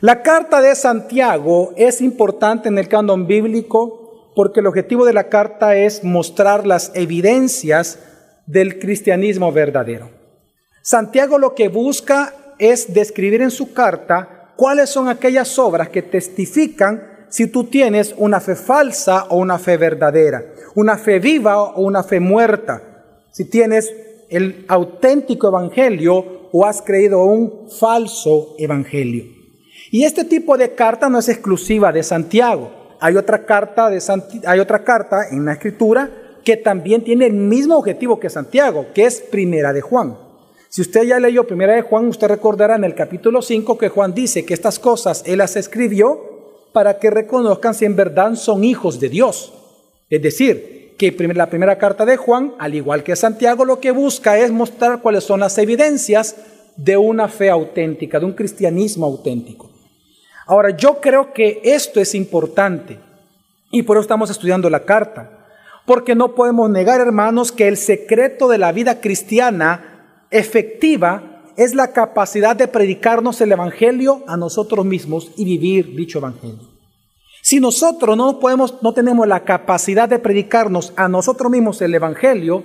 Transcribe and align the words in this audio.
La 0.00 0.22
carta 0.22 0.60
de 0.60 0.76
Santiago 0.76 1.72
es 1.76 2.00
importante 2.00 2.68
en 2.68 2.78
el 2.78 2.86
canon 2.86 3.26
bíblico 3.26 4.32
porque 4.36 4.60
el 4.60 4.68
objetivo 4.68 5.04
de 5.04 5.12
la 5.12 5.28
carta 5.28 5.74
es 5.74 6.04
mostrar 6.04 6.64
las 6.68 6.92
evidencias 6.94 7.98
del 8.46 8.78
cristianismo 8.78 9.50
verdadero. 9.50 10.08
Santiago 10.82 11.36
lo 11.36 11.56
que 11.56 11.68
busca 11.68 12.32
es 12.60 12.94
describir 12.94 13.42
en 13.42 13.50
su 13.50 13.72
carta 13.72 14.52
cuáles 14.56 14.88
son 14.88 15.08
aquellas 15.08 15.58
obras 15.58 15.88
que 15.88 16.02
testifican 16.02 17.26
si 17.28 17.48
tú 17.48 17.64
tienes 17.64 18.14
una 18.16 18.38
fe 18.38 18.54
falsa 18.54 19.24
o 19.30 19.38
una 19.38 19.58
fe 19.58 19.76
verdadera, 19.76 20.44
una 20.76 20.96
fe 20.96 21.18
viva 21.18 21.60
o 21.60 21.82
una 21.82 22.04
fe 22.04 22.20
muerta, 22.20 23.16
si 23.32 23.50
tienes 23.50 23.92
el 24.30 24.64
auténtico 24.68 25.48
evangelio 25.48 26.48
o 26.52 26.64
has 26.64 26.82
creído 26.82 27.24
un 27.24 27.68
falso 27.68 28.54
evangelio. 28.58 29.37
Y 29.90 30.04
este 30.04 30.24
tipo 30.24 30.56
de 30.56 30.74
carta 30.74 31.08
no 31.08 31.18
es 31.18 31.28
exclusiva 31.28 31.92
de 31.92 32.02
Santiago. 32.02 32.70
Hay 33.00 33.16
otra 33.16 33.44
carta, 33.44 33.88
de 33.88 34.02
hay 34.46 34.60
otra 34.60 34.84
carta 34.84 35.28
en 35.30 35.44
la 35.44 35.52
escritura 35.52 36.10
que 36.44 36.56
también 36.56 37.02
tiene 37.02 37.26
el 37.26 37.34
mismo 37.34 37.76
objetivo 37.76 38.18
que 38.18 38.30
Santiago, 38.30 38.86
que 38.94 39.06
es 39.06 39.20
Primera 39.20 39.72
de 39.72 39.80
Juan. 39.80 40.16
Si 40.68 40.82
usted 40.82 41.04
ya 41.04 41.18
leyó 41.18 41.46
Primera 41.46 41.74
de 41.74 41.82
Juan, 41.82 42.08
usted 42.08 42.28
recordará 42.28 42.76
en 42.76 42.84
el 42.84 42.94
capítulo 42.94 43.40
5 43.40 43.78
que 43.78 43.88
Juan 43.88 44.14
dice 44.14 44.44
que 44.44 44.54
estas 44.54 44.78
cosas 44.78 45.22
él 45.26 45.38
las 45.38 45.56
escribió 45.56 46.20
para 46.72 46.98
que 46.98 47.10
reconozcan 47.10 47.74
si 47.74 47.84
en 47.84 47.96
verdad 47.96 48.34
son 48.34 48.64
hijos 48.64 49.00
de 49.00 49.08
Dios. 49.08 49.54
Es 50.10 50.20
decir, 50.20 50.94
que 50.98 51.14
la 51.34 51.48
primera 51.48 51.78
carta 51.78 52.04
de 52.04 52.16
Juan, 52.16 52.54
al 52.58 52.74
igual 52.74 53.02
que 53.02 53.16
Santiago, 53.16 53.64
lo 53.64 53.80
que 53.80 53.92
busca 53.92 54.38
es 54.38 54.50
mostrar 54.50 55.00
cuáles 55.00 55.24
son 55.24 55.40
las 55.40 55.56
evidencias 55.56 56.36
de 56.76 56.96
una 56.96 57.28
fe 57.28 57.50
auténtica, 57.50 58.18
de 58.20 58.26
un 58.26 58.32
cristianismo 58.32 59.06
auténtico. 59.06 59.70
Ahora, 60.48 60.70
yo 60.70 60.98
creo 60.98 61.34
que 61.34 61.60
esto 61.62 62.00
es 62.00 62.14
importante 62.14 62.98
y 63.70 63.82
por 63.82 63.98
eso 63.98 64.00
estamos 64.00 64.30
estudiando 64.30 64.70
la 64.70 64.80
carta, 64.80 65.30
porque 65.84 66.14
no 66.14 66.34
podemos 66.34 66.70
negar, 66.70 67.00
hermanos, 67.00 67.52
que 67.52 67.68
el 67.68 67.76
secreto 67.76 68.48
de 68.48 68.56
la 68.56 68.72
vida 68.72 68.98
cristiana 69.02 70.24
efectiva 70.30 71.42
es 71.58 71.74
la 71.74 71.92
capacidad 71.92 72.56
de 72.56 72.66
predicarnos 72.66 73.42
el 73.42 73.52
Evangelio 73.52 74.24
a 74.26 74.38
nosotros 74.38 74.86
mismos 74.86 75.32
y 75.36 75.44
vivir 75.44 75.94
dicho 75.94 76.16
Evangelio. 76.16 76.66
Si 77.42 77.60
nosotros 77.60 78.16
no 78.16 78.40
podemos, 78.40 78.82
no 78.82 78.94
tenemos 78.94 79.28
la 79.28 79.44
capacidad 79.44 80.08
de 80.08 80.18
predicarnos 80.18 80.94
a 80.96 81.08
nosotros 81.08 81.52
mismos 81.52 81.82
el 81.82 81.94
Evangelio, 81.94 82.64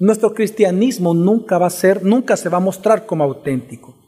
nuestro 0.00 0.34
cristianismo 0.34 1.14
nunca 1.14 1.58
va 1.58 1.68
a 1.68 1.70
ser, 1.70 2.02
nunca 2.02 2.36
se 2.36 2.48
va 2.48 2.56
a 2.56 2.60
mostrar 2.60 3.06
como 3.06 3.22
auténtico. 3.22 3.99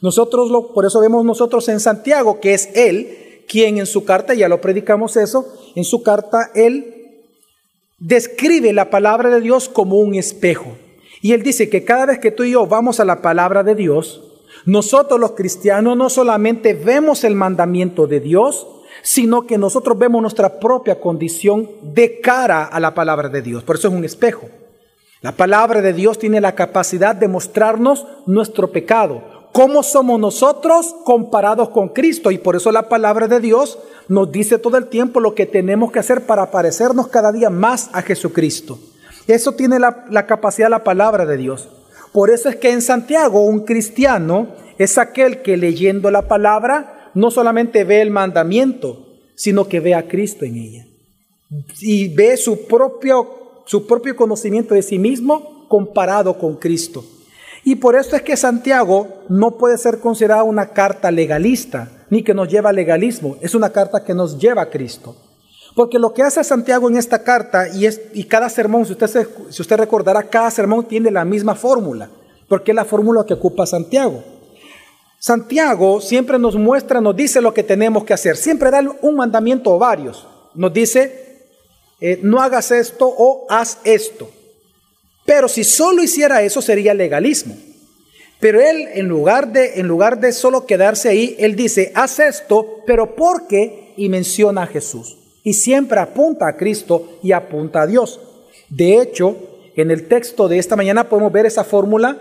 Nosotros 0.00 0.50
lo, 0.50 0.72
por 0.72 0.86
eso 0.86 1.00
vemos 1.00 1.24
nosotros 1.24 1.68
en 1.68 1.80
Santiago 1.80 2.40
que 2.40 2.54
es 2.54 2.70
él 2.74 3.42
quien 3.48 3.78
en 3.78 3.86
su 3.86 4.04
carta, 4.04 4.34
ya 4.34 4.48
lo 4.48 4.60
predicamos 4.60 5.16
eso, 5.16 5.46
en 5.74 5.84
su 5.84 6.02
carta 6.02 6.50
él 6.54 6.98
describe 7.98 8.72
la 8.72 8.90
palabra 8.90 9.30
de 9.30 9.40
Dios 9.40 9.68
como 9.68 9.98
un 9.98 10.14
espejo. 10.14 10.76
Y 11.20 11.32
él 11.32 11.42
dice 11.42 11.68
que 11.68 11.84
cada 11.84 12.06
vez 12.06 12.18
que 12.20 12.30
tú 12.30 12.44
y 12.44 12.52
yo 12.52 12.66
vamos 12.66 13.00
a 13.00 13.04
la 13.04 13.22
palabra 13.22 13.64
de 13.64 13.74
Dios, 13.74 14.22
nosotros 14.66 15.18
los 15.18 15.32
cristianos 15.32 15.96
no 15.96 16.10
solamente 16.10 16.74
vemos 16.74 17.24
el 17.24 17.34
mandamiento 17.34 18.06
de 18.06 18.20
Dios, 18.20 18.66
sino 19.02 19.46
que 19.46 19.58
nosotros 19.58 19.98
vemos 19.98 20.20
nuestra 20.20 20.60
propia 20.60 21.00
condición 21.00 21.70
de 21.82 22.20
cara 22.20 22.64
a 22.64 22.78
la 22.80 22.94
palabra 22.94 23.28
de 23.28 23.42
Dios. 23.42 23.64
Por 23.64 23.76
eso 23.76 23.88
es 23.88 23.94
un 23.94 24.04
espejo. 24.04 24.48
La 25.20 25.32
palabra 25.32 25.82
de 25.82 25.92
Dios 25.92 26.18
tiene 26.18 26.40
la 26.40 26.54
capacidad 26.54 27.14
de 27.14 27.26
mostrarnos 27.26 28.06
nuestro 28.26 28.70
pecado, 28.70 29.37
cómo 29.52 29.82
somos 29.82 30.18
nosotros 30.20 30.94
comparados 31.04 31.70
con 31.70 31.88
Cristo. 31.88 32.30
Y 32.30 32.38
por 32.38 32.56
eso 32.56 32.72
la 32.72 32.88
palabra 32.88 33.28
de 33.28 33.40
Dios 33.40 33.78
nos 34.08 34.32
dice 34.32 34.58
todo 34.58 34.76
el 34.76 34.86
tiempo 34.86 35.20
lo 35.20 35.34
que 35.34 35.46
tenemos 35.46 35.92
que 35.92 35.98
hacer 35.98 36.26
para 36.26 36.50
parecernos 36.50 37.08
cada 37.08 37.32
día 37.32 37.50
más 37.50 37.90
a 37.92 38.02
Jesucristo. 38.02 38.78
Eso 39.26 39.52
tiene 39.52 39.78
la, 39.78 40.26
capacidad 40.26 40.70
la 40.70 40.84
palabra 40.84 41.26
de 41.26 41.36
Dios. 41.36 41.68
Por 42.12 42.30
eso 42.30 42.48
es 42.48 42.56
que 42.56 42.70
en 42.70 42.80
Santiago 42.80 43.44
un 43.44 43.66
cristiano 43.66 44.48
es 44.78 44.96
aquel 44.96 45.42
que 45.42 45.56
leyendo 45.56 46.10
la 46.10 46.26
palabra 46.26 47.10
no 47.14 47.30
solamente 47.30 47.84
ve 47.84 48.00
el 48.00 48.10
mandamiento, 48.10 49.06
sino 49.34 49.68
que 49.68 49.80
ve 49.80 49.94
a 49.94 50.08
Cristo 50.08 50.44
en 50.46 50.56
ella. 50.56 50.86
Y 51.80 52.08
ve 52.14 52.36
su 52.36 52.66
propio, 52.66 53.62
su 53.66 53.86
propio 53.86 54.16
conocimiento 54.16 54.74
de 54.74 54.82
sí 54.82 54.98
mismo 54.98 55.66
comparado 55.68 56.38
con 56.38 56.56
Cristo. 56.56 57.04
Y 57.68 57.76
por 57.76 57.96
eso 57.96 58.16
es 58.16 58.22
que 58.22 58.34
Santiago 58.34 59.24
no 59.28 59.58
puede 59.58 59.76
ser 59.76 60.00
considerada 60.00 60.42
una 60.42 60.70
carta 60.70 61.10
legalista, 61.10 61.90
ni 62.08 62.24
que 62.24 62.32
nos 62.32 62.48
lleva 62.48 62.70
al 62.70 62.76
legalismo. 62.76 63.36
Es 63.42 63.54
una 63.54 63.68
carta 63.68 64.02
que 64.02 64.14
nos 64.14 64.38
lleva 64.38 64.62
a 64.62 64.70
Cristo. 64.70 65.14
Porque 65.76 65.98
lo 65.98 66.14
que 66.14 66.22
hace 66.22 66.42
Santiago 66.42 66.88
en 66.88 66.96
esta 66.96 67.22
carta, 67.22 67.68
y, 67.68 67.84
es, 67.84 68.00
y 68.14 68.24
cada 68.24 68.48
sermón, 68.48 68.86
si 68.86 68.92
usted, 68.92 69.28
si 69.50 69.60
usted 69.60 69.76
recordará, 69.76 70.22
cada 70.22 70.50
sermón 70.50 70.86
tiene 70.86 71.10
la 71.10 71.26
misma 71.26 71.54
fórmula, 71.54 72.08
porque 72.48 72.70
es 72.70 72.74
la 72.74 72.86
fórmula 72.86 73.26
que 73.26 73.34
ocupa 73.34 73.66
Santiago. 73.66 74.24
Santiago 75.18 76.00
siempre 76.00 76.38
nos 76.38 76.56
muestra, 76.56 77.02
nos 77.02 77.14
dice 77.14 77.42
lo 77.42 77.52
que 77.52 77.64
tenemos 77.64 78.02
que 78.04 78.14
hacer, 78.14 78.38
siempre 78.38 78.70
da 78.70 78.80
un 79.02 79.14
mandamiento 79.14 79.74
o 79.74 79.78
varios. 79.78 80.26
Nos 80.54 80.72
dice, 80.72 81.44
eh, 82.00 82.18
no 82.22 82.40
hagas 82.40 82.70
esto 82.70 83.06
o 83.06 83.44
haz 83.50 83.76
esto. 83.84 84.30
Pero 85.28 85.46
si 85.46 85.62
solo 85.62 86.02
hiciera 86.02 86.40
eso 86.40 86.62
sería 86.62 86.94
legalismo. 86.94 87.54
Pero 88.40 88.62
él, 88.62 88.88
en 88.94 89.08
lugar 89.08 89.52
de, 89.52 89.78
en 89.78 89.86
lugar 89.86 90.20
de 90.20 90.32
solo 90.32 90.64
quedarse 90.64 91.10
ahí, 91.10 91.36
él 91.38 91.54
dice, 91.54 91.92
haz 91.94 92.18
esto, 92.18 92.82
pero 92.86 93.14
¿por 93.14 93.46
qué? 93.46 93.92
Y 93.98 94.08
menciona 94.08 94.62
a 94.62 94.66
Jesús 94.66 95.18
y 95.44 95.52
siempre 95.52 96.00
apunta 96.00 96.48
a 96.48 96.56
Cristo 96.56 97.18
y 97.22 97.32
apunta 97.32 97.82
a 97.82 97.86
Dios. 97.86 98.20
De 98.70 99.02
hecho, 99.02 99.36
en 99.76 99.90
el 99.90 100.08
texto 100.08 100.48
de 100.48 100.58
esta 100.58 100.76
mañana 100.76 101.10
podemos 101.10 101.30
ver 101.30 101.44
esa 101.44 101.62
fórmula 101.62 102.16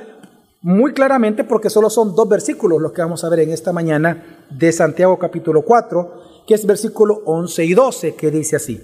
muy 0.61 0.91
claramente 0.91 1.45
porque 1.45 1.69
solo 1.69 1.89
son 1.89 2.13
dos 2.13 2.27
versículos 2.27 2.81
los 2.81 2.91
que 2.91 3.03
vamos 3.03 3.23
a 3.23 3.29
ver 3.29 3.39
en 3.39 3.51
esta 3.51 3.71
mañana 3.71 4.45
de 4.49 4.73
Santiago 4.73 5.17
capítulo 5.17 5.61
4, 5.61 6.43
que 6.45 6.55
es 6.55 6.65
versículo 6.65 7.21
11 7.23 7.63
y 7.63 7.73
12, 7.73 8.15
que 8.15 8.31
dice 8.31 8.57
así, 8.57 8.83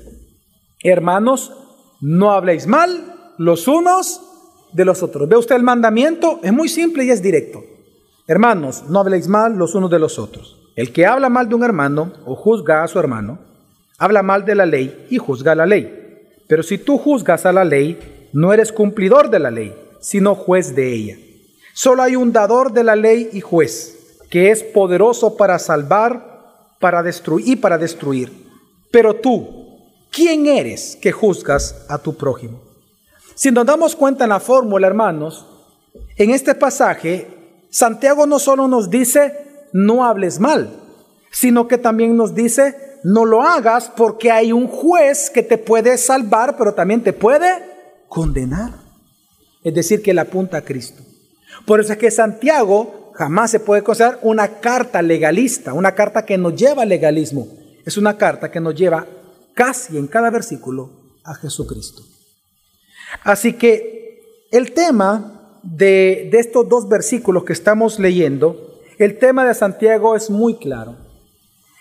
hermanos, 0.81 1.51
no 1.99 2.31
habléis 2.31 2.67
mal 2.67 3.12
los 3.37 3.67
unos 3.67 4.21
de 4.71 4.85
los 4.85 5.03
otros. 5.03 5.29
¿Ve 5.29 5.37
usted 5.37 5.55
el 5.55 5.63
mandamiento? 5.63 6.39
Es 6.43 6.51
muy 6.51 6.69
simple 6.69 7.05
y 7.05 7.11
es 7.11 7.21
directo. 7.21 7.63
Hermanos, 8.27 8.83
no 8.89 8.99
habléis 8.99 9.27
mal 9.27 9.55
los 9.57 9.75
unos 9.75 9.89
de 9.89 9.99
los 9.99 10.17
otros. 10.19 10.59
El 10.75 10.91
que 10.91 11.05
habla 11.05 11.29
mal 11.29 11.49
de 11.49 11.55
un 11.55 11.63
hermano 11.63 12.13
o 12.25 12.35
juzga 12.35 12.83
a 12.83 12.87
su 12.87 12.99
hermano, 12.99 13.39
habla 13.97 14.23
mal 14.23 14.45
de 14.45 14.55
la 14.55 14.65
ley 14.65 15.07
y 15.09 15.17
juzga 15.17 15.55
la 15.55 15.65
ley. 15.65 15.99
Pero 16.47 16.63
si 16.63 16.77
tú 16.77 16.97
juzgas 16.97 17.45
a 17.45 17.51
la 17.51 17.63
ley, 17.63 18.29
no 18.33 18.53
eres 18.53 18.71
cumplidor 18.71 19.29
de 19.29 19.39
la 19.39 19.51
ley, 19.51 19.75
sino 19.99 20.35
juez 20.35 20.75
de 20.75 20.93
ella. 20.93 21.17
Solo 21.73 22.03
hay 22.03 22.15
un 22.15 22.31
dador 22.31 22.73
de 22.73 22.83
la 22.83 22.95
ley 22.95 23.29
y 23.33 23.41
juez, 23.41 24.25
que 24.29 24.51
es 24.51 24.63
poderoso 24.63 25.37
para 25.37 25.59
salvar, 25.59 26.75
para 26.79 27.03
destruir 27.03 27.47
y 27.47 27.55
para 27.55 27.77
destruir. 27.77 28.31
Pero 28.91 29.15
tú, 29.15 29.79
¿quién 30.11 30.47
eres 30.47 30.97
que 31.01 31.11
juzgas 31.11 31.85
a 31.89 31.97
tu 31.97 32.15
prójimo? 32.15 32.72
Si 33.35 33.51
nos 33.51 33.65
damos 33.65 33.95
cuenta 33.95 34.25
en 34.25 34.29
la 34.29 34.39
fórmula, 34.39 34.87
hermanos, 34.87 35.45
en 36.17 36.31
este 36.31 36.55
pasaje, 36.55 37.27
Santiago 37.69 38.27
no 38.27 38.39
solo 38.39 38.67
nos 38.67 38.89
dice, 38.89 39.67
no 39.73 40.05
hables 40.05 40.39
mal, 40.39 40.69
sino 41.31 41.67
que 41.67 41.77
también 41.77 42.15
nos 42.15 42.35
dice, 42.35 42.99
no 43.03 43.25
lo 43.25 43.41
hagas 43.41 43.91
porque 43.95 44.31
hay 44.31 44.51
un 44.53 44.67
juez 44.67 45.29
que 45.29 45.41
te 45.41 45.57
puede 45.57 45.97
salvar, 45.97 46.55
pero 46.57 46.73
también 46.73 47.01
te 47.03 47.13
puede 47.13 47.47
condenar. 48.07 48.73
Es 49.63 49.73
decir, 49.73 50.03
que 50.03 50.13
le 50.13 50.21
apunta 50.21 50.57
a 50.57 50.61
Cristo. 50.61 51.03
Por 51.65 51.79
eso 51.79 51.93
es 51.93 51.97
que 51.97 52.11
Santiago 52.11 53.11
jamás 53.15 53.51
se 53.51 53.59
puede 53.59 53.83
considerar 53.83 54.19
una 54.21 54.59
carta 54.59 55.01
legalista, 55.01 55.73
una 55.73 55.95
carta 55.95 56.25
que 56.25 56.37
nos 56.37 56.55
lleva 56.55 56.83
al 56.83 56.89
legalismo. 56.89 57.47
Es 57.85 57.97
una 57.97 58.17
carta 58.17 58.51
que 58.51 58.59
nos 58.59 58.75
lleva 58.75 59.07
casi 59.53 59.97
en 59.97 60.07
cada 60.07 60.29
versículo 60.29 60.91
a 61.23 61.33
Jesucristo. 61.33 62.12
Así 63.23 63.53
que 63.53 64.47
el 64.51 64.73
tema 64.73 65.59
de, 65.63 66.29
de 66.31 66.39
estos 66.39 66.67
dos 66.67 66.89
versículos 66.89 67.43
que 67.43 67.53
estamos 67.53 67.99
leyendo, 67.99 68.79
el 68.97 69.17
tema 69.17 69.45
de 69.45 69.53
Santiago 69.53 70.15
es 70.15 70.29
muy 70.29 70.55
claro. 70.55 70.95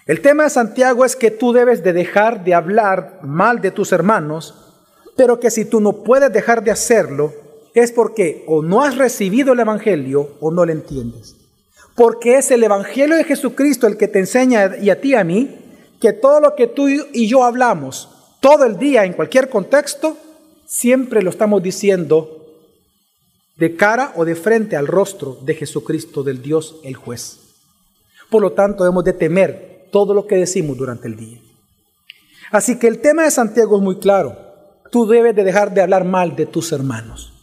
El 0.07 0.21
tema 0.21 0.45
de 0.45 0.51
Santiago 0.51 1.05
es 1.05 1.15
que 1.15 1.31
tú 1.31 1.53
debes 1.53 1.83
de 1.83 1.93
dejar 1.93 2.45
de 2.45 2.55
hablar 2.55 3.21
mal 3.23 3.61
de 3.61 3.71
tus 3.71 3.93
hermanos, 3.93 4.55
pero 5.17 5.39
que 5.39 5.51
si 5.51 5.65
tú 5.65 5.81
no 5.81 6.03
puedes 6.03 6.33
dejar 6.33 6.65
de 6.65 6.71
hacerlo, 6.71 7.33
es 7.75 7.93
porque 7.93 8.45
o 8.47 8.63
no 8.63 8.83
has 8.83 8.97
recibido 8.97 9.53
el 9.53 9.61
Evangelio 9.61 10.31
o 10.41 10.51
no 10.51 10.65
lo 10.65 10.73
entiendes. 10.73 11.37
Porque 11.95 12.37
es 12.39 12.51
el 12.51 12.65
Evangelio 12.65 13.17
de 13.17 13.25
Jesucristo 13.25 13.87
el 13.87 13.97
que 13.97 14.09
te 14.09 14.19
enseña 14.19 14.77
y 14.77 14.91
a 14.91 15.01
ti 15.01 15.11
y 15.11 15.15
a 15.15 15.25
mí 15.25 15.59
que 16.01 16.13
todo 16.13 16.41
lo 16.41 16.55
que 16.57 16.67
tú 16.67 16.89
y 16.89 17.29
yo 17.29 17.45
hablamos 17.45 18.09
todo 18.41 18.65
el 18.65 18.77
día 18.77 19.05
en 19.05 19.13
cualquier 19.13 19.49
contexto, 19.49 20.17
siempre 20.73 21.21
lo 21.23 21.29
estamos 21.29 21.63
diciendo 21.63 22.47
de 23.57 23.77
cara 23.77 24.15
o 24.17 24.25
de 24.25 24.35
frente 24.35 24.75
al 24.75 24.87
rostro 24.87 25.39
de 25.43 25.55
Jesucristo, 25.55 26.23
del 26.23 26.41
Dios 26.41 26.81
el 26.83 26.97
juez. 26.97 27.41
Por 28.31 28.41
lo 28.41 28.53
tanto, 28.53 28.83
debemos 28.83 29.05
de 29.05 29.13
temer 29.13 29.89
todo 29.93 30.15
lo 30.15 30.27
que 30.27 30.37
decimos 30.37 30.79
durante 30.79 31.09
el 31.09 31.17
día. 31.17 31.39
Así 32.51 32.79
que 32.79 32.89
el 32.89 33.01
tema 33.01 33.25
de 33.25 33.31
Santiago 33.31 33.77
es 33.77 33.83
muy 33.83 33.97
claro. 33.97 34.35
Tú 34.91 35.07
debes 35.07 35.37
de 35.37 35.45
dejar 35.45 35.75
de 35.75 35.83
hablar 35.83 36.07
mal 36.07 36.37
de 36.37 36.47
tus 36.47 36.73
hermanos. 36.73 37.35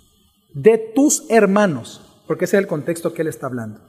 De 0.51 0.79
tus 0.79 1.25
hermanos. 1.29 2.01
Porque 2.25 2.45
ese 2.45 2.57
es 2.57 2.63
el 2.63 2.67
contexto 2.67 3.13
que 3.13 3.21
él 3.21 3.27
está 3.27 3.45
hablando. 3.45 3.79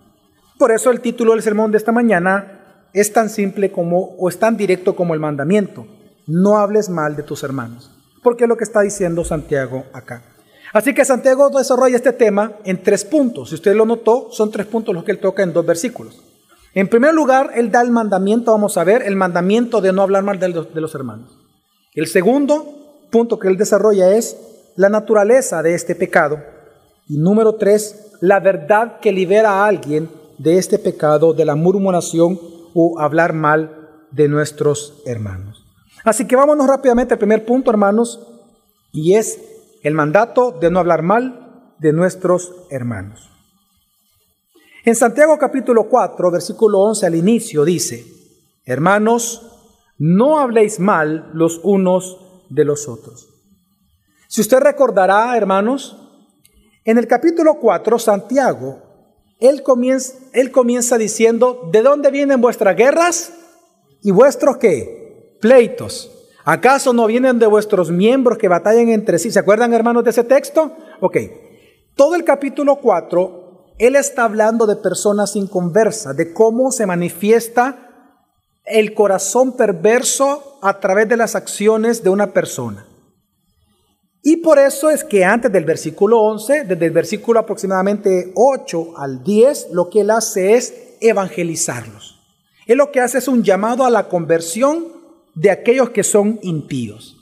Por 0.59 0.71
eso 0.71 0.91
el 0.91 1.01
título 1.01 1.33
del 1.33 1.43
sermón 1.43 1.71
de 1.71 1.79
esta 1.79 1.93
mañana 1.93 2.89
es 2.93 3.11
tan 3.15 3.31
simple 3.31 3.73
como, 3.73 4.17
o 4.19 4.29
es 4.29 4.39
tan 4.39 4.59
directo 4.59 4.95
como 4.95 5.15
el 5.15 5.21
mandamiento. 5.21 5.87
No 6.27 6.59
hables 6.59 6.91
mal 6.91 7.17
de 7.17 7.23
tus 7.23 7.43
hermanos. 7.43 7.91
Porque 8.23 8.45
es 8.45 8.49
lo 8.49 8.57
que 8.57 8.65
está 8.65 8.81
diciendo 8.81 9.25
Santiago 9.25 9.85
acá. 9.93 10.23
Así 10.73 10.95
que 10.95 11.05
Santiago 11.05 11.51
desarrolla 11.51 11.97
este 11.97 12.13
tema 12.13 12.53
en 12.65 12.83
tres 12.83 13.05
puntos. 13.05 13.49
Si 13.49 13.57
usted 13.57 13.75
lo 13.75 13.87
notó, 13.87 14.29
son 14.31 14.51
tres 14.51 14.67
puntos 14.67 14.95
los 14.95 15.05
que 15.05 15.13
él 15.13 15.19
toca 15.19 15.43
en 15.43 15.53
dos 15.53 15.67
versículos. 15.67 16.23
En 16.75 16.87
primer 16.87 17.13
lugar, 17.15 17.51
él 17.57 17.73
da 17.73 17.83
el 17.83 17.91
mandamiento, 17.91 18.53
vamos 18.53 18.77
a 18.77 18.85
ver, 18.85 19.03
el 19.03 19.17
mandamiento 19.17 19.81
de 19.81 19.93
no 19.93 20.03
hablar 20.03 20.23
mal 20.23 20.39
de 20.39 20.51
los, 20.51 20.73
de 20.73 20.81
los 20.81 20.95
hermanos. 20.95 21.37
El 21.95 22.07
segundo 22.07 23.09
punto 23.11 23.39
que 23.41 23.49
él 23.49 23.57
desarrolla 23.57 24.13
es 24.15 24.37
la 24.77 24.89
naturaleza 24.89 25.63
de 25.63 25.75
este 25.75 25.97
pecado. 25.97 26.39
Y 27.09 27.17
número 27.17 27.57
tres, 27.57 28.13
la 28.21 28.39
verdad 28.39 29.01
que 29.01 29.11
libera 29.11 29.51
a 29.51 29.67
alguien 29.67 30.09
de 30.39 30.59
este 30.59 30.79
pecado, 30.79 31.33
de 31.33 31.45
la 31.45 31.57
murmuración 31.57 32.39
o 32.75 33.01
hablar 33.01 33.33
mal 33.33 33.89
de 34.13 34.29
nuestros 34.29 35.03
hermanos. 35.05 35.50
Así 36.05 36.27
que 36.27 36.37
vámonos 36.37 36.67
rápidamente 36.67 37.15
al 37.15 37.19
primer 37.19 37.45
punto, 37.45 37.71
hermanos, 37.71 38.27
y 38.93 39.15
es 39.15 39.39
el 39.83 39.95
mandato 39.95 40.53
de 40.53 40.71
no 40.71 40.79
hablar 40.79 41.03
mal 41.03 41.75
de 41.79 41.93
nuestros 41.93 42.53
hermanos. 42.71 43.31
En 44.85 44.95
Santiago 44.95 45.37
capítulo 45.39 45.89
4, 45.89 46.31
versículo 46.31 46.81
11 46.81 47.07
al 47.07 47.15
inicio 47.15 47.65
dice, 47.65 48.05
hermanos, 48.65 49.47
no 49.99 50.39
habléis 50.39 50.81
mal 50.81 51.31
los 51.35 51.61
unos 51.63 52.19
de 52.49 52.65
los 52.65 52.89
otros. 52.89 53.29
Si 54.29 54.41
usted 54.41 54.61
recordará, 54.61 55.37
hermanos, 55.37 55.97
en 56.85 56.97
el 56.97 57.07
capítulo 57.07 57.59
4, 57.61 57.99
Santiago, 57.99 58.83
él 59.39 59.63
comienza, 59.63 60.15
él 60.33 60.51
comienza 60.51 60.97
diciendo, 60.97 61.69
¿de 61.71 61.83
dónde 61.83 62.11
vienen 62.11 62.41
vuestras 62.41 62.77
guerras 62.77 63.33
y 64.03 64.11
vuestros 64.11 64.57
qué? 64.57 65.00
Pleitos. 65.41 66.11
¿Acaso 66.45 66.93
no 66.93 67.07
vienen 67.07 67.39
de 67.39 67.47
vuestros 67.47 67.91
miembros 67.91 68.39
que 68.39 68.49
batallan 68.49 68.89
entre 68.89 69.19
sí? 69.19 69.31
¿Se 69.31 69.39
acuerdan, 69.39 69.73
hermanos, 69.73 70.05
de 70.05 70.11
ese 70.11 70.25
texto? 70.25 70.77
Ok. 71.01 71.17
Todo 71.95 72.15
el 72.15 72.25
capítulo 72.25 72.77
4, 72.77 73.75
él 73.79 73.97
está 73.97 74.25
hablando 74.25 74.67
de 74.67 74.77
personas 74.77 75.37
inconversas, 75.37 76.17
de 76.17 76.33
cómo 76.33 76.73
se 76.73 76.87
manifiesta 76.87 77.91
el 78.65 78.95
corazón 78.95 79.57
perverso 79.57 80.59
a 80.63 80.79
través 80.81 81.09
de 81.09 81.17
las 81.17 81.35
acciones 81.35 82.03
de 82.03 82.11
una 82.11 82.33
persona. 82.33 82.87
Y 84.23 84.37
por 84.39 84.59
eso 84.59 84.91
es 84.91 85.03
que 85.03 85.25
antes 85.25 85.51
del 85.51 85.65
versículo 85.65 86.21
11, 86.21 86.65
desde 86.65 86.87
el 86.87 86.93
versículo 86.93 87.41
aproximadamente 87.41 88.33
8 88.35 88.99
al 88.99 89.25
10, 89.25 89.69
lo 89.73 89.89
que 89.89 90.03
él 90.03 90.11
hace 90.11 90.55
es 90.55 90.75
evangelizarlos. 91.01 92.21
Él 92.67 92.79
lo 92.79 92.93
que 92.93 93.01
hace 93.01 93.19
es 93.19 93.29
un 93.29 93.43
llamado 93.43 93.85
a 93.85 93.91
la 93.91 94.09
conversión 94.09 95.00
de 95.41 95.51
aquellos 95.51 95.89
que 95.89 96.03
son 96.03 96.39
impíos. 96.43 97.17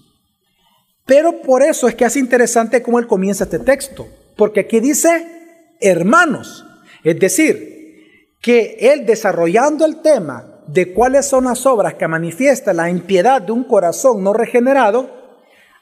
Pero 1.06 1.40
por 1.40 1.62
eso 1.62 1.86
es 1.86 1.94
que 1.94 2.04
es 2.04 2.16
interesante 2.16 2.82
cómo 2.82 2.98
él 2.98 3.06
comienza 3.06 3.44
este 3.44 3.60
texto, 3.60 4.08
porque 4.36 4.60
aquí 4.60 4.80
dice 4.80 5.76
hermanos, 5.80 6.66
es 7.04 7.18
decir, 7.20 8.34
que 8.42 8.76
él 8.80 9.06
desarrollando 9.06 9.84
el 9.84 10.02
tema 10.02 10.62
de 10.66 10.92
cuáles 10.92 11.26
son 11.26 11.44
las 11.44 11.64
obras 11.64 11.94
que 11.94 12.08
manifiesta 12.08 12.72
la 12.72 12.90
impiedad 12.90 13.40
de 13.40 13.52
un 13.52 13.62
corazón 13.62 14.24
no 14.24 14.32
regenerado, 14.32 15.08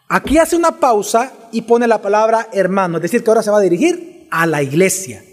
aquí 0.06 0.36
hace 0.36 0.56
una 0.56 0.72
pausa 0.72 1.32
y 1.52 1.62
pone 1.62 1.88
la 1.88 2.02
palabra 2.02 2.48
hermano, 2.52 2.98
es 2.98 3.02
decir, 3.02 3.24
que 3.24 3.30
ahora 3.30 3.42
se 3.42 3.50
va 3.50 3.58
a 3.58 3.62
dirigir 3.62 4.28
a 4.30 4.46
la 4.46 4.62
iglesia. 4.62 5.24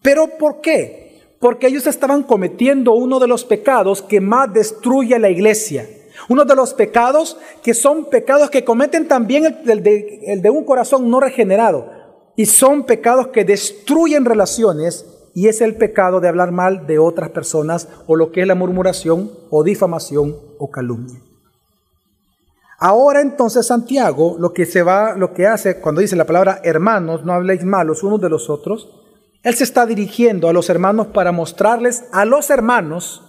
¿Pero 0.00 0.38
por 0.38 0.60
qué? 0.60 1.34
Porque 1.40 1.66
ellos 1.66 1.88
estaban 1.88 2.22
cometiendo 2.22 2.92
uno 2.92 3.18
de 3.18 3.26
los 3.26 3.44
pecados 3.44 4.00
que 4.00 4.20
más 4.20 4.52
destruye 4.52 5.18
la 5.18 5.28
iglesia 5.28 5.88
uno 6.28 6.44
de 6.44 6.54
los 6.54 6.74
pecados 6.74 7.36
que 7.62 7.74
son 7.74 8.06
pecados 8.06 8.50
que 8.50 8.64
cometen 8.64 9.08
también 9.08 9.44
el, 9.66 9.82
de, 9.82 10.38
de 10.40 10.50
un 10.50 10.64
corazón 10.64 11.10
no 11.10 11.20
regenerado. 11.20 11.90
Y 12.36 12.46
son 12.46 12.84
pecados 12.84 13.28
que 13.28 13.44
destruyen 13.44 14.24
relaciones 14.24 15.06
y 15.34 15.48
es 15.48 15.60
el 15.60 15.76
pecado 15.76 16.20
de 16.20 16.28
hablar 16.28 16.52
mal 16.52 16.86
de 16.86 16.98
otras 16.98 17.30
personas 17.30 17.88
o 18.06 18.16
lo 18.16 18.32
que 18.32 18.42
es 18.42 18.46
la 18.46 18.54
murmuración 18.54 19.30
o 19.50 19.64
difamación 19.64 20.36
o 20.58 20.70
calumnia. 20.70 21.20
Ahora 22.78 23.20
entonces 23.20 23.66
Santiago 23.66 24.36
lo 24.38 24.52
que 24.52 24.66
se 24.66 24.82
va, 24.82 25.16
lo 25.16 25.32
que 25.32 25.46
hace 25.46 25.80
cuando 25.80 26.00
dice 26.00 26.16
la 26.16 26.26
palabra 26.26 26.60
hermanos, 26.64 27.24
no 27.24 27.32
habléis 27.32 27.64
mal 27.64 27.86
los 27.86 28.02
unos 28.02 28.20
de 28.20 28.28
los 28.28 28.50
otros, 28.50 28.88
él 29.42 29.54
se 29.54 29.64
está 29.64 29.86
dirigiendo 29.86 30.48
a 30.48 30.52
los 30.52 30.70
hermanos 30.70 31.08
para 31.08 31.32
mostrarles 31.32 32.04
a 32.12 32.24
los 32.24 32.50
hermanos 32.50 33.22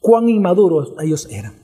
cuán 0.00 0.28
inmaduros 0.28 0.94
ellos 1.00 1.26
eran. 1.30 1.63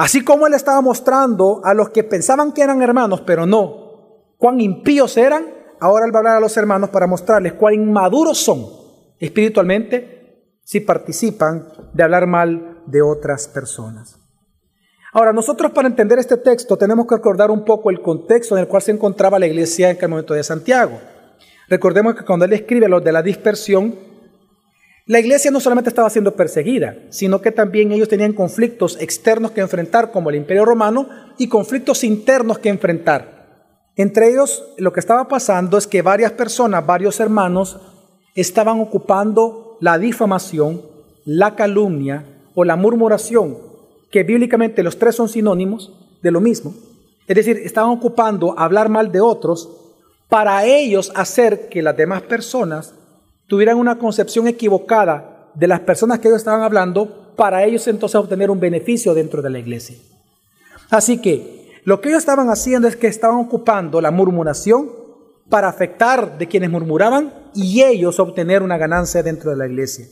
Así 0.00 0.24
como 0.24 0.46
él 0.46 0.54
estaba 0.54 0.80
mostrando 0.80 1.60
a 1.62 1.74
los 1.74 1.90
que 1.90 2.02
pensaban 2.02 2.52
que 2.52 2.62
eran 2.62 2.80
hermanos, 2.80 3.20
pero 3.26 3.44
no, 3.44 4.32
cuán 4.38 4.58
impíos 4.58 5.18
eran, 5.18 5.44
ahora 5.78 6.06
él 6.06 6.10
va 6.10 6.16
a 6.16 6.20
hablar 6.20 6.36
a 6.38 6.40
los 6.40 6.56
hermanos 6.56 6.88
para 6.88 7.06
mostrarles 7.06 7.52
cuán 7.52 7.74
inmaduros 7.74 8.38
son 8.38 8.64
espiritualmente 9.18 10.56
si 10.64 10.80
participan 10.80 11.68
de 11.92 12.02
hablar 12.02 12.26
mal 12.26 12.82
de 12.86 13.02
otras 13.02 13.46
personas. 13.46 14.18
Ahora, 15.12 15.34
nosotros 15.34 15.70
para 15.72 15.88
entender 15.88 16.18
este 16.18 16.38
texto 16.38 16.78
tenemos 16.78 17.06
que 17.06 17.16
recordar 17.16 17.50
un 17.50 17.66
poco 17.66 17.90
el 17.90 18.00
contexto 18.00 18.56
en 18.56 18.62
el 18.62 18.68
cual 18.68 18.80
se 18.80 18.92
encontraba 18.92 19.38
la 19.38 19.48
iglesia 19.48 19.90
en 19.90 19.98
el 20.00 20.08
momento 20.08 20.32
de 20.32 20.42
Santiago. 20.42 20.98
Recordemos 21.68 22.14
que 22.14 22.24
cuando 22.24 22.46
él 22.46 22.54
escribe 22.54 22.88
lo 22.88 23.02
de 23.02 23.12
la 23.12 23.20
dispersión, 23.20 23.94
la 25.06 25.18
iglesia 25.18 25.50
no 25.50 25.60
solamente 25.60 25.90
estaba 25.90 26.10
siendo 26.10 26.36
perseguida, 26.36 26.96
sino 27.10 27.40
que 27.40 27.52
también 27.52 27.92
ellos 27.92 28.08
tenían 28.08 28.32
conflictos 28.32 28.96
externos 29.00 29.50
que 29.50 29.60
enfrentar, 29.60 30.12
como 30.12 30.30
el 30.30 30.36
imperio 30.36 30.64
romano, 30.64 31.08
y 31.38 31.48
conflictos 31.48 32.04
internos 32.04 32.58
que 32.58 32.68
enfrentar. 32.68 33.40
Entre 33.96 34.30
ellos, 34.30 34.64
lo 34.78 34.92
que 34.92 35.00
estaba 35.00 35.26
pasando 35.28 35.78
es 35.78 35.86
que 35.86 36.02
varias 36.02 36.32
personas, 36.32 36.86
varios 36.86 37.18
hermanos, 37.18 37.80
estaban 38.34 38.80
ocupando 38.80 39.76
la 39.80 39.98
difamación, 39.98 40.82
la 41.24 41.56
calumnia 41.56 42.24
o 42.54 42.64
la 42.64 42.76
murmuración, 42.76 43.58
que 44.10 44.22
bíblicamente 44.22 44.82
los 44.82 44.98
tres 44.98 45.16
son 45.16 45.28
sinónimos 45.28 45.92
de 46.22 46.30
lo 46.30 46.40
mismo. 46.40 46.74
Es 47.26 47.36
decir, 47.36 47.58
estaban 47.64 47.90
ocupando 47.90 48.54
hablar 48.58 48.88
mal 48.88 49.12
de 49.12 49.20
otros 49.20 49.68
para 50.28 50.64
ellos 50.64 51.12
hacer 51.14 51.68
que 51.68 51.82
las 51.82 51.96
demás 51.96 52.22
personas 52.22 52.94
tuvieran 53.50 53.78
una 53.78 53.98
concepción 53.98 54.46
equivocada 54.46 55.50
de 55.54 55.66
las 55.66 55.80
personas 55.80 56.20
que 56.20 56.28
ellos 56.28 56.38
estaban 56.38 56.62
hablando, 56.62 57.34
para 57.34 57.64
ellos 57.64 57.88
entonces 57.88 58.14
obtener 58.14 58.48
un 58.48 58.60
beneficio 58.60 59.12
dentro 59.12 59.42
de 59.42 59.50
la 59.50 59.58
iglesia. 59.58 59.96
Así 60.88 61.20
que 61.20 61.80
lo 61.82 62.00
que 62.00 62.10
ellos 62.10 62.20
estaban 62.20 62.48
haciendo 62.48 62.86
es 62.86 62.94
que 62.94 63.08
estaban 63.08 63.38
ocupando 63.38 64.00
la 64.00 64.12
murmuración 64.12 64.88
para 65.48 65.66
afectar 65.66 66.38
de 66.38 66.46
quienes 66.46 66.70
murmuraban 66.70 67.34
y 67.52 67.82
ellos 67.82 68.20
obtener 68.20 68.62
una 68.62 68.78
ganancia 68.78 69.24
dentro 69.24 69.50
de 69.50 69.56
la 69.56 69.66
iglesia. 69.66 70.06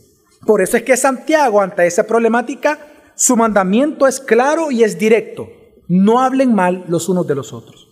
Por 0.45 0.61
eso 0.61 0.77
es 0.77 0.83
que 0.83 0.97
Santiago, 0.97 1.61
ante 1.61 1.87
esa 1.87 2.09
problemática, 2.09 2.81
su 3.15 3.37
mandamiento 3.37 4.09
es 4.09 4.19
claro 4.19 4.73
y 4.73 4.83
es 4.83 4.99
directo. 4.99 5.47
No 5.87 6.21
hablen 6.21 6.57
mal 6.57 6.87
los 6.89 7.09
unos 7.09 7.29
de 7.29 7.37
los 7.37 7.53
otros. 7.53 7.87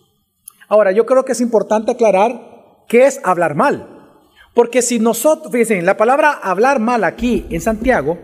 Ahora, 0.69 0.91
yo 0.91 1.07
creo 1.07 1.25
que 1.25 1.33
es 1.33 1.41
importante 1.41 1.93
aclarar 1.93 2.85
qué 2.89 3.07
es 3.07 3.21
hablar 3.23 3.55
mal. 3.55 3.96
Porque 4.57 4.81
si 4.81 4.99
nosotros, 4.99 5.53
fíjense, 5.53 5.83
la 5.83 5.99
palabra 5.99 6.33
hablar 6.33 6.81
mal 6.81 7.05
aquí 7.05 7.45
en 7.51 7.61
Santiago 7.61 8.17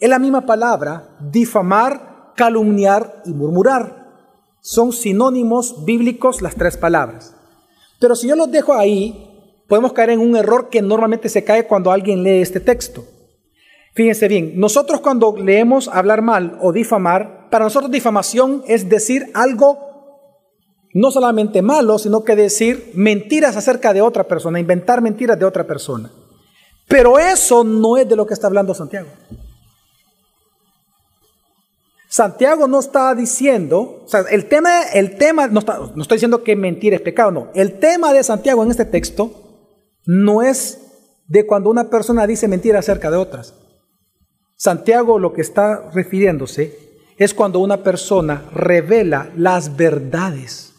es 0.00 0.08
la 0.08 0.18
misma 0.18 0.46
palabra 0.46 1.18
difamar, 1.20 2.32
calumniar 2.34 3.22
y 3.26 3.34
murmurar. 3.34 4.06
Son 4.62 4.90
sinónimos 4.90 5.84
bíblicos 5.84 6.40
las 6.40 6.54
tres 6.54 6.78
palabras. 6.78 7.36
Pero 8.00 8.16
si 8.16 8.26
yo 8.26 8.36
los 8.36 8.50
dejo 8.50 8.72
ahí, 8.72 9.62
podemos 9.68 9.92
caer 9.92 10.10
en 10.10 10.20
un 10.20 10.34
error 10.34 10.70
que 10.70 10.80
normalmente 10.80 11.28
se 11.28 11.44
cae 11.44 11.66
cuando 11.66 11.92
alguien 11.92 12.22
lee 12.22 12.40
este 12.40 12.60
texto. 12.60 13.04
Fíjense 13.92 14.28
bien, 14.28 14.58
nosotros 14.58 15.02
cuando 15.02 15.36
leemos 15.36 15.88
hablar 15.88 16.22
mal 16.22 16.58
o 16.62 16.72
difamar, 16.72 17.50
para 17.50 17.66
nosotros 17.66 17.90
difamación 17.90 18.64
es 18.66 18.88
decir 18.88 19.30
algo 19.34 19.91
no 20.94 21.10
solamente 21.10 21.62
malo, 21.62 21.98
sino 21.98 22.24
que 22.24 22.36
decir 22.36 22.92
mentiras 22.94 23.56
acerca 23.56 23.92
de 23.92 24.02
otra 24.02 24.28
persona, 24.28 24.60
inventar 24.60 25.00
mentiras 25.00 25.38
de 25.38 25.44
otra 25.44 25.66
persona. 25.66 26.10
Pero 26.88 27.18
eso 27.18 27.64
no 27.64 27.96
es 27.96 28.08
de 28.08 28.16
lo 28.16 28.26
que 28.26 28.34
está 28.34 28.48
hablando 28.48 28.74
Santiago. 28.74 29.08
Santiago 32.08 32.68
no 32.68 32.80
está 32.80 33.14
diciendo, 33.14 34.02
o 34.04 34.08
sea, 34.08 34.20
el 34.30 34.46
tema, 34.46 34.82
el 34.92 35.16
tema 35.16 35.46
no, 35.46 35.60
está, 35.60 35.78
no 35.94 36.02
estoy 36.02 36.16
diciendo 36.16 36.44
que 36.44 36.54
mentir 36.54 36.92
es 36.92 37.00
pecado, 37.00 37.30
no. 37.30 37.48
El 37.54 37.78
tema 37.78 38.12
de 38.12 38.22
Santiago 38.22 38.62
en 38.62 38.70
este 38.70 38.84
texto 38.84 39.32
no 40.04 40.42
es 40.42 40.78
de 41.26 41.46
cuando 41.46 41.70
una 41.70 41.88
persona 41.88 42.26
dice 42.26 42.48
mentira 42.48 42.80
acerca 42.80 43.10
de 43.10 43.16
otras. 43.16 43.54
Santiago 44.56 45.18
lo 45.18 45.32
que 45.32 45.40
está 45.40 45.88
refiriéndose 45.94 46.78
es 47.16 47.32
cuando 47.32 47.60
una 47.60 47.82
persona 47.82 48.44
revela 48.52 49.30
las 49.34 49.76
verdades 49.76 50.71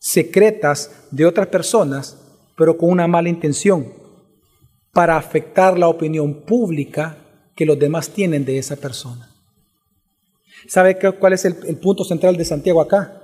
secretas 0.00 1.06
de 1.10 1.26
otras 1.26 1.46
personas, 1.48 2.16
pero 2.56 2.76
con 2.76 2.90
una 2.90 3.06
mala 3.06 3.28
intención, 3.28 3.92
para 4.92 5.16
afectar 5.16 5.78
la 5.78 5.86
opinión 5.86 6.42
pública 6.42 7.18
que 7.54 7.66
los 7.66 7.78
demás 7.78 8.08
tienen 8.08 8.44
de 8.44 8.58
esa 8.58 8.76
persona. 8.76 9.28
¿Sabe 10.66 10.98
cuál 11.18 11.34
es 11.34 11.44
el, 11.44 11.54
punto 11.76 12.04
central 12.04 12.36
de 12.36 12.44
Santiago 12.44 12.80
acá? 12.80 13.22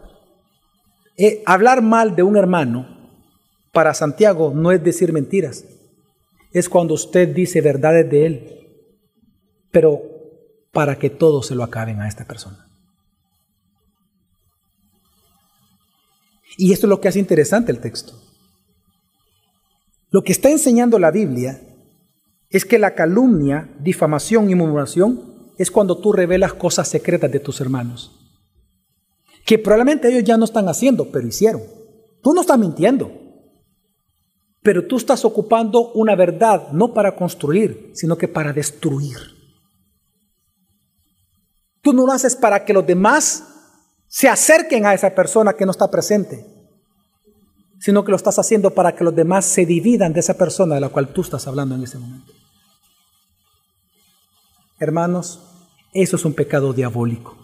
Eh, 1.16 1.42
hablar 1.47 1.83
mal 1.83 2.14
de 2.14 2.23
un 2.23 2.37
hermano 2.37 3.11
para 3.73 3.95
Santiago 3.95 4.52
no 4.54 4.71
es 4.71 4.83
decir 4.83 5.12
mentiras, 5.12 5.64
es 6.52 6.68
cuando 6.68 6.95
usted 6.95 7.35
dice 7.35 7.61
verdades 7.61 8.09
de 8.09 8.26
él, 8.26 8.68
pero 9.71 10.02
para 10.73 10.99
que 10.99 11.11
todos 11.11 11.47
se 11.47 11.54
lo 11.54 11.64
acaben 11.64 12.00
a 12.00 12.09
esta 12.09 12.26
persona. 12.26 12.65
Y 16.56 16.72
esto 16.72 16.86
es 16.86 16.90
lo 16.90 17.00
que 17.00 17.08
hace 17.08 17.18
interesante 17.18 17.72
el 17.72 17.80
texto. 17.80 18.14
Lo 20.10 20.22
que 20.22 20.32
está 20.32 20.50
enseñando 20.50 20.98
la 20.98 21.10
Biblia 21.10 21.60
es 22.48 22.64
que 22.64 22.78
la 22.78 22.94
calumnia, 22.94 23.75
difamación 23.80 24.48
y 24.50 24.54
murmuración 24.54 25.52
es 25.58 25.70
cuando 25.70 25.98
tú 25.98 26.12
revelas 26.12 26.54
cosas 26.54 26.88
secretas 26.88 27.30
de 27.30 27.40
tus 27.40 27.60
hermanos. 27.60 28.12
Que 29.44 29.58
probablemente 29.58 30.08
ellos 30.08 30.25
ya 30.25 30.36
no 30.36 30.44
están 30.44 30.68
haciendo, 30.68 31.10
pero 31.10 31.26
hicieron. 31.26 31.62
Tú 32.22 32.32
no 32.32 32.40
estás 32.40 32.58
mintiendo. 32.58 33.10
Pero 34.62 34.86
tú 34.86 34.96
estás 34.96 35.25
ocupando 35.25 35.92
una 35.92 36.16
verdad 36.16 36.72
no 36.72 36.92
para 36.92 37.14
construir, 37.14 37.92
sino 37.94 38.16
que 38.16 38.26
para 38.26 38.52
destruir. 38.52 39.16
Tú 41.80 41.92
no 41.92 42.04
lo 42.04 42.12
haces 42.12 42.34
para 42.34 42.64
que 42.64 42.72
los 42.72 42.84
demás 42.84 43.55
se 44.16 44.30
acerquen 44.30 44.87
a 44.87 44.94
esa 44.94 45.14
persona 45.14 45.52
que 45.52 45.66
no 45.66 45.73
está 45.73 45.90
presente, 45.90 46.46
sino 47.78 48.02
que 48.02 48.11
lo 48.11 48.16
estás 48.16 48.38
haciendo 48.38 48.70
para 48.70 48.94
que 48.94 49.04
los 49.04 49.14
demás 49.14 49.44
se 49.44 49.66
dividan 49.66 50.14
de 50.14 50.20
esa 50.20 50.38
persona 50.38 50.75
de 50.75 50.80
la 50.80 50.88
cual 50.88 51.12
tú 51.12 51.20
estás 51.20 51.46
hablando 51.46 51.75
en 51.75 51.82
ese 51.82 51.99
momento. 51.99 52.32
Hermanos, 54.78 55.42
eso 55.92 56.16
es 56.16 56.25
un 56.25 56.32
pecado 56.32 56.73
diabólico, 56.73 57.37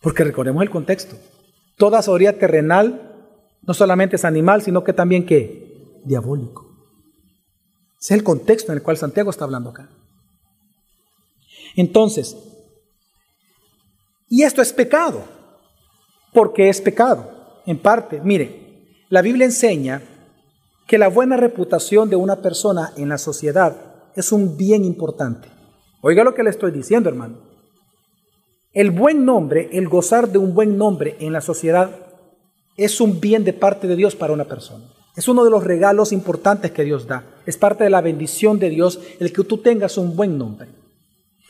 porque 0.00 0.24
recordemos 0.24 0.64
el 0.64 0.70
contexto. 0.70 1.16
Toda 1.76 2.02
sabiduría 2.02 2.40
terrenal 2.40 3.30
no 3.62 3.72
solamente 3.72 4.16
es 4.16 4.24
animal, 4.24 4.62
sino 4.62 4.82
que 4.82 4.94
también 4.94 5.24
que 5.24 6.00
diabólico. 6.04 6.76
Ese 8.00 8.14
es 8.14 8.18
el 8.18 8.24
contexto 8.24 8.72
en 8.72 8.78
el 8.78 8.82
cual 8.82 8.96
Santiago 8.96 9.30
está 9.30 9.44
hablando 9.44 9.70
acá. 9.70 9.88
Entonces, 11.76 12.36
y 14.28 14.42
esto 14.42 14.60
es 14.60 14.72
pecado, 14.72 15.43
porque 16.34 16.68
es 16.68 16.82
pecado, 16.82 17.30
en 17.64 17.78
parte. 17.78 18.20
Mire, 18.22 18.98
la 19.08 19.22
Biblia 19.22 19.46
enseña 19.46 20.02
que 20.86 20.98
la 20.98 21.08
buena 21.08 21.36
reputación 21.38 22.10
de 22.10 22.16
una 22.16 22.42
persona 22.42 22.92
en 22.96 23.08
la 23.08 23.16
sociedad 23.16 23.76
es 24.14 24.32
un 24.32 24.56
bien 24.56 24.84
importante. 24.84 25.48
Oiga 26.02 26.24
lo 26.24 26.34
que 26.34 26.42
le 26.42 26.50
estoy 26.50 26.72
diciendo, 26.72 27.08
hermano. 27.08 27.38
El 28.72 28.90
buen 28.90 29.24
nombre, 29.24 29.70
el 29.72 29.88
gozar 29.88 30.28
de 30.28 30.38
un 30.38 30.52
buen 30.52 30.76
nombre 30.76 31.16
en 31.20 31.32
la 31.32 31.40
sociedad 31.40 31.90
es 32.76 33.00
un 33.00 33.20
bien 33.20 33.44
de 33.44 33.52
parte 33.52 33.86
de 33.86 33.96
Dios 33.96 34.16
para 34.16 34.32
una 34.32 34.44
persona. 34.44 34.84
Es 35.16 35.28
uno 35.28 35.44
de 35.44 35.50
los 35.50 35.62
regalos 35.62 36.10
importantes 36.10 36.72
que 36.72 36.82
Dios 36.82 37.06
da. 37.06 37.24
Es 37.46 37.56
parte 37.56 37.84
de 37.84 37.90
la 37.90 38.00
bendición 38.00 38.58
de 38.58 38.70
Dios 38.70 39.00
el 39.20 39.32
que 39.32 39.44
tú 39.44 39.58
tengas 39.58 39.96
un 39.96 40.16
buen 40.16 40.36
nombre. 40.36 40.68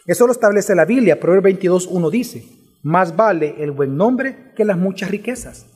Eso 0.06 0.26
lo 0.26 0.32
establece 0.32 0.74
la 0.74 0.84
Biblia. 0.84 1.18
Proverbios 1.18 1.60
22.1 1.62 2.10
dice, 2.10 2.44
más 2.84 3.16
vale 3.16 3.56
el 3.58 3.72
buen 3.72 3.96
nombre 3.96 4.52
que 4.54 4.64
las 4.64 4.76
muchas 4.76 5.10
riquezas. 5.10 5.66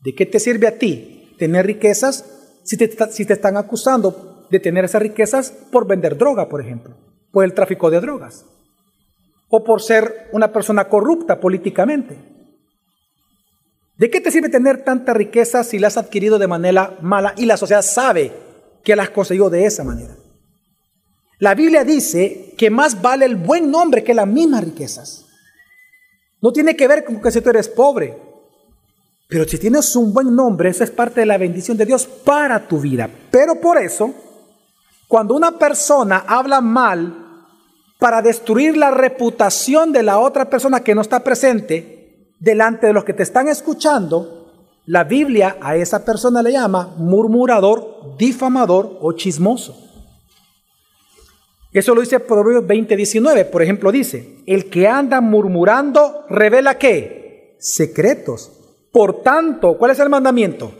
¿De 0.00 0.12
qué 0.14 0.26
te 0.26 0.40
sirve 0.40 0.66
a 0.66 0.76
ti 0.76 1.34
tener 1.38 1.64
riquezas 1.64 2.24
si 2.64 2.76
te, 2.76 2.84
están 2.84 3.56
acusando 3.56 4.48
de 4.50 4.58
tener 4.58 4.84
esas 4.84 5.02
riquezas 5.02 5.52
por 5.70 5.86
vender 5.86 6.18
droga, 6.18 6.48
por 6.48 6.60
ejemplo, 6.60 6.96
por 7.30 7.44
el 7.44 7.54
tráfico 7.54 7.90
de 7.90 8.00
drogas, 8.00 8.44
o 9.48 9.62
por 9.62 9.80
ser 9.80 10.28
una 10.32 10.52
persona 10.52 10.88
corrupta 10.88 11.38
políticamente? 11.38 12.18
¿De 13.96 14.10
qué 14.10 14.20
te 14.20 14.32
sirve 14.32 14.48
tener 14.48 14.82
tanta 14.82 15.14
riqueza 15.14 15.62
si 15.62 15.78
las 15.78 15.96
has 15.96 16.06
adquirido 16.06 16.40
de 16.40 16.48
manera 16.48 16.98
mala 17.02 17.34
y 17.36 17.46
la 17.46 17.56
sociedad 17.56 17.82
sabe 17.82 18.32
que 18.82 18.96
las 18.96 19.10
conseguido 19.10 19.48
de 19.48 19.64
esa 19.64 19.84
manera? 19.84 20.16
La 21.38 21.54
Biblia 21.54 21.84
dice 21.84 22.54
que 22.58 22.68
más 22.68 23.00
vale 23.00 23.26
el 23.26 23.36
buen 23.36 23.70
nombre 23.70 24.02
que 24.02 24.12
las 24.12 24.26
mismas 24.26 24.64
riquezas. 24.64 25.28
No 26.42 26.52
tiene 26.52 26.76
que 26.76 26.88
ver 26.88 27.04
con 27.04 27.22
que 27.22 27.30
si 27.30 27.40
tú 27.40 27.50
eres 27.50 27.68
pobre, 27.68 28.18
pero 29.28 29.48
si 29.48 29.56
tienes 29.56 29.94
un 29.96 30.12
buen 30.12 30.34
nombre, 30.34 30.68
eso 30.68 30.84
es 30.84 30.90
parte 30.90 31.20
de 31.20 31.26
la 31.26 31.38
bendición 31.38 31.76
de 31.76 31.86
Dios 31.86 32.04
para 32.04 32.66
tu 32.68 32.80
vida. 32.80 33.08
Pero 33.30 33.60
por 33.60 33.78
eso, 33.78 34.12
cuando 35.08 35.34
una 35.34 35.58
persona 35.58 36.24
habla 36.26 36.60
mal 36.60 37.46
para 37.98 38.20
destruir 38.20 38.76
la 38.76 38.90
reputación 38.90 39.92
de 39.92 40.02
la 40.02 40.18
otra 40.18 40.50
persona 40.50 40.80
que 40.80 40.94
no 40.94 41.00
está 41.00 41.24
presente 41.24 42.34
delante 42.40 42.88
de 42.88 42.92
los 42.92 43.04
que 43.04 43.14
te 43.14 43.22
están 43.22 43.46
escuchando, 43.46 44.52
la 44.86 45.04
Biblia 45.04 45.58
a 45.60 45.76
esa 45.76 46.04
persona 46.04 46.42
le 46.42 46.52
llama 46.52 46.92
murmurador, 46.96 48.16
difamador 48.18 48.98
o 49.00 49.12
chismoso. 49.12 49.78
Eso 51.72 51.94
lo 51.94 52.00
dice 52.00 52.18
Proverbios 52.18 52.64
20:19. 52.64 53.44
Por 53.44 53.62
ejemplo, 53.62 53.92
dice, 53.92 54.31
el 54.46 54.70
que 54.70 54.88
anda 54.88 55.20
murmurando 55.20 56.24
revela 56.28 56.78
qué? 56.78 57.56
Secretos. 57.58 58.52
Por 58.92 59.22
tanto, 59.22 59.78
¿cuál 59.78 59.92
es 59.92 59.98
el 59.98 60.08
mandamiento? 60.08 60.72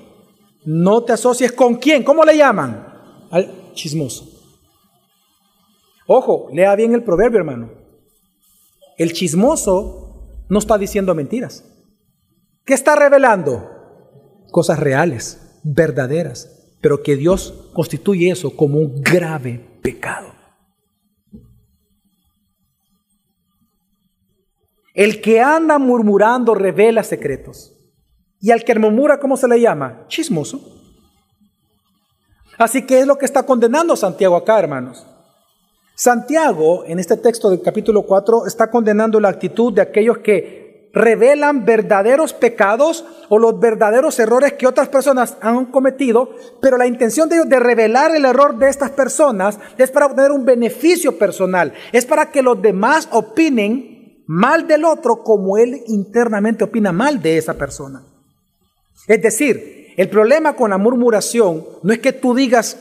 No 0.64 1.02
te 1.04 1.12
asocies 1.12 1.52
con 1.52 1.76
quién. 1.76 2.02
¿Cómo 2.02 2.24
le 2.24 2.36
llaman? 2.36 2.86
Al 3.30 3.72
chismoso. 3.74 4.28
Ojo, 6.06 6.48
lea 6.52 6.74
bien 6.76 6.92
el 6.94 7.04
proverbio, 7.04 7.38
hermano. 7.38 7.70
El 8.98 9.12
chismoso 9.12 10.44
no 10.48 10.58
está 10.58 10.76
diciendo 10.76 11.14
mentiras. 11.14 11.64
¿Qué 12.64 12.74
está 12.74 12.94
revelando? 12.94 13.70
Cosas 14.50 14.78
reales, 14.78 15.60
verdaderas, 15.64 16.76
pero 16.80 17.02
que 17.02 17.16
Dios 17.16 17.70
constituye 17.72 18.30
eso 18.30 18.54
como 18.54 18.78
un 18.78 19.00
grave 19.00 19.78
pecado. 19.82 20.41
El 24.94 25.20
que 25.20 25.40
anda 25.40 25.78
murmurando 25.78 26.54
revela 26.54 27.02
secretos. 27.02 27.72
Y 28.40 28.50
al 28.50 28.64
que 28.64 28.74
murmura, 28.78 29.18
¿cómo 29.20 29.36
se 29.36 29.48
le 29.48 29.60
llama? 29.60 30.04
Chismoso. 30.08 30.60
Así 32.58 32.84
que 32.84 33.00
es 33.00 33.06
lo 33.06 33.16
que 33.16 33.24
está 33.24 33.44
condenando 33.44 33.96
Santiago 33.96 34.36
acá, 34.36 34.58
hermanos. 34.58 35.06
Santiago, 35.94 36.84
en 36.86 36.98
este 36.98 37.16
texto 37.16 37.50
del 37.50 37.62
capítulo 37.62 38.02
4, 38.02 38.46
está 38.46 38.70
condenando 38.70 39.20
la 39.20 39.28
actitud 39.28 39.72
de 39.72 39.82
aquellos 39.82 40.18
que 40.18 40.90
revelan 40.92 41.64
verdaderos 41.64 42.34
pecados 42.34 43.04
o 43.28 43.38
los 43.38 43.58
verdaderos 43.58 44.18
errores 44.18 44.54
que 44.54 44.66
otras 44.66 44.88
personas 44.88 45.36
han 45.40 45.66
cometido, 45.66 46.30
pero 46.60 46.76
la 46.76 46.86
intención 46.86 47.28
de 47.28 47.36
ellos 47.36 47.48
de 47.48 47.60
revelar 47.60 48.14
el 48.14 48.24
error 48.24 48.58
de 48.58 48.68
estas 48.68 48.90
personas 48.90 49.58
es 49.78 49.90
para 49.90 50.06
obtener 50.06 50.32
un 50.32 50.44
beneficio 50.44 51.16
personal, 51.16 51.72
es 51.92 52.04
para 52.04 52.30
que 52.30 52.42
los 52.42 52.60
demás 52.60 53.08
opinen 53.12 53.91
mal 54.26 54.66
del 54.66 54.84
otro 54.84 55.22
como 55.22 55.58
él 55.58 55.82
internamente 55.86 56.64
opina 56.64 56.92
mal 56.92 57.20
de 57.20 57.38
esa 57.38 57.54
persona. 57.54 58.02
Es 59.06 59.20
decir, 59.20 59.94
el 59.96 60.08
problema 60.08 60.54
con 60.54 60.70
la 60.70 60.78
murmuración 60.78 61.64
no 61.82 61.92
es 61.92 61.98
que 61.98 62.12
tú 62.12 62.34
digas 62.34 62.76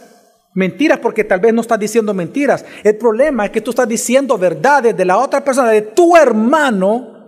mentiras 0.53 0.99
porque 0.99 1.23
tal 1.23 1.39
vez 1.39 1.53
no 1.53 1.61
estás 1.61 1.79
diciendo 1.79 2.13
mentiras. 2.13 2.65
El 2.83 2.97
problema 2.97 3.45
es 3.45 3.51
que 3.51 3.61
tú 3.61 3.71
estás 3.71 3.87
diciendo 3.87 4.37
verdades 4.37 4.95
de 4.95 5.05
la 5.05 5.17
otra 5.17 5.43
persona, 5.43 5.69
de 5.69 5.81
tu 5.81 6.15
hermano, 6.15 7.21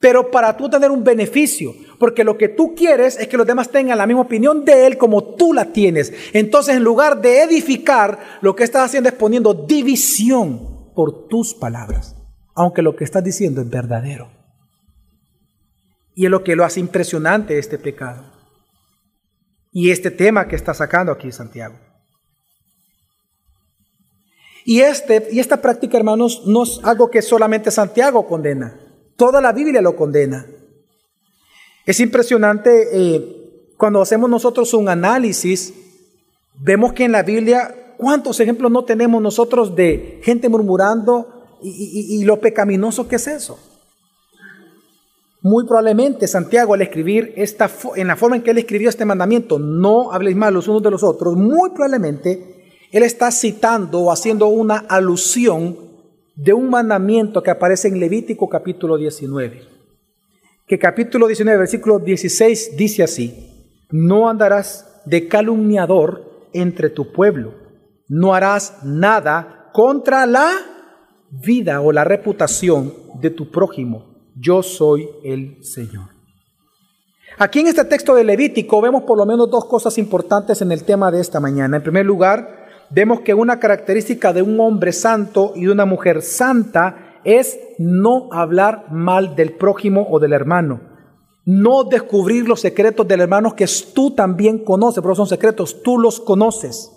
pero 0.00 0.30
para 0.30 0.56
tú 0.56 0.68
tener 0.68 0.90
un 0.90 1.04
beneficio. 1.04 1.74
Porque 1.98 2.22
lo 2.22 2.38
que 2.38 2.48
tú 2.48 2.74
quieres 2.74 3.18
es 3.18 3.26
que 3.26 3.36
los 3.36 3.46
demás 3.46 3.70
tengan 3.70 3.98
la 3.98 4.06
misma 4.06 4.22
opinión 4.22 4.64
de 4.64 4.86
él 4.86 4.96
como 4.98 5.34
tú 5.34 5.52
la 5.52 5.66
tienes. 5.66 6.12
Entonces, 6.32 6.76
en 6.76 6.84
lugar 6.84 7.20
de 7.20 7.42
edificar, 7.42 8.18
lo 8.40 8.54
que 8.54 8.64
estás 8.64 8.84
haciendo 8.84 9.08
es 9.08 9.16
poniendo 9.16 9.54
división 9.54 10.92
por 10.94 11.26
tus 11.26 11.54
palabras. 11.54 12.17
Aunque 12.58 12.82
lo 12.82 12.96
que 12.96 13.04
estás 13.04 13.22
diciendo 13.22 13.60
es 13.60 13.70
verdadero. 13.70 14.30
Y 16.14 16.24
es 16.24 16.30
lo 16.30 16.42
que 16.42 16.56
lo 16.56 16.64
hace 16.64 16.80
impresionante 16.80 17.58
este 17.58 17.78
pecado. 17.78 18.24
Y 19.70 19.90
este 19.90 20.10
tema 20.10 20.48
que 20.48 20.56
está 20.56 20.74
sacando 20.74 21.12
aquí 21.12 21.30
Santiago. 21.30 21.76
Y, 24.64 24.80
este, 24.80 25.28
y 25.30 25.38
esta 25.38 25.62
práctica, 25.62 25.96
hermanos, 25.96 26.42
no 26.46 26.64
es 26.64 26.80
algo 26.82 27.10
que 27.10 27.22
solamente 27.22 27.70
Santiago 27.70 28.26
condena. 28.26 28.78
Toda 29.16 29.40
la 29.40 29.52
Biblia 29.52 29.80
lo 29.80 29.94
condena. 29.94 30.44
Es 31.86 32.00
impresionante 32.00 32.88
eh, 32.92 33.72
cuando 33.76 34.02
hacemos 34.02 34.28
nosotros 34.28 34.74
un 34.74 34.88
análisis, 34.88 35.72
vemos 36.54 36.92
que 36.92 37.04
en 37.04 37.12
la 37.12 37.22
Biblia 37.22 37.88
¿Cuántos 37.98 38.38
ejemplos 38.38 38.70
no 38.70 38.84
tenemos 38.84 39.20
nosotros 39.20 39.74
de 39.74 40.20
gente 40.22 40.48
murmurando 40.48 41.37
y, 41.62 42.24
lo 42.24 42.40
pecaminoso 42.40 43.08
que 43.08 43.16
es 43.16 43.26
eso? 43.26 43.58
Muy 45.40 45.64
probablemente 45.66 46.26
Santiago 46.26 46.74
al 46.74 46.82
escribir 46.82 47.32
esta, 47.36 47.70
en 47.96 48.08
la 48.08 48.16
forma 48.16 48.36
en 48.36 48.42
que 48.42 48.50
él 48.50 48.58
escribió 48.58 48.88
este 48.88 49.04
mandamiento, 49.04 49.58
no 49.58 50.12
habléis 50.12 50.36
mal 50.36 50.54
los 50.54 50.68
unos 50.68 50.82
de 50.82 50.90
los 50.90 51.02
otros, 51.02 51.36
muy 51.36 51.70
probablemente 51.70 52.58
él 52.90 53.02
está 53.02 53.30
citando 53.30 54.00
o 54.00 54.12
haciendo 54.12 54.48
una 54.48 54.78
alusión 54.78 55.76
de 56.34 56.52
un 56.52 56.70
mandamiento 56.70 57.42
que 57.42 57.50
aparece 57.50 57.88
en 57.88 58.00
Levítico 58.00 58.48
capítulo 58.48 58.96
19. 58.96 59.62
Que 60.66 60.78
capítulo 60.78 61.26
19, 61.26 61.58
versículo 61.58 61.98
16 61.98 62.76
dice 62.76 63.02
así, 63.02 63.76
no 63.90 64.28
andarás 64.28 65.02
de 65.04 65.28
calumniador 65.28 66.46
entre 66.52 66.90
tu 66.90 67.12
pueblo, 67.12 67.54
no 68.08 68.34
harás 68.34 68.84
nada 68.84 69.70
contra 69.72 70.26
la 70.26 70.50
vida 71.30 71.80
o 71.80 71.92
la 71.92 72.04
reputación 72.04 72.92
de 73.20 73.30
tu 73.30 73.50
prójimo 73.50 74.18
yo 74.40 74.62
soy 74.62 75.08
el 75.24 75.64
Señor. 75.64 76.10
Aquí 77.38 77.60
en 77.60 77.68
este 77.68 77.84
texto 77.84 78.14
de 78.14 78.24
Levítico 78.24 78.80
vemos 78.80 79.02
por 79.02 79.18
lo 79.18 79.26
menos 79.26 79.50
dos 79.50 79.64
cosas 79.64 79.98
importantes 79.98 80.62
en 80.62 80.72
el 80.72 80.84
tema 80.84 81.10
de 81.10 81.20
esta 81.20 81.40
mañana. 81.40 81.76
En 81.76 81.82
primer 81.82 82.06
lugar, 82.06 82.66
vemos 82.90 83.20
que 83.20 83.34
una 83.34 83.60
característica 83.60 84.32
de 84.32 84.42
un 84.42 84.58
hombre 84.60 84.92
santo 84.92 85.52
y 85.54 85.64
de 85.64 85.72
una 85.72 85.84
mujer 85.84 86.22
santa 86.22 87.20
es 87.24 87.58
no 87.78 88.28
hablar 88.32 88.86
mal 88.90 89.36
del 89.36 89.52
prójimo 89.52 90.06
o 90.10 90.18
del 90.18 90.32
hermano. 90.32 90.80
No 91.44 91.84
descubrir 91.84 92.48
los 92.48 92.60
secretos 92.60 93.06
del 93.06 93.20
hermano 93.20 93.54
que 93.54 93.66
tú 93.94 94.12
también 94.12 94.64
conoces, 94.64 95.02
pero 95.02 95.14
son 95.14 95.26
secretos, 95.26 95.82
tú 95.82 95.98
los 95.98 96.20
conoces. 96.20 96.92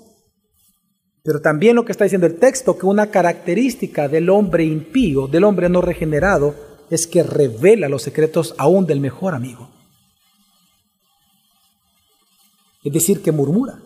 Pero 1.23 1.41
también 1.41 1.75
lo 1.75 1.85
que 1.85 1.91
está 1.91 2.03
diciendo 2.03 2.27
el 2.27 2.37
texto, 2.37 2.77
que 2.77 2.85
una 2.85 3.11
característica 3.11 4.07
del 4.07 4.29
hombre 4.29 4.63
impío, 4.63 5.27
del 5.27 5.43
hombre 5.43 5.69
no 5.69 5.81
regenerado, 5.81 6.55
es 6.89 7.07
que 7.07 7.23
revela 7.23 7.89
los 7.89 8.01
secretos 8.01 8.55
aún 8.57 8.85
del 8.85 8.99
mejor 8.99 9.35
amigo. 9.35 9.69
Es 12.83 12.91
decir, 12.91 13.21
que 13.21 13.31
murmura. 13.31 13.79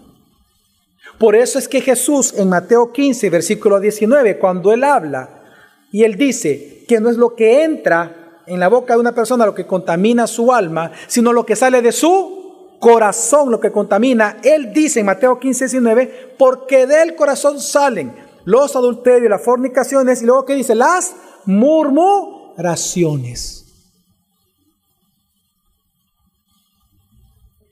Por 1.19 1.35
eso 1.35 1.59
es 1.59 1.67
que 1.67 1.81
Jesús 1.81 2.33
en 2.37 2.49
Mateo 2.49 2.91
15, 2.91 3.29
versículo 3.29 3.79
19, 3.79 4.39
cuando 4.39 4.71
él 4.71 4.83
habla 4.83 5.43
y 5.91 6.03
él 6.03 6.15
dice 6.15 6.83
que 6.87 6.99
no 6.99 7.09
es 7.09 7.17
lo 7.17 7.35
que 7.35 7.63
entra 7.63 8.41
en 8.47 8.59
la 8.59 8.67
boca 8.67 8.93
de 8.93 8.99
una 8.99 9.13
persona 9.13 9.45
lo 9.45 9.55
que 9.55 9.67
contamina 9.67 10.27
su 10.27 10.51
alma, 10.51 10.91
sino 11.07 11.33
lo 11.33 11.45
que 11.45 11.55
sale 11.55 11.81
de 11.81 11.91
su 11.91 12.34
corazón 12.79 13.51
lo 13.51 13.59
que 13.59 13.71
contamina. 13.71 14.37
Él 14.43 14.73
dice 14.73 15.01
en 15.01 15.05
Mateo 15.05 15.39
15, 15.39 15.65
19, 15.65 16.35
porque 16.37 16.87
del 16.87 17.15
corazón 17.15 17.59
salen 17.59 18.15
los 18.45 18.75
adulterios, 18.75 19.29
las 19.29 19.43
fornicaciones, 19.43 20.21
y 20.21 20.25
luego 20.25 20.45
que 20.45 20.55
dice, 20.55 20.75
las 20.75 21.15
murmuraciones. 21.45 23.61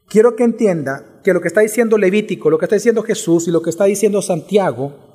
Quiero 0.08 0.36
que 0.36 0.44
entienda 0.44 1.22
que 1.24 1.34
lo 1.34 1.42
que 1.42 1.48
está 1.48 1.62
diciendo 1.62 1.98
Levítico, 1.98 2.50
lo 2.50 2.60
que 2.60 2.66
está 2.66 2.76
diciendo 2.76 3.02
Jesús 3.02 3.48
y 3.48 3.52
lo 3.52 3.62
que 3.62 3.70
está 3.72 3.86
diciendo 3.86 4.22
Santiago 4.22 5.14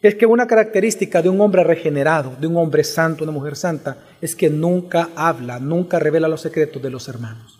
es 0.00 0.14
que 0.14 0.26
una 0.26 0.46
característica 0.46 1.22
de 1.22 1.28
un 1.28 1.40
hombre 1.40 1.64
regenerado, 1.64 2.36
de 2.40 2.46
un 2.46 2.56
hombre 2.56 2.84
santo, 2.84 3.24
una 3.24 3.32
mujer 3.32 3.56
santa, 3.56 3.98
es 4.20 4.36
que 4.36 4.48
nunca 4.48 5.10
habla, 5.16 5.58
nunca 5.58 5.98
revela 5.98 6.28
los 6.28 6.40
secretos 6.40 6.80
de 6.82 6.90
los 6.90 7.08
hermanos, 7.08 7.57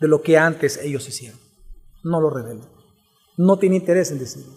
de 0.00 0.08
lo 0.08 0.22
que 0.22 0.38
antes 0.38 0.78
ellos 0.78 1.08
hicieron. 1.08 1.38
No 2.02 2.20
lo 2.20 2.30
revela. 2.30 2.64
No 3.36 3.58
tiene 3.58 3.76
interés 3.76 4.10
en 4.10 4.18
decirlo. 4.18 4.52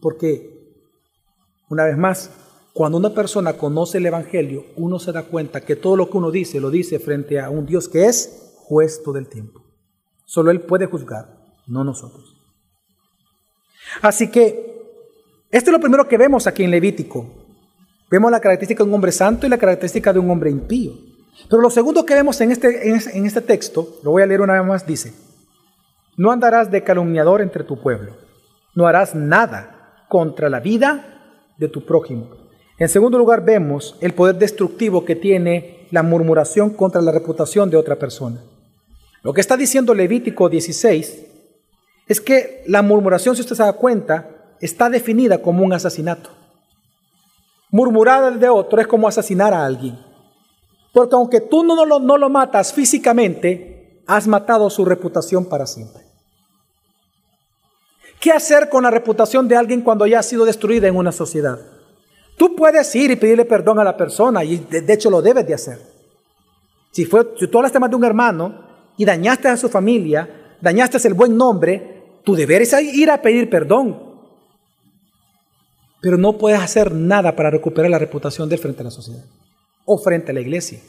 Porque, 0.00 0.74
una 1.68 1.84
vez 1.84 1.96
más, 1.96 2.30
cuando 2.72 2.98
una 2.98 3.10
persona 3.10 3.54
conoce 3.54 3.98
el 3.98 4.06
Evangelio, 4.06 4.66
uno 4.76 4.98
se 4.98 5.12
da 5.12 5.22
cuenta 5.22 5.60
que 5.60 5.76
todo 5.76 5.96
lo 5.96 6.10
que 6.10 6.16
uno 6.16 6.30
dice 6.30 6.60
lo 6.60 6.70
dice 6.70 6.98
frente 6.98 7.40
a 7.40 7.50
un 7.50 7.66
Dios 7.66 7.88
que 7.88 8.06
es 8.06 8.52
juez 8.56 9.02
todo 9.02 9.18
el 9.18 9.28
tiempo. 9.28 9.62
Solo 10.24 10.50
Él 10.50 10.60
puede 10.60 10.86
juzgar, 10.86 11.38
no 11.66 11.84
nosotros. 11.84 12.34
Así 14.02 14.30
que, 14.30 14.74
esto 15.50 15.70
es 15.70 15.72
lo 15.72 15.80
primero 15.80 16.08
que 16.08 16.18
vemos 16.18 16.46
aquí 16.46 16.64
en 16.64 16.70
Levítico. 16.70 17.26
Vemos 18.10 18.30
la 18.30 18.40
característica 18.40 18.82
de 18.82 18.88
un 18.88 18.94
hombre 18.94 19.12
santo 19.12 19.46
y 19.46 19.50
la 19.50 19.58
característica 19.58 20.12
de 20.12 20.18
un 20.18 20.30
hombre 20.30 20.50
impío. 20.50 20.92
Pero 21.48 21.62
lo 21.62 21.70
segundo 21.70 22.06
que 22.06 22.14
vemos 22.14 22.40
en 22.40 22.52
este, 22.52 22.88
en 22.88 23.26
este 23.26 23.40
texto, 23.40 23.98
lo 24.02 24.12
voy 24.12 24.22
a 24.22 24.26
leer 24.26 24.40
una 24.40 24.54
vez 24.54 24.66
más, 24.66 24.86
dice, 24.86 25.14
no 26.16 26.30
andarás 26.30 26.70
de 26.70 26.82
calumniador 26.82 27.42
entre 27.42 27.64
tu 27.64 27.80
pueblo, 27.80 28.12
no 28.74 28.86
harás 28.86 29.14
nada 29.14 30.04
contra 30.08 30.48
la 30.48 30.60
vida 30.60 31.54
de 31.58 31.68
tu 31.68 31.84
prójimo 31.84 32.44
en 32.76 32.88
segundo 32.88 33.18
lugar, 33.18 33.44
vemos 33.44 33.96
el 34.00 34.14
poder 34.14 34.36
destructivo 34.36 35.04
que 35.04 35.14
tiene 35.14 35.86
la 35.92 36.02
murmuración 36.02 36.70
contra 36.70 37.00
la 37.00 37.12
reputación 37.12 37.70
de 37.70 37.76
otra 37.76 37.96
persona. 37.96 38.40
Lo 39.22 39.32
que 39.32 39.40
está 39.40 39.56
diciendo 39.56 39.94
Levítico 39.94 40.48
16 40.48 41.26
es 42.08 42.20
que 42.20 42.64
la 42.66 42.82
murmuración, 42.82 43.36
si 43.36 43.42
usted 43.42 43.54
se 43.54 43.62
da 43.62 43.74
cuenta, 43.74 44.56
está 44.60 44.90
definida 44.90 45.40
como 45.40 45.64
un 45.64 45.72
asesinato. 45.72 46.30
Murmurar 47.70 48.38
de 48.38 48.48
otro 48.48 48.80
es 48.80 48.88
como 48.88 49.06
asesinar 49.06 49.54
a 49.54 49.64
alguien. 49.64 49.98
Porque 50.94 51.16
aunque 51.16 51.40
tú 51.40 51.64
no 51.64 51.84
lo, 51.84 52.30
matas 52.30 52.72
físicamente, 52.72 54.00
has 54.06 54.28
matado 54.28 54.70
su 54.70 54.84
reputación 54.84 55.44
para 55.44 55.66
siempre. 55.66 56.04
¿Qué 58.20 58.30
hacer 58.30 58.68
con 58.68 58.84
la 58.84 58.92
reputación 58.92 59.48
de 59.48 59.56
alguien 59.56 59.82
cuando 59.82 60.06
ya 60.06 60.20
ha 60.20 60.22
sido 60.22 60.44
destruida 60.44 60.86
en 60.86 60.94
una 60.94 61.10
sociedad? 61.10 61.58
Tú 62.38 62.54
puedes 62.54 62.94
ir 62.94 63.10
y 63.10 63.16
pedirle 63.16 63.44
perdón 63.44 63.80
a 63.80 63.84
la 63.84 63.96
persona 63.96 64.44
y 64.44 64.56
de, 64.56 64.92
hecho 64.92 65.10
lo 65.10 65.20
debes 65.20 65.44
de 65.48 65.54
hacer. 65.54 65.80
Si, 66.92 67.04
fue, 67.04 67.34
si 67.40 67.48
tú 67.48 67.58
hablaste 67.58 67.80
más 67.80 67.90
de 67.90 67.96
un 67.96 68.04
hermano 68.04 68.64
y 68.96 69.04
dañaste 69.04 69.48
a 69.48 69.56
su 69.56 69.68
familia, 69.68 70.56
dañaste 70.60 71.08
el 71.08 71.14
buen 71.14 71.36
nombre, 71.36 72.20
tú 72.24 72.36
deberes 72.36 72.72
ir 72.72 73.10
a 73.10 73.20
pedir 73.20 73.50
perdón. 73.50 74.00
Pero 76.00 76.16
no 76.18 76.38
puedes 76.38 76.60
hacer 76.60 76.92
nada 76.92 77.34
para 77.34 77.50
recuperar 77.50 77.90
la 77.90 77.98
reputación 77.98 78.48
de 78.48 78.54
él 78.54 78.60
frente 78.60 78.82
a 78.82 78.84
la 78.84 78.90
sociedad 78.92 79.24
o 79.84 79.98
frente 79.98 80.30
a 80.30 80.34
la 80.34 80.40
iglesia. 80.40 80.80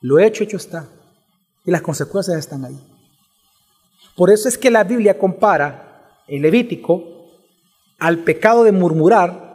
Lo 0.00 0.18
hecho, 0.18 0.44
hecho 0.44 0.56
está. 0.56 0.88
Y 1.64 1.70
las 1.70 1.82
consecuencias 1.82 2.38
están 2.38 2.64
ahí. 2.64 2.78
Por 4.16 4.30
eso 4.30 4.48
es 4.48 4.56
que 4.56 4.70
la 4.70 4.84
Biblia 4.84 5.18
compara 5.18 6.22
el 6.28 6.42
Levítico 6.42 7.02
al 7.98 8.24
pecado 8.24 8.64
de 8.64 8.72
murmurar 8.72 9.46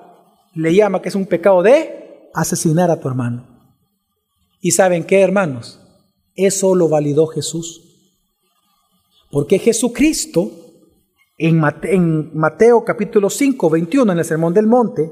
le 0.54 0.76
llama 0.76 1.02
que 1.02 1.10
es 1.10 1.16
un 1.16 1.26
pecado 1.26 1.62
de 1.64 2.30
asesinar 2.34 2.92
a 2.92 3.00
tu 3.00 3.08
hermano. 3.08 3.48
¿Y 4.60 4.72
saben 4.72 5.04
qué, 5.04 5.22
hermanos? 5.22 5.80
Eso 6.36 6.76
lo 6.76 6.90
validó 6.90 7.28
Jesús. 7.28 7.82
Porque 9.32 9.60
Jesucristo, 9.60 10.52
en 11.38 11.60
Mateo, 12.34 12.84
capítulo 12.84 13.30
5, 13.30 13.70
21, 13.70 14.12
en 14.12 14.20
el 14.20 14.26
Sermón 14.26 14.54
del 14.54 14.68
Monte, 14.68 15.10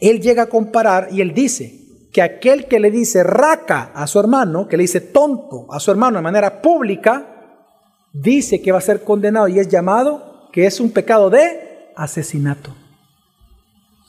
él 0.00 0.20
llega 0.20 0.44
a 0.44 0.48
comparar 0.48 1.08
y 1.12 1.20
él 1.20 1.34
dice 1.34 1.81
que 2.12 2.22
aquel 2.22 2.68
que 2.68 2.78
le 2.78 2.90
dice 2.90 3.22
raca 3.22 3.90
a 3.94 4.06
su 4.06 4.20
hermano, 4.20 4.68
que 4.68 4.76
le 4.76 4.82
dice 4.82 5.00
tonto 5.00 5.66
a 5.72 5.80
su 5.80 5.90
hermano 5.90 6.18
de 6.18 6.22
manera 6.22 6.60
pública, 6.60 7.58
dice 8.12 8.60
que 8.60 8.70
va 8.70 8.78
a 8.78 8.82
ser 8.82 9.02
condenado 9.02 9.48
y 9.48 9.58
es 9.58 9.68
llamado 9.68 10.50
que 10.52 10.66
es 10.66 10.78
un 10.78 10.90
pecado 10.90 11.30
de 11.30 11.90
asesinato. 11.96 12.74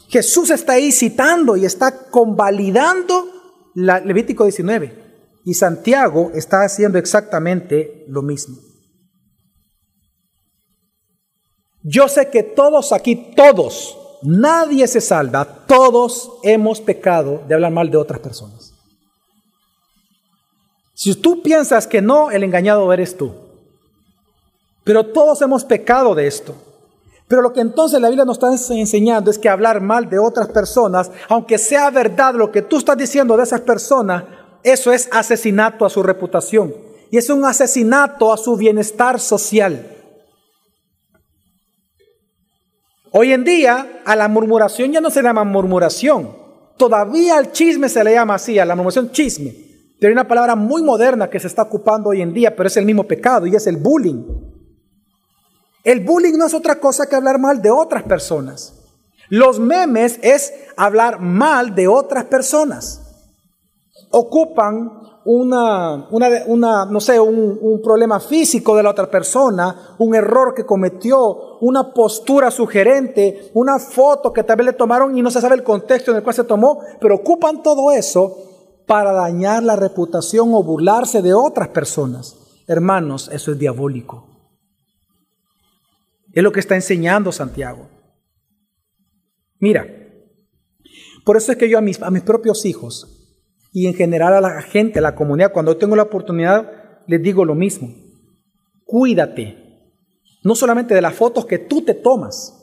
Jesús 0.09 0.49
está 0.51 0.73
ahí 0.73 0.91
citando 0.91 1.55
y 1.55 1.65
está 1.65 2.09
convalidando 2.09 3.25
la 3.73 3.99
Levítico 3.99 4.43
19. 4.43 5.01
Y 5.45 5.53
Santiago 5.55 6.31
está 6.35 6.63
haciendo 6.63 6.97
exactamente 6.97 8.05
lo 8.07 8.21
mismo. 8.21 8.57
Yo 11.81 12.07
sé 12.07 12.29
que 12.29 12.43
todos 12.43 12.93
aquí, 12.93 13.31
todos, 13.35 13.97
nadie 14.23 14.88
se 14.88 15.01
salva, 15.01 15.45
todos 15.45 16.31
hemos 16.43 16.81
pecado 16.81 17.41
de 17.47 17.53
hablar 17.53 17.71
mal 17.71 17.89
de 17.89 17.97
otras 17.97 18.19
personas. 18.19 18.73
Si 20.93 21.15
tú 21.15 21.41
piensas 21.41 21.88
que 21.88 22.01
no, 22.01 22.31
el 22.31 22.43
engañado 22.43 22.91
eres 22.93 23.17
tú. 23.17 23.33
Pero 24.83 25.05
todos 25.07 25.41
hemos 25.41 25.63
pecado 25.65 26.15
de 26.15 26.27
esto. 26.27 26.55
Pero 27.27 27.41
lo 27.41 27.53
que 27.53 27.62
entonces 27.62 27.99
la 27.99 28.09
Biblia 28.09 28.25
nos 28.25 28.38
está 28.38 28.75
enseñando 28.75 29.31
es 29.31 29.39
que 29.39 29.49
hablar 29.49 29.81
mal 29.81 30.09
de 30.09 30.19
otras 30.19 30.49
personas, 30.49 31.09
aunque 31.29 31.57
sea 31.57 31.89
verdad 31.89 32.36
lo 32.36 32.51
que 32.51 32.62
tú 32.62 32.77
estás 32.77 32.97
diciendo 32.97 33.36
de 33.38 33.43
esas 33.43 33.62
personas, 33.62 34.25
eso 34.62 34.91
es 34.91 35.09
asesinato 35.12 35.86
a 35.86 35.89
su 35.89 36.03
reputación. 36.03 36.73
Y 37.12 37.17
es 37.17 37.29
un 37.29 37.45
asesinato 37.45 38.31
a 38.31 38.38
su 38.38 38.55
bienestar 38.55 39.19
social. 39.19 40.02
Hoy 43.15 43.32
en 43.32 43.43
día 43.43 44.02
a 44.06 44.15
la 44.15 44.28
murmuración 44.28 44.91
ya 44.91 44.99
no 44.99 45.12
se 45.12 45.21
llama 45.21 45.43
murmuración. 45.43 46.36
Todavía 46.78 47.38
al 47.38 47.52
chisme 47.52 47.88
se 47.88 48.04
le 48.04 48.13
llama 48.13 48.34
así, 48.34 48.58
a 48.58 48.65
la 48.65 48.76
murmuración 48.76 49.12
chisme. 49.12 49.54
Pero 49.99 50.10
hay 50.10 50.13
una 50.13 50.28
palabra 50.28 50.56
muy 50.56 50.82
moderna 50.82 51.30
que 51.30 51.39
se 51.39 51.45
está 51.45 51.62
ocupando 51.62 52.10
hoy 52.10 52.23
en 52.23 52.34
día, 52.34 52.56
pero 52.56 52.65
es 52.65 52.76
el 52.76 52.86
mismo 52.86 53.04
pecado 53.04 53.45
y 53.45 53.56
es 53.56 53.67
el 53.67 53.78
bullying. 53.78 54.23
El 55.84 55.99
bullying 55.99 56.39
no 56.39 56.47
es 56.47 56.56
otra 56.56 56.80
cosa 56.80 57.06
que 57.06 57.15
hablar 57.15 57.38
mal 57.38 57.62
de 57.62 57.69
otras 57.69 58.02
personas. 58.02 58.73
Los 59.30 59.60
memes 59.60 60.17
es 60.23 60.52
hablar 60.76 61.19
mal 61.19 61.76
de 61.76 61.88
otras 61.88 62.26
personas. 62.26 62.99
Ocupan 64.10 65.04
una, 65.26 66.08
una, 66.10 66.86
no 66.86 66.99
sé, 66.99 67.19
un, 67.19 67.58
un, 67.62 67.82
problema 67.82 68.19
físico 68.19 68.76
de 68.76 68.84
la 68.84 68.89
otra 68.89 69.10
persona, 69.10 69.95
un 69.99 70.15
error 70.15 70.54
que 70.54 70.65
cometió, 70.65 71.52
una 71.63 71.93
postura 71.93 72.52
sugerente, 72.52 73.49
una 73.54 73.80
foto 73.80 74.34
que 74.34 74.43
tal 74.43 74.58
vez 74.58 74.65
le 74.65 74.73
tomaron 74.73 75.17
y 75.17 75.21
no 75.21 75.32
se 75.32 75.39
sabe 75.39 75.56
el 75.56 75.63
contexto 75.63 76.12
en 76.12 76.17
el 76.17 76.23
cual 76.23 76.36
se 76.36 76.43
tomó, 76.43 76.82
pero 76.99 77.15
ocupan 77.15 77.63
todo 77.63 77.93
eso 77.93 78.84
para 78.86 79.13
dañar 79.13 79.63
la 79.63 79.78
reputación 79.78 80.54
o 80.54 80.62
burlarse 80.62 81.21
de 81.21 81.34
otras 81.34 81.69
personas. 81.69 82.36
Hermanos, 82.67 83.30
eso 83.32 83.54
es 83.54 83.60
diabólico. 83.60 84.28
Es 86.34 86.43
lo 86.43 86.52
que 86.52 86.60
está 86.60 86.76
enseñando 86.76 87.32
Santiago. 87.32 87.88
Mira, 89.58 89.88
por 91.23 91.38
eso 91.38 91.54
es 91.54 91.58
que 91.58 91.69
yo 91.69 91.78
a 91.78 91.82
mis, 91.82 92.02
a 92.02 92.12
mis 92.12 92.23
propios 92.23 92.65
hijos 92.65 93.39
y 93.71 93.88
en 93.88 93.93
general 93.93 94.34
a 94.34 94.41
la 94.41 94.62
gente, 94.63 94.99
a 94.99 95.02
la 95.02 95.15
comunidad, 95.15 95.54
cuando 95.54 95.78
tengo 95.78 95.95
la 95.95 96.04
oportunidad, 96.04 96.69
les 97.08 97.23
digo 97.23 97.45
lo 97.45 97.56
mismo. 97.56 97.88
Cuídate, 98.84 99.62
no 100.43 100.56
solamente 100.56 100.93
de 100.93 101.01
las 101.01 101.15
fotos 101.15 101.45
que 101.45 101.60
tú 101.60 101.84
te 101.84 101.93
tomas, 101.93 102.53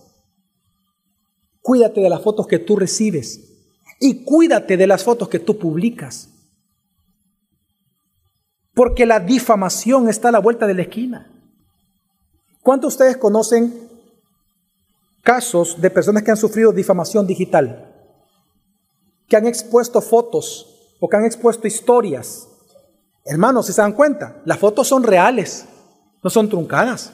cuídate 1.63 2.01
de 2.01 2.11
las 2.11 2.23
fotos 2.23 2.47
que 2.47 2.59
tú 2.59 2.77
recibes 2.77 3.51
y 3.99 4.25
cuídate 4.25 4.77
de 4.77 4.87
las 4.87 5.03
fotos 5.03 5.29
que 5.29 5.39
tú 5.39 5.59
publicas. 5.59 6.29
Porque 8.75 9.07
la 9.07 9.21
difamación 9.21 10.09
está 10.09 10.29
a 10.29 10.33
la 10.33 10.39
vuelta 10.39 10.67
de 10.67 10.75
la 10.75 10.83
esquina. 10.83 11.31
¿Cuántos 12.63 12.93
de 12.93 13.05
ustedes 13.05 13.17
conocen 13.17 13.89
casos 15.23 15.81
de 15.81 15.91
personas 15.91 16.23
que 16.23 16.31
han 16.31 16.37
sufrido 16.37 16.73
difamación 16.73 17.27
digital? 17.27 17.95
Que 19.27 19.37
han 19.37 19.47
expuesto 19.47 20.01
fotos 20.01 20.95
o 21.01 21.09
que 21.09 21.17
han 21.17 21.25
expuesto 21.25 21.67
historias. 21.67 22.47
Hermanos, 23.25 23.67
si 23.67 23.73
se 23.73 23.81
dan 23.81 23.93
cuenta, 23.93 24.41
las 24.45 24.59
fotos 24.59 24.89
son 24.89 25.03
reales, 25.03 25.67
no 26.23 26.31
son 26.31 26.49
truncadas. 26.49 27.13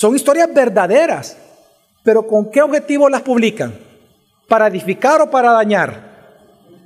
Son 0.00 0.16
historias 0.16 0.48
verdaderas. 0.54 1.36
Pero 2.02 2.26
¿con 2.26 2.50
qué 2.50 2.62
objetivo 2.62 3.10
las 3.10 3.20
publican? 3.20 3.78
¿Para 4.48 4.68
edificar 4.68 5.20
o 5.20 5.30
para 5.30 5.52
dañar? 5.52 6.38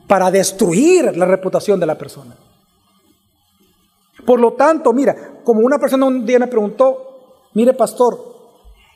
Para 0.09 0.33
destruir 0.33 1.16
la 1.16 1.24
reputación 1.24 1.79
de 1.79 1.87
la 1.87 1.96
persona. 1.96 2.35
Por 4.27 4.40
lo 4.40 4.55
tanto, 4.55 4.92
mira, 4.92 5.14
como 5.44 5.61
una 5.61 5.79
persona 5.79 6.07
un 6.07 6.27
día 6.27 6.40
me 6.40 6.48
preguntó, 6.48 7.50
Mire, 7.53 7.72
pastor, 7.72 8.18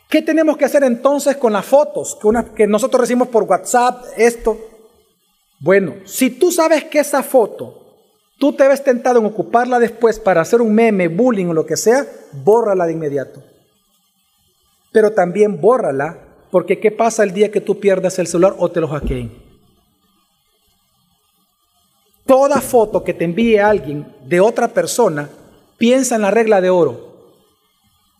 ¿qué 0.08 0.20
tenemos 0.20 0.56
que 0.56 0.64
hacer 0.64 0.82
entonces 0.82 1.36
con 1.36 1.52
las 1.52 1.64
fotos 1.64 2.18
que, 2.56 2.66
nosotros 2.66 3.02
recibimos 3.02 3.28
por 3.28 3.44
WhatsApp, 3.44 4.02
esto? 4.16 4.58
Bueno, 5.60 5.94
si 6.06 6.30
tú 6.30 6.50
sabes 6.50 6.82
que 6.86 6.98
esa 6.98 7.22
foto, 7.22 7.84
tú 8.36 8.52
te 8.52 8.66
ves 8.66 8.82
tentado 8.82 9.20
en 9.20 9.26
ocuparla 9.26 9.78
después 9.78 10.18
para 10.18 10.40
hacer 10.40 10.60
un 10.60 10.74
meme, 10.74 11.06
bullying 11.06 11.46
o 11.46 11.54
lo 11.54 11.64
que 11.64 11.76
sea, 11.76 12.04
bórrala 12.32 12.86
de 12.86 12.94
inmediato. 12.94 13.44
Pero 14.98 15.12
también 15.12 15.60
bórrala, 15.60 16.18
porque 16.50 16.80
¿qué 16.80 16.90
pasa 16.90 17.22
el 17.22 17.32
día 17.32 17.52
que 17.52 17.60
tú 17.60 17.78
pierdas 17.78 18.18
el 18.18 18.26
celular 18.26 18.56
o 18.58 18.68
te 18.68 18.80
lo 18.80 18.88
hackeen? 18.88 19.30
Toda 22.26 22.60
foto 22.60 23.04
que 23.04 23.14
te 23.14 23.24
envíe 23.24 23.58
alguien 23.58 24.12
de 24.24 24.40
otra 24.40 24.66
persona, 24.66 25.30
piensa 25.76 26.16
en 26.16 26.22
la 26.22 26.32
regla 26.32 26.60
de 26.60 26.70
oro. 26.70 27.36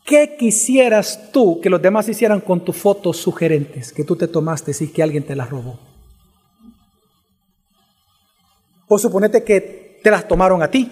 ¿Qué 0.04 0.36
quisieras 0.38 1.32
tú 1.32 1.60
que 1.60 1.68
los 1.68 1.82
demás 1.82 2.08
hicieran 2.08 2.40
con 2.40 2.64
tus 2.64 2.76
fotos 2.76 3.16
sugerentes 3.16 3.92
que 3.92 4.04
tú 4.04 4.14
te 4.14 4.28
tomaste 4.28 4.72
si 4.72 4.92
que 4.92 5.02
alguien 5.02 5.26
te 5.26 5.34
las 5.34 5.50
robó? 5.50 5.80
O 8.86 8.96
suponete 9.00 9.42
que 9.42 9.98
te 10.00 10.12
las 10.12 10.28
tomaron 10.28 10.62
a 10.62 10.70
ti. 10.70 10.88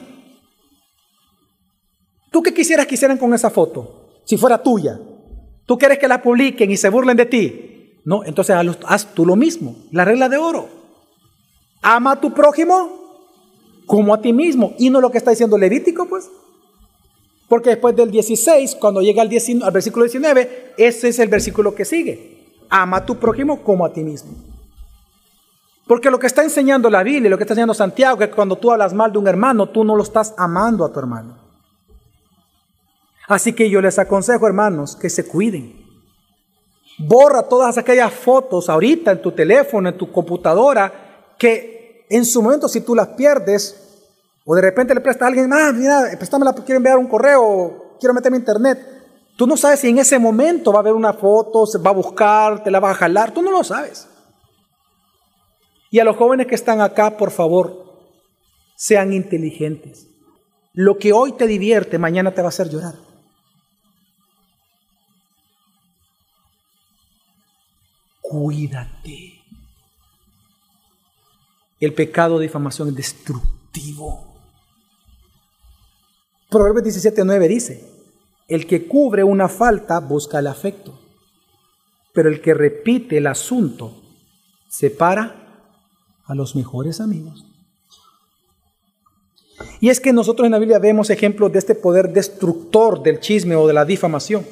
¿Tú 2.32 2.42
qué 2.42 2.52
quisieras 2.52 2.88
que 2.88 2.96
hicieran 2.96 3.18
con 3.18 3.32
esa 3.32 3.50
foto? 3.50 4.22
Si 4.24 4.36
fuera 4.36 4.60
tuya. 4.60 4.98
¿Tú 5.66 5.76
quieres 5.78 5.98
que 5.98 6.08
la 6.08 6.22
publiquen 6.22 6.70
y 6.70 6.76
se 6.76 6.88
burlen 6.88 7.16
de 7.16 7.26
ti? 7.26 8.00
No, 8.04 8.24
entonces 8.24 8.56
haz 8.86 9.14
tú 9.14 9.26
lo 9.26 9.34
mismo. 9.34 9.76
La 9.90 10.04
regla 10.04 10.28
de 10.28 10.36
oro. 10.36 10.68
Ama 11.82 12.12
a 12.12 12.20
tu 12.20 12.32
prójimo 12.32 12.96
como 13.86 14.14
a 14.14 14.20
ti 14.20 14.32
mismo. 14.32 14.74
Y 14.78 14.90
no 14.90 15.00
lo 15.00 15.10
que 15.10 15.18
está 15.18 15.30
diciendo 15.30 15.58
Levítico, 15.58 16.06
pues. 16.06 16.30
Porque 17.48 17.70
después 17.70 17.94
del 17.96 18.10
16, 18.10 18.76
cuando 18.76 19.02
llega 19.02 19.22
al, 19.22 19.30
al 19.62 19.72
versículo 19.72 20.04
19, 20.04 20.74
ese 20.78 21.08
es 21.08 21.18
el 21.18 21.28
versículo 21.28 21.74
que 21.74 21.84
sigue. 21.84 22.44
Ama 22.70 22.98
a 22.98 23.06
tu 23.06 23.16
prójimo 23.16 23.62
como 23.62 23.84
a 23.84 23.92
ti 23.92 24.02
mismo. 24.02 24.32
Porque 25.86 26.10
lo 26.10 26.18
que 26.18 26.26
está 26.26 26.42
enseñando 26.42 26.90
la 26.90 27.04
Biblia, 27.04 27.30
lo 27.30 27.38
que 27.38 27.44
está 27.44 27.54
enseñando 27.54 27.74
Santiago, 27.74 28.18
que 28.18 28.30
cuando 28.30 28.56
tú 28.56 28.72
hablas 28.72 28.92
mal 28.92 29.12
de 29.12 29.18
un 29.18 29.28
hermano, 29.28 29.68
tú 29.68 29.84
no 29.84 29.94
lo 29.94 30.02
estás 30.02 30.34
amando 30.36 30.84
a 30.84 30.92
tu 30.92 30.98
hermano. 30.98 31.45
Así 33.28 33.52
que 33.52 33.68
yo 33.68 33.80
les 33.80 33.98
aconsejo, 33.98 34.46
hermanos, 34.46 34.96
que 34.96 35.10
se 35.10 35.26
cuiden. 35.26 35.84
Borra 36.98 37.42
todas 37.42 37.76
aquellas 37.76 38.12
fotos 38.12 38.68
ahorita 38.68 39.12
en 39.12 39.20
tu 39.20 39.32
teléfono, 39.32 39.88
en 39.88 39.98
tu 39.98 40.10
computadora, 40.10 41.34
que 41.38 42.06
en 42.08 42.24
su 42.24 42.40
momento 42.40 42.68
si 42.68 42.80
tú 42.80 42.94
las 42.94 43.08
pierdes, 43.08 43.82
o 44.44 44.54
de 44.54 44.62
repente 44.62 44.94
le 44.94 45.00
prestas 45.00 45.24
a 45.24 45.26
alguien, 45.28 45.52
ah, 45.52 45.72
mira, 45.72 46.08
préstamela, 46.16 46.54
quiero 46.54 46.76
enviar 46.76 46.98
un 46.98 47.08
correo, 47.08 47.96
quiero 47.98 48.14
meterme 48.14 48.36
en 48.36 48.42
internet. 48.42 48.78
Tú 49.36 49.46
no 49.46 49.56
sabes 49.56 49.80
si 49.80 49.88
en 49.88 49.98
ese 49.98 50.18
momento 50.18 50.72
va 50.72 50.78
a 50.78 50.80
haber 50.80 50.94
una 50.94 51.12
foto, 51.12 51.66
se 51.66 51.78
va 51.78 51.90
a 51.90 51.94
buscar, 51.94 52.62
te 52.62 52.70
la 52.70 52.80
va 52.80 52.92
a 52.92 52.94
jalar, 52.94 53.32
tú 53.32 53.42
no 53.42 53.50
lo 53.50 53.64
sabes. 53.64 54.08
Y 55.90 55.98
a 55.98 56.04
los 56.04 56.16
jóvenes 56.16 56.46
que 56.46 56.54
están 56.54 56.80
acá, 56.80 57.16
por 57.16 57.30
favor, 57.30 57.84
sean 58.76 59.12
inteligentes. 59.12 60.06
Lo 60.72 60.96
que 60.96 61.12
hoy 61.12 61.32
te 61.32 61.46
divierte, 61.46 61.98
mañana 61.98 62.32
te 62.32 62.40
va 62.40 62.48
a 62.48 62.50
hacer 62.50 62.68
llorar. 62.70 63.05
Cuídate. 68.28 69.40
El 71.78 71.94
pecado 71.94 72.38
de 72.38 72.46
difamación 72.46 72.88
es 72.88 72.96
destructivo. 72.96 74.34
Proverbios 76.50 76.96
17:9 76.96 77.48
dice, 77.48 77.88
el 78.48 78.66
que 78.66 78.88
cubre 78.88 79.22
una 79.22 79.48
falta 79.48 80.00
busca 80.00 80.40
el 80.40 80.48
afecto, 80.48 80.98
pero 82.12 82.28
el 82.28 82.40
que 82.40 82.54
repite 82.54 83.18
el 83.18 83.28
asunto 83.28 84.02
separa 84.68 85.68
a 86.24 86.34
los 86.34 86.56
mejores 86.56 87.00
amigos. 87.00 87.46
Y 89.80 89.90
es 89.90 90.00
que 90.00 90.12
nosotros 90.12 90.46
en 90.46 90.52
la 90.52 90.58
Biblia 90.58 90.80
vemos 90.80 91.10
ejemplos 91.10 91.52
de 91.52 91.60
este 91.60 91.76
poder 91.76 92.12
destructor 92.12 93.02
del 93.02 93.20
chisme 93.20 93.54
o 93.54 93.68
de 93.68 93.74
la 93.74 93.84
difamación. 93.84 94.44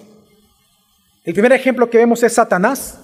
El 1.24 1.32
primer 1.32 1.52
ejemplo 1.52 1.90
que 1.90 1.98
vemos 1.98 2.22
es 2.22 2.34
Satanás. 2.34 3.00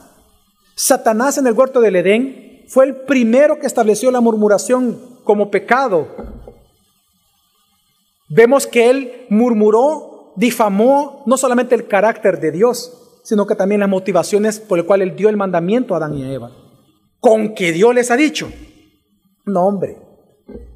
Satanás 0.75 1.39
en 1.39 1.47
el 1.47 1.55
huerto 1.55 1.81
del 1.81 1.97
Edén 1.97 2.65
fue 2.69 2.87
el 2.87 2.97
primero 2.97 3.59
que 3.59 3.67
estableció 3.67 4.11
la 4.11 4.21
murmuración 4.21 5.21
como 5.25 5.51
pecado 5.51 6.09
Vemos 8.33 8.69
que 8.69 8.89
él 8.91 9.27
murmuró, 9.29 10.33
difamó 10.37 11.25
no 11.27 11.37
solamente 11.37 11.75
el 11.75 11.89
carácter 11.89 12.39
de 12.39 12.53
Dios, 12.53 13.21
sino 13.25 13.45
que 13.45 13.57
también 13.57 13.81
las 13.81 13.89
motivaciones 13.89 14.61
por 14.61 14.79
las 14.79 14.87
cuales 14.87 15.09
él 15.09 15.17
dio 15.17 15.29
el 15.29 15.37
mandamiento 15.37 15.95
a 15.95 15.97
Adán 15.97 16.17
y 16.17 16.23
a 16.23 16.33
Eva. 16.33 16.53
Con 17.19 17.55
que 17.55 17.73
Dios 17.73 17.93
les 17.93 18.13
ha 18.13 18.17
dicho. 18.17 18.49
No, 19.45 19.67
hombre. 19.67 19.99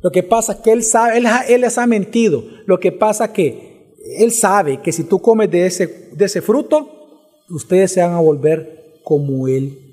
Lo 0.03 0.11
que 0.11 0.25
pasa 0.25 0.55
es 0.55 0.59
que 0.59 0.73
él 0.73 0.83
sabe, 0.83 1.19
él, 1.19 1.61
les 1.61 1.79
ha 1.79 1.87
mentido. 1.87 2.43
Lo 2.67 2.81
que 2.81 2.91
pasa 2.91 3.27
es 3.27 3.31
que 3.31 3.95
él 4.19 4.33
sabe 4.33 4.83
que 4.83 4.91
si 4.91 5.05
tú 5.05 5.21
comes 5.21 5.49
de 5.49 5.67
ese, 5.67 6.11
de 6.13 6.25
ese 6.25 6.43
fruto, 6.43 7.39
ustedes 7.49 7.93
se 7.93 8.03
van 8.03 8.15
a 8.15 8.21
volver 8.21 9.01
como 9.05 9.47
él. 9.47 9.84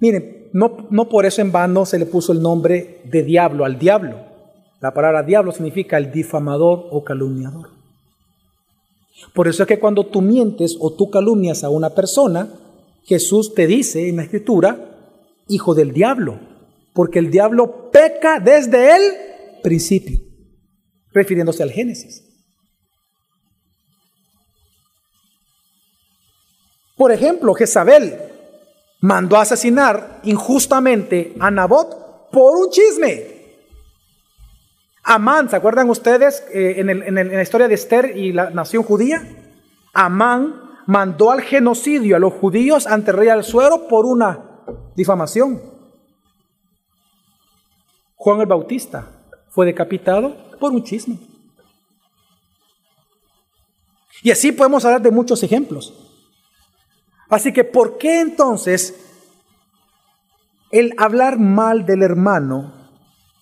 Miren, 0.00 0.48
no, 0.52 1.08
por 1.08 1.26
eso 1.26 1.42
en 1.42 1.52
vano 1.52 1.86
se 1.86 1.98
le 1.98 2.06
puso 2.06 2.32
el 2.32 2.42
nombre 2.42 3.02
de 3.04 3.22
diablo 3.22 3.64
al 3.64 3.78
diablo. 3.78 4.16
La 4.80 4.92
palabra 4.92 5.22
diablo 5.22 5.52
significa 5.52 5.98
el 5.98 6.10
difamador 6.10 6.88
o 6.90 7.04
calumniador. 7.04 7.68
Por 9.34 9.46
eso 9.46 9.62
es 9.62 9.66
que 9.66 9.78
cuando 9.78 10.06
tú 10.06 10.22
mientes 10.22 10.76
o 10.80 10.94
tú 10.94 11.10
calumnias 11.10 11.62
a 11.62 11.68
una 11.68 11.90
persona, 11.90 12.48
Jesús 13.04 13.54
te 13.54 13.66
dice 13.66 14.08
en 14.08 14.16
la 14.16 14.22
escritura, 14.22 14.96
hijo 15.48 15.74
del 15.74 15.92
diablo, 15.92 16.40
porque 16.94 17.18
el 17.18 17.30
diablo 17.30 17.90
peca 17.90 18.40
desde 18.40 18.96
el 18.96 19.02
principio, 19.62 20.20
refiriéndose 21.12 21.62
al 21.62 21.70
Génesis. 21.70 22.26
Por 26.96 27.12
ejemplo, 27.12 27.52
Jezabel 27.54 28.29
mandó 29.00 29.36
a 29.36 29.42
asesinar 29.42 30.20
injustamente 30.24 31.34
a 31.40 31.50
Nabot 31.50 32.30
por 32.30 32.56
un 32.56 32.70
chisme. 32.70 33.40
Amán, 35.02 35.48
¿se 35.48 35.56
acuerdan 35.56 35.88
ustedes 35.88 36.44
eh, 36.52 36.74
en, 36.78 36.90
en 36.90 37.36
la 37.36 37.42
historia 37.42 37.68
de 37.68 37.74
Esther 37.74 38.16
y 38.16 38.32
la 38.32 38.50
nación 38.50 38.82
judía? 38.82 39.22
Amán 39.92 40.70
mandó 40.86 41.30
al 41.30 41.40
genocidio 41.40 42.16
a 42.16 42.18
los 42.18 42.34
judíos 42.34 42.86
ante 42.86 43.10
el 43.10 43.16
rey 43.16 43.28
Alzuero 43.28 43.88
por 43.88 44.06
una 44.06 44.62
difamación. 44.94 45.60
Juan 48.16 48.40
el 48.40 48.46
Bautista 48.46 49.06
fue 49.48 49.66
decapitado 49.66 50.36
por 50.58 50.72
un 50.72 50.84
chisme. 50.84 51.18
Y 54.22 54.30
así 54.30 54.52
podemos 54.52 54.84
hablar 54.84 55.00
de 55.00 55.10
muchos 55.10 55.42
ejemplos. 55.42 56.09
Así 57.30 57.52
que, 57.52 57.62
¿por 57.62 57.96
qué 57.96 58.20
entonces 58.20 58.94
el 60.72 60.92
hablar 60.98 61.38
mal 61.38 61.86
del 61.86 62.02
hermano 62.02 62.72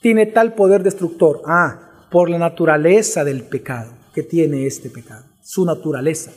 tiene 0.03 0.27
tal 0.27 0.55
poder 0.55 0.83
destructor? 0.83 1.41
Ah, 1.47 2.07
por 2.11 2.31
la 2.31 2.39
naturaleza 2.39 3.25
del 3.25 3.45
pecado 3.45 3.93
que 4.15 4.23
tiene 4.23 4.67
este 4.67 4.91
pecado, 4.91 5.25
su 5.43 5.65
naturaleza. 5.65 6.33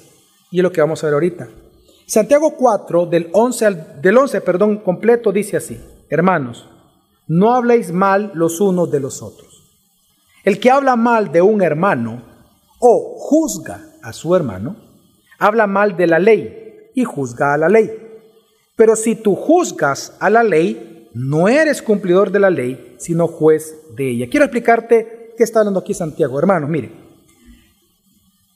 Y 0.50 0.60
es 0.60 0.64
lo 0.64 0.72
que 0.72 0.82
vamos 0.82 1.04
a 1.04 1.08
ver 1.08 1.14
ahorita. 1.14 1.50
Santiago 2.06 2.56
4, 2.58 3.06
del 3.06 3.30
11, 3.32 3.66
al, 3.66 4.02
del 4.02 4.18
11 4.18 4.42
perdón, 4.42 4.78
completo, 4.80 5.32
dice 5.32 5.58
así, 5.58 5.80
hermanos, 6.10 6.68
no 7.28 7.54
habléis 7.54 7.92
mal 7.92 8.32
los 8.34 8.60
unos 8.60 8.92
de 8.92 9.00
los 9.00 9.22
otros. 9.22 9.48
El 10.44 10.60
que 10.60 10.72
habla 10.72 10.96
mal 10.96 11.32
de 11.32 11.42
un 11.42 11.62
hermano 11.62 12.24
o 12.80 13.16
juzga 13.18 13.86
a 14.02 14.12
su 14.12 14.36
hermano, 14.36 14.76
habla 15.38 15.68
mal 15.68 15.96
de 15.96 16.08
la 16.08 16.20
ley 16.20 16.61
y 16.95 17.04
juzga 17.04 17.54
a 17.54 17.58
la 17.58 17.69
ley. 17.69 17.91
Pero 18.75 18.95
si 18.95 19.15
tú 19.15 19.36
juzgas 19.36 20.15
a 20.19 20.30
la 20.30 20.43
ley, 20.43 21.10
no 21.13 21.47
eres 21.47 21.82
cumplidor 21.82 22.32
de 22.32 22.39
la 22.39 22.49
ley, 22.49 22.95
sino 22.97 23.27
juez 23.27 23.75
de 23.95 24.12
ella. 24.12 24.27
Quiero 24.30 24.45
explicarte 24.45 25.34
qué 25.38 25.43
está 25.43 25.60
hablando 25.60 25.80
aquí 25.80 25.93
Santiago. 25.93 26.39
Hermanos, 26.39 26.69
mire, 26.69 26.91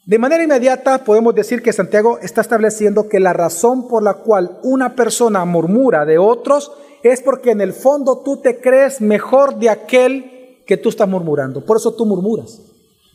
de 0.05 0.19
manera 0.19 0.43
inmediata 0.43 1.03
podemos 1.03 1.33
decir 1.33 1.61
que 1.63 1.73
Santiago 1.73 2.19
está 2.19 2.41
estableciendo 2.41 3.09
que 3.09 3.19
la 3.19 3.33
razón 3.33 3.87
por 3.87 4.03
la 4.03 4.15
cual 4.15 4.59
una 4.63 4.95
persona 4.95 5.43
murmura 5.45 6.05
de 6.05 6.17
otros 6.17 6.71
es 7.01 7.21
porque 7.21 7.51
en 7.51 7.61
el 7.61 7.73
fondo 7.73 8.21
tú 8.23 8.37
te 8.37 8.61
crees 8.61 9.01
mejor 9.01 9.57
de 9.57 9.69
aquel 9.69 10.61
que 10.65 10.77
tú 10.77 10.89
estás 10.89 11.07
murmurando. 11.07 11.65
Por 11.65 11.77
eso 11.77 11.93
tú 11.93 12.05
murmuras, 12.05 12.61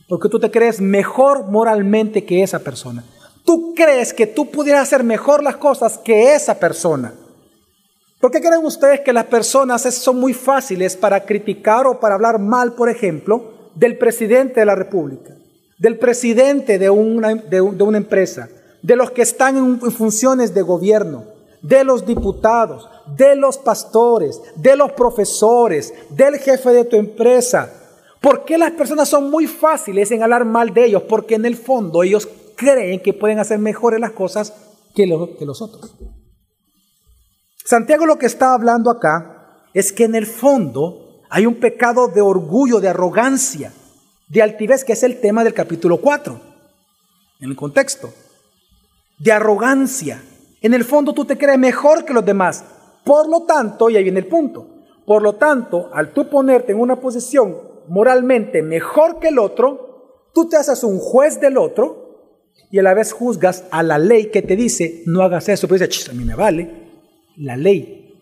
porque 0.07 0.29
tú 0.29 0.39
te 0.39 0.51
crees 0.51 0.81
mejor 0.81 1.47
moralmente 1.47 2.25
que 2.25 2.43
esa 2.43 2.59
persona. 2.59 3.03
Tú 3.45 3.73
crees 3.75 4.13
que 4.13 4.27
tú 4.27 4.49
pudieras 4.49 4.83
hacer 4.83 5.03
mejor 5.03 5.43
las 5.43 5.57
cosas 5.57 5.97
que 5.97 6.33
esa 6.33 6.59
persona. 6.59 7.13
¿Por 8.19 8.31
qué 8.31 8.39
creen 8.39 8.63
ustedes 8.63 9.01
que 9.01 9.13
las 9.13 9.25
personas 9.25 9.81
son 9.81 10.19
muy 10.19 10.33
fáciles 10.33 10.95
para 10.95 11.25
criticar 11.25 11.87
o 11.87 11.99
para 11.99 12.15
hablar 12.15 12.39
mal, 12.39 12.73
por 12.73 12.89
ejemplo, 12.89 13.71
del 13.75 13.97
presidente 13.97 14.59
de 14.59 14.65
la 14.65 14.75
República? 14.75 15.35
del 15.81 15.97
presidente 15.97 16.77
de 16.77 16.91
una, 16.91 17.33
de, 17.33 17.59
una 17.59 17.97
empresa, 17.97 18.49
de 18.83 18.95
los 18.95 19.09
que 19.09 19.23
están 19.23 19.57
en 19.57 19.91
funciones 19.91 20.53
de 20.53 20.61
gobierno, 20.61 21.23
de 21.63 21.83
los 21.83 22.05
diputados, 22.05 22.87
de 23.17 23.35
los 23.35 23.57
pastores, 23.57 24.39
de 24.55 24.75
los 24.75 24.91
profesores, 24.91 25.91
del 26.11 26.37
jefe 26.37 26.69
de 26.69 26.85
tu 26.85 26.97
empresa. 26.97 27.73
¿Por 28.19 28.45
qué 28.45 28.59
las 28.59 28.69
personas 28.73 29.09
son 29.09 29.31
muy 29.31 29.47
fáciles 29.47 30.11
en 30.11 30.21
hablar 30.21 30.45
mal 30.45 30.71
de 30.71 30.85
ellos? 30.85 31.01
Porque 31.09 31.33
en 31.33 31.45
el 31.45 31.55
fondo 31.55 32.03
ellos 32.03 32.29
creen 32.61 32.99
que 32.99 33.13
pueden 33.13 33.39
hacer 33.39 33.57
mejores 33.57 33.99
las 33.99 34.11
cosas 34.11 34.53
que 34.93 35.07
los, 35.07 35.29
que 35.37 35.45
los 35.45 35.61
otros. 35.61 35.95
Santiago 37.65 38.05
lo 38.05 38.19
que 38.19 38.27
está 38.27 38.53
hablando 38.53 38.91
acá 38.91 39.65
es 39.73 39.91
que 39.91 40.03
en 40.03 40.13
el 40.13 40.27
fondo 40.27 41.23
hay 41.29 41.45
un 41.47 41.55
pecado 41.55 42.07
de 42.07 42.21
orgullo, 42.21 42.79
de 42.79 42.89
arrogancia, 42.89 43.73
de 44.27 44.41
altivez, 44.41 44.85
que 44.85 44.93
es 44.93 45.03
el 45.03 45.19
tema 45.19 45.43
del 45.43 45.53
capítulo 45.53 45.97
4, 45.97 46.39
en 47.39 47.49
el 47.49 47.55
contexto, 47.55 48.13
de 49.17 49.31
arrogancia. 49.31 50.23
En 50.61 50.73
el 50.73 50.83
fondo 50.83 51.13
tú 51.13 51.25
te 51.25 51.37
crees 51.37 51.57
mejor 51.57 52.05
que 52.05 52.13
los 52.13 52.25
demás. 52.25 52.63
Por 53.03 53.27
lo 53.27 53.43
tanto, 53.43 53.89
y 53.89 53.97
ahí 53.97 54.03
viene 54.03 54.19
el 54.19 54.27
punto, 54.27 54.67
por 55.05 55.23
lo 55.23 55.33
tanto, 55.33 55.89
al 55.93 56.13
tú 56.13 56.29
ponerte 56.29 56.73
en 56.73 56.79
una 56.79 56.97
posición 56.97 57.57
moralmente 57.87 58.61
mejor 58.61 59.19
que 59.19 59.29
el 59.29 59.39
otro, 59.39 60.27
tú 60.33 60.47
te 60.47 60.57
haces 60.57 60.83
un 60.83 60.99
juez 60.99 61.39
del 61.39 61.57
otro 61.57 62.00
y 62.71 62.79
a 62.79 62.83
la 62.83 62.93
vez 62.93 63.11
juzgas 63.11 63.65
a 63.69 63.83
la 63.83 63.99
ley 63.99 64.31
que 64.31 64.41
te 64.41 64.55
dice, 64.55 65.03
no 65.05 65.21
hagas 65.21 65.49
eso, 65.49 65.67
pero 65.67 65.85
dice, 65.85 66.09
a 66.09 66.13
mí 66.13 66.23
me 66.23 66.35
vale, 66.35 66.71
la 67.37 67.57
ley. 67.57 68.15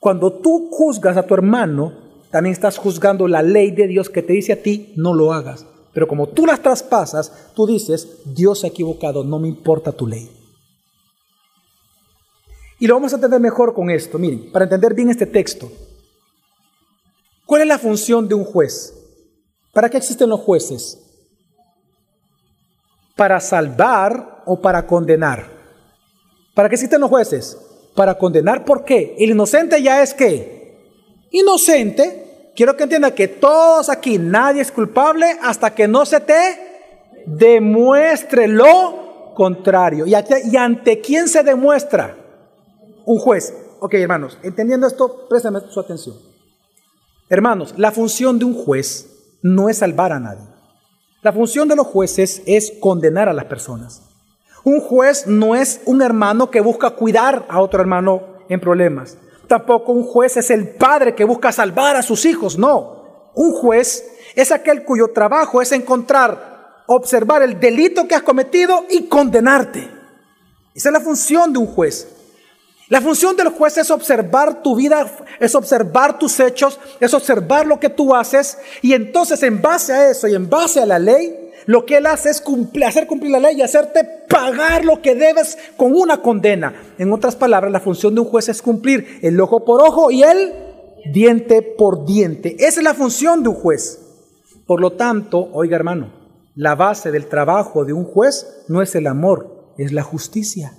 Cuando 0.00 0.32
tú 0.32 0.68
juzgas 0.70 1.18
a 1.18 1.26
tu 1.26 1.34
hermano, 1.34 1.92
también 2.30 2.54
estás 2.54 2.78
juzgando 2.78 3.28
la 3.28 3.42
ley 3.42 3.70
de 3.72 3.86
Dios 3.86 4.08
que 4.08 4.22
te 4.22 4.32
dice 4.32 4.54
a 4.54 4.62
ti, 4.62 4.94
no 4.96 5.12
lo 5.12 5.32
hagas. 5.32 5.66
Pero 5.92 6.08
como 6.08 6.28
tú 6.28 6.46
las 6.46 6.62
traspasas, 6.62 7.52
tú 7.54 7.66
dices, 7.66 8.22
Dios 8.24 8.60
se 8.60 8.66
ha 8.66 8.70
equivocado, 8.70 9.22
no 9.22 9.38
me 9.38 9.48
importa 9.48 9.92
tu 9.92 10.06
ley. 10.06 10.30
Y 12.78 12.86
lo 12.86 12.94
vamos 12.94 13.12
a 13.12 13.16
entender 13.16 13.40
mejor 13.40 13.74
con 13.74 13.90
esto. 13.90 14.18
Miren, 14.18 14.50
para 14.50 14.64
entender 14.64 14.94
bien 14.94 15.10
este 15.10 15.26
texto, 15.26 15.70
¿cuál 17.44 17.62
es 17.62 17.68
la 17.68 17.78
función 17.78 18.26
de 18.26 18.34
un 18.34 18.44
juez? 18.44 18.94
¿Para 19.74 19.90
qué 19.90 19.98
existen 19.98 20.30
los 20.30 20.40
jueces? 20.40 21.09
¿Para 23.20 23.38
salvar 23.38 24.44
o 24.46 24.62
para 24.62 24.86
condenar? 24.86 25.44
¿Para 26.54 26.70
qué 26.70 26.76
existen 26.76 27.02
los 27.02 27.10
jueces? 27.10 27.54
Para 27.94 28.14
condenar, 28.14 28.64
¿por 28.64 28.82
qué? 28.82 29.14
El 29.18 29.32
inocente 29.32 29.82
ya 29.82 30.02
es 30.02 30.14
que 30.14 31.28
inocente, 31.30 32.50
quiero 32.56 32.74
que 32.78 32.84
entienda 32.84 33.14
que 33.14 33.28
todos 33.28 33.90
aquí, 33.90 34.16
nadie 34.16 34.62
es 34.62 34.72
culpable 34.72 35.36
hasta 35.42 35.74
que 35.74 35.86
no 35.86 36.06
se 36.06 36.20
te 36.20 36.40
demuestre 37.26 38.48
lo 38.48 39.34
contrario. 39.34 40.06
¿Y, 40.06 40.14
ante, 40.56 41.02
quién 41.02 41.28
se 41.28 41.42
demuestra? 41.42 42.16
Un 43.04 43.18
juez. 43.18 43.52
Ok, 43.80 43.92
hermanos, 43.96 44.38
entendiendo 44.42 44.86
esto, 44.86 45.28
préstame 45.28 45.60
su 45.68 45.78
atención. 45.78 46.16
Hermanos, 47.28 47.74
la 47.76 47.92
función 47.92 48.38
de 48.38 48.46
un 48.46 48.54
juez 48.54 49.36
no 49.42 49.68
es 49.68 49.76
salvar 49.76 50.10
a 50.10 50.20
nadie. 50.20 50.59
La 51.22 51.32
función 51.32 51.68
de 51.68 51.76
los 51.76 51.86
jueces 51.86 52.42
es 52.46 52.72
condenar 52.80 53.28
a 53.28 53.34
las 53.34 53.44
personas. 53.44 54.02
Un 54.64 54.80
juez 54.80 55.26
no 55.26 55.54
es 55.54 55.82
un 55.84 56.00
hermano 56.00 56.50
que 56.50 56.60
busca 56.60 56.90
cuidar 56.90 57.46
a 57.50 57.60
otro 57.60 57.80
hermano 57.80 58.22
en 58.48 58.58
problemas. 58.58 59.18
Tampoco 59.46 59.92
un 59.92 60.04
juez 60.04 60.38
es 60.38 60.50
el 60.50 60.68
padre 60.68 61.14
que 61.14 61.24
busca 61.24 61.52
salvar 61.52 61.96
a 61.96 62.02
sus 62.02 62.24
hijos, 62.24 62.58
no. 62.58 63.30
Un 63.34 63.52
juez 63.52 64.10
es 64.34 64.50
aquel 64.50 64.84
cuyo 64.84 65.08
trabajo 65.08 65.60
es 65.60 65.72
encontrar, 65.72 66.84
observar 66.86 67.42
el 67.42 67.60
delito 67.60 68.08
que 68.08 68.14
has 68.14 68.22
cometido 68.22 68.86
y 68.88 69.06
condenarte. 69.06 69.90
Esa 70.74 70.88
es 70.88 70.92
la 70.92 71.00
función 71.00 71.52
de 71.52 71.58
un 71.58 71.66
juez. 71.66 72.08
La 72.90 73.00
función 73.00 73.36
del 73.36 73.50
juez 73.50 73.78
es 73.78 73.88
observar 73.92 74.64
tu 74.64 74.74
vida, 74.74 75.08
es 75.38 75.54
observar 75.54 76.18
tus 76.18 76.40
hechos, 76.40 76.80
es 76.98 77.14
observar 77.14 77.64
lo 77.64 77.78
que 77.78 77.88
tú 77.88 78.16
haces 78.16 78.58
y 78.82 78.94
entonces 78.94 79.40
en 79.44 79.62
base 79.62 79.92
a 79.92 80.10
eso 80.10 80.26
y 80.26 80.34
en 80.34 80.50
base 80.50 80.80
a 80.80 80.86
la 80.86 80.98
ley, 80.98 81.52
lo 81.66 81.86
que 81.86 81.98
Él 81.98 82.06
hace 82.06 82.30
es 82.30 82.40
cumplir, 82.40 82.84
hacer 82.84 83.06
cumplir 83.06 83.30
la 83.30 83.38
ley 83.38 83.56
y 83.56 83.62
hacerte 83.62 84.02
pagar 84.28 84.84
lo 84.84 85.00
que 85.00 85.14
debes 85.14 85.56
con 85.76 85.94
una 85.94 86.20
condena. 86.20 86.74
En 86.98 87.12
otras 87.12 87.36
palabras, 87.36 87.70
la 87.70 87.78
función 87.78 88.12
de 88.16 88.22
un 88.22 88.26
juez 88.26 88.48
es 88.48 88.60
cumplir 88.60 89.20
el 89.22 89.40
ojo 89.40 89.64
por 89.64 89.80
ojo 89.82 90.10
y 90.10 90.24
el 90.24 90.52
diente 91.12 91.62
por 91.62 92.04
diente. 92.04 92.56
Esa 92.58 92.80
es 92.80 92.82
la 92.82 92.94
función 92.94 93.44
de 93.44 93.50
un 93.50 93.54
juez. 93.54 94.00
Por 94.66 94.80
lo 94.80 94.94
tanto, 94.94 95.48
oiga 95.52 95.76
hermano, 95.76 96.12
la 96.56 96.74
base 96.74 97.12
del 97.12 97.28
trabajo 97.28 97.84
de 97.84 97.92
un 97.92 98.04
juez 98.04 98.64
no 98.66 98.82
es 98.82 98.96
el 98.96 99.06
amor, 99.06 99.74
es 99.78 99.92
la 99.92 100.02
justicia. 100.02 100.72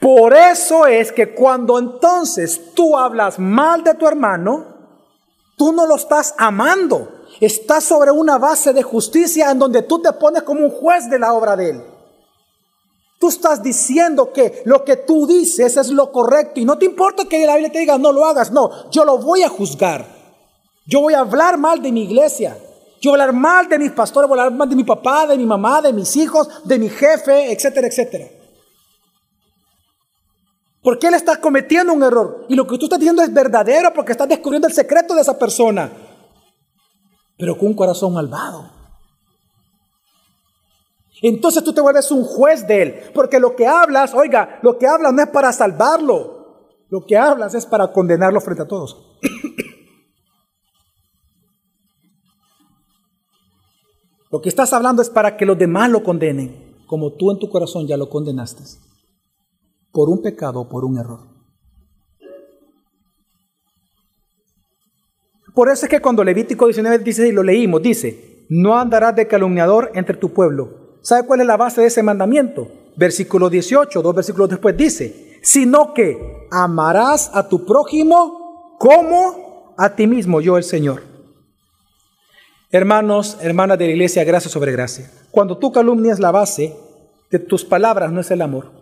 Por 0.00 0.34
eso 0.34 0.86
es 0.86 1.12
que 1.12 1.34
cuando 1.34 1.78
entonces 1.78 2.72
tú 2.74 2.96
hablas 2.96 3.38
mal 3.38 3.84
de 3.84 3.94
tu 3.94 4.06
hermano, 4.08 4.64
tú 5.56 5.72
no 5.72 5.86
lo 5.86 5.96
estás 5.96 6.34
amando, 6.38 7.20
Estás 7.40 7.84
sobre 7.84 8.10
una 8.10 8.36
base 8.36 8.72
de 8.74 8.82
justicia 8.82 9.50
en 9.50 9.58
donde 9.58 9.82
tú 9.82 10.00
te 10.00 10.12
pones 10.12 10.42
como 10.42 10.60
un 10.60 10.70
juez 10.70 11.08
de 11.08 11.18
la 11.18 11.32
obra 11.32 11.56
de 11.56 11.70
Él. 11.70 11.82
Tú 13.18 13.28
estás 13.28 13.62
diciendo 13.62 14.32
que 14.32 14.62
lo 14.66 14.84
que 14.84 14.96
tú 14.96 15.26
dices 15.26 15.76
es 15.76 15.90
lo 15.90 16.12
correcto 16.12 16.60
y 16.60 16.64
no 16.64 16.76
te 16.76 16.84
importa 16.86 17.24
que 17.26 17.44
la 17.46 17.54
Biblia 17.54 17.72
te 17.72 17.78
diga 17.78 17.98
no 17.98 18.12
lo 18.12 18.24
hagas, 18.24 18.50
no, 18.50 18.90
yo 18.90 19.04
lo 19.04 19.18
voy 19.18 19.42
a 19.42 19.48
juzgar. 19.48 20.06
Yo 20.86 21.00
voy 21.00 21.14
a 21.14 21.20
hablar 21.20 21.56
mal 21.56 21.80
de 21.80 21.92
mi 21.92 22.04
iglesia. 22.04 22.56
Yo 23.00 23.10
voy 23.10 23.20
a 23.20 23.24
hablar 23.24 23.40
mal 23.40 23.68
de 23.68 23.78
mis 23.78 23.92
pastores, 23.92 24.28
voy 24.28 24.38
a 24.38 24.42
hablar 24.42 24.58
mal 24.58 24.68
de 24.68 24.76
mi 24.76 24.84
papá, 24.84 25.26
de 25.26 25.36
mi 25.38 25.46
mamá, 25.46 25.80
de 25.80 25.92
mis 25.92 26.16
hijos, 26.16 26.48
de 26.64 26.78
mi 26.78 26.88
jefe, 26.88 27.52
etcétera, 27.52 27.86
etcétera. 27.86 28.26
Porque 30.82 31.08
él 31.08 31.14
está 31.14 31.40
cometiendo 31.40 31.92
un 31.92 32.02
error. 32.02 32.46
Y 32.48 32.54
lo 32.54 32.66
que 32.66 32.78
tú 32.78 32.86
estás 32.86 32.98
diciendo 32.98 33.22
es 33.22 33.32
verdadero 33.32 33.92
porque 33.94 34.12
estás 34.12 34.28
descubriendo 34.28 34.68
el 34.68 34.74
secreto 34.74 35.14
de 35.14 35.20
esa 35.20 35.38
persona 35.38 35.90
pero 37.40 37.56
con 37.56 37.68
un 37.68 37.74
corazón 37.74 38.12
malvado. 38.12 38.70
Entonces 41.22 41.64
tú 41.64 41.72
te 41.72 41.80
vuelves 41.80 42.10
un 42.10 42.22
juez 42.22 42.66
de 42.66 42.82
él, 42.82 42.94
porque 43.14 43.40
lo 43.40 43.56
que 43.56 43.66
hablas, 43.66 44.14
oiga, 44.14 44.60
lo 44.62 44.78
que 44.78 44.86
hablas 44.86 45.12
no 45.12 45.22
es 45.22 45.28
para 45.30 45.52
salvarlo, 45.52 46.76
lo 46.90 47.04
que 47.04 47.16
hablas 47.16 47.54
es 47.54 47.66
para 47.66 47.92
condenarlo 47.92 48.40
frente 48.40 48.62
a 48.62 48.68
todos. 48.68 49.16
Lo 54.32 54.40
que 54.40 54.48
estás 54.48 54.72
hablando 54.72 55.02
es 55.02 55.10
para 55.10 55.36
que 55.36 55.44
los 55.44 55.58
demás 55.58 55.90
lo 55.90 56.04
condenen, 56.04 56.76
como 56.86 57.14
tú 57.14 57.32
en 57.32 57.40
tu 57.40 57.50
corazón 57.50 57.88
ya 57.88 57.96
lo 57.96 58.08
condenaste, 58.08 58.62
por 59.92 60.08
un 60.08 60.22
pecado 60.22 60.60
o 60.60 60.68
por 60.68 60.84
un 60.84 60.98
error. 60.98 61.30
Por 65.54 65.68
eso 65.68 65.86
es 65.86 65.90
que 65.90 66.00
cuando 66.00 66.24
Levítico 66.24 66.66
19 66.66 66.98
dice, 67.00 67.26
y 67.28 67.32
lo 67.32 67.42
leímos, 67.42 67.82
dice, 67.82 68.46
no 68.48 68.78
andarás 68.78 69.16
de 69.16 69.26
calumniador 69.26 69.90
entre 69.94 70.16
tu 70.16 70.32
pueblo. 70.32 70.98
¿Sabe 71.02 71.26
cuál 71.26 71.40
es 71.40 71.46
la 71.46 71.56
base 71.56 71.80
de 71.80 71.88
ese 71.88 72.02
mandamiento? 72.02 72.68
Versículo 72.96 73.50
18, 73.50 74.02
dos 74.02 74.14
versículos 74.14 74.48
después 74.48 74.76
dice, 74.76 75.38
sino 75.42 75.94
que 75.94 76.46
amarás 76.50 77.30
a 77.34 77.48
tu 77.48 77.64
prójimo 77.64 78.76
como 78.78 79.74
a 79.76 79.94
ti 79.94 80.06
mismo, 80.06 80.40
yo 80.40 80.56
el 80.56 80.64
Señor. 80.64 81.02
Hermanos, 82.70 83.38
hermanas 83.40 83.78
de 83.78 83.86
la 83.86 83.92
iglesia, 83.92 84.22
gracia 84.24 84.50
sobre 84.50 84.72
gracia. 84.72 85.10
Cuando 85.30 85.58
tú 85.58 85.72
calumnias, 85.72 86.20
la 86.20 86.30
base 86.30 86.76
de 87.30 87.38
tus 87.38 87.64
palabras 87.64 88.12
no 88.12 88.20
es 88.20 88.30
el 88.30 88.42
amor. 88.42 88.79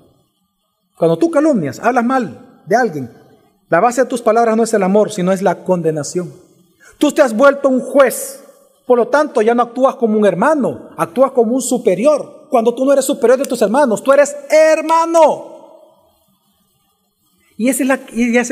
Cuando 0.98 1.16
tú 1.16 1.30
calumnias, 1.30 1.78
hablas 1.78 2.04
mal 2.04 2.60
de 2.66 2.76
alguien, 2.76 3.10
la 3.70 3.80
base 3.80 4.02
de 4.02 4.08
tus 4.08 4.20
palabras 4.20 4.56
no 4.56 4.64
es 4.64 4.74
el 4.74 4.82
amor, 4.82 5.12
sino 5.12 5.32
es 5.32 5.42
la 5.42 5.62
condenación. 5.62 6.32
Tú 6.98 7.12
te 7.12 7.22
has 7.22 7.36
vuelto 7.36 7.68
un 7.68 7.80
juez, 7.80 8.42
por 8.86 8.98
lo 8.98 9.08
tanto 9.08 9.40
ya 9.40 9.54
no 9.54 9.62
actúas 9.62 9.94
como 9.96 10.18
un 10.18 10.26
hermano, 10.26 10.90
actúas 10.96 11.30
como 11.32 11.54
un 11.54 11.62
superior. 11.62 12.46
Cuando 12.50 12.74
tú 12.74 12.84
no 12.84 12.92
eres 12.92 13.04
superior 13.04 13.38
de 13.38 13.44
tus 13.44 13.62
hermanos, 13.62 14.02
tú 14.02 14.12
eres 14.12 14.34
hermano. 14.50 15.58
Y 17.58 17.68
esa 17.68 17.82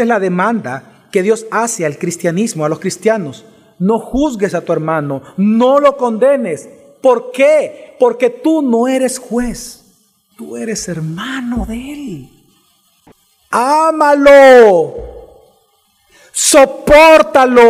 es 0.02 0.09
la, 0.09 0.20
demanda 0.20 1.09
que 1.11 1.22
Dios 1.22 1.46
hace 1.50 1.87
al 1.87 1.96
cristianismo, 1.96 2.64
a 2.64 2.68
los 2.68 2.80
cristianos. 2.80 3.44
No 3.78 3.98
juzgues 3.98 4.54
a 4.54 4.62
tu 4.62 4.72
hermano, 4.72 5.22
no 5.37 5.80
lo 5.80 5.96
condenes. 5.96 6.68
¿Por 7.00 7.30
qué? 7.30 7.96
Porque 7.98 8.30
tú 8.30 8.62
no 8.62 8.88
eres 8.88 9.18
juez, 9.18 9.85
tú 10.37 10.56
eres 10.56 10.88
hermano 10.88 11.64
de 11.66 11.92
él. 11.92 12.36
Ámalo, 13.58 14.94
soportalo, 16.30 17.64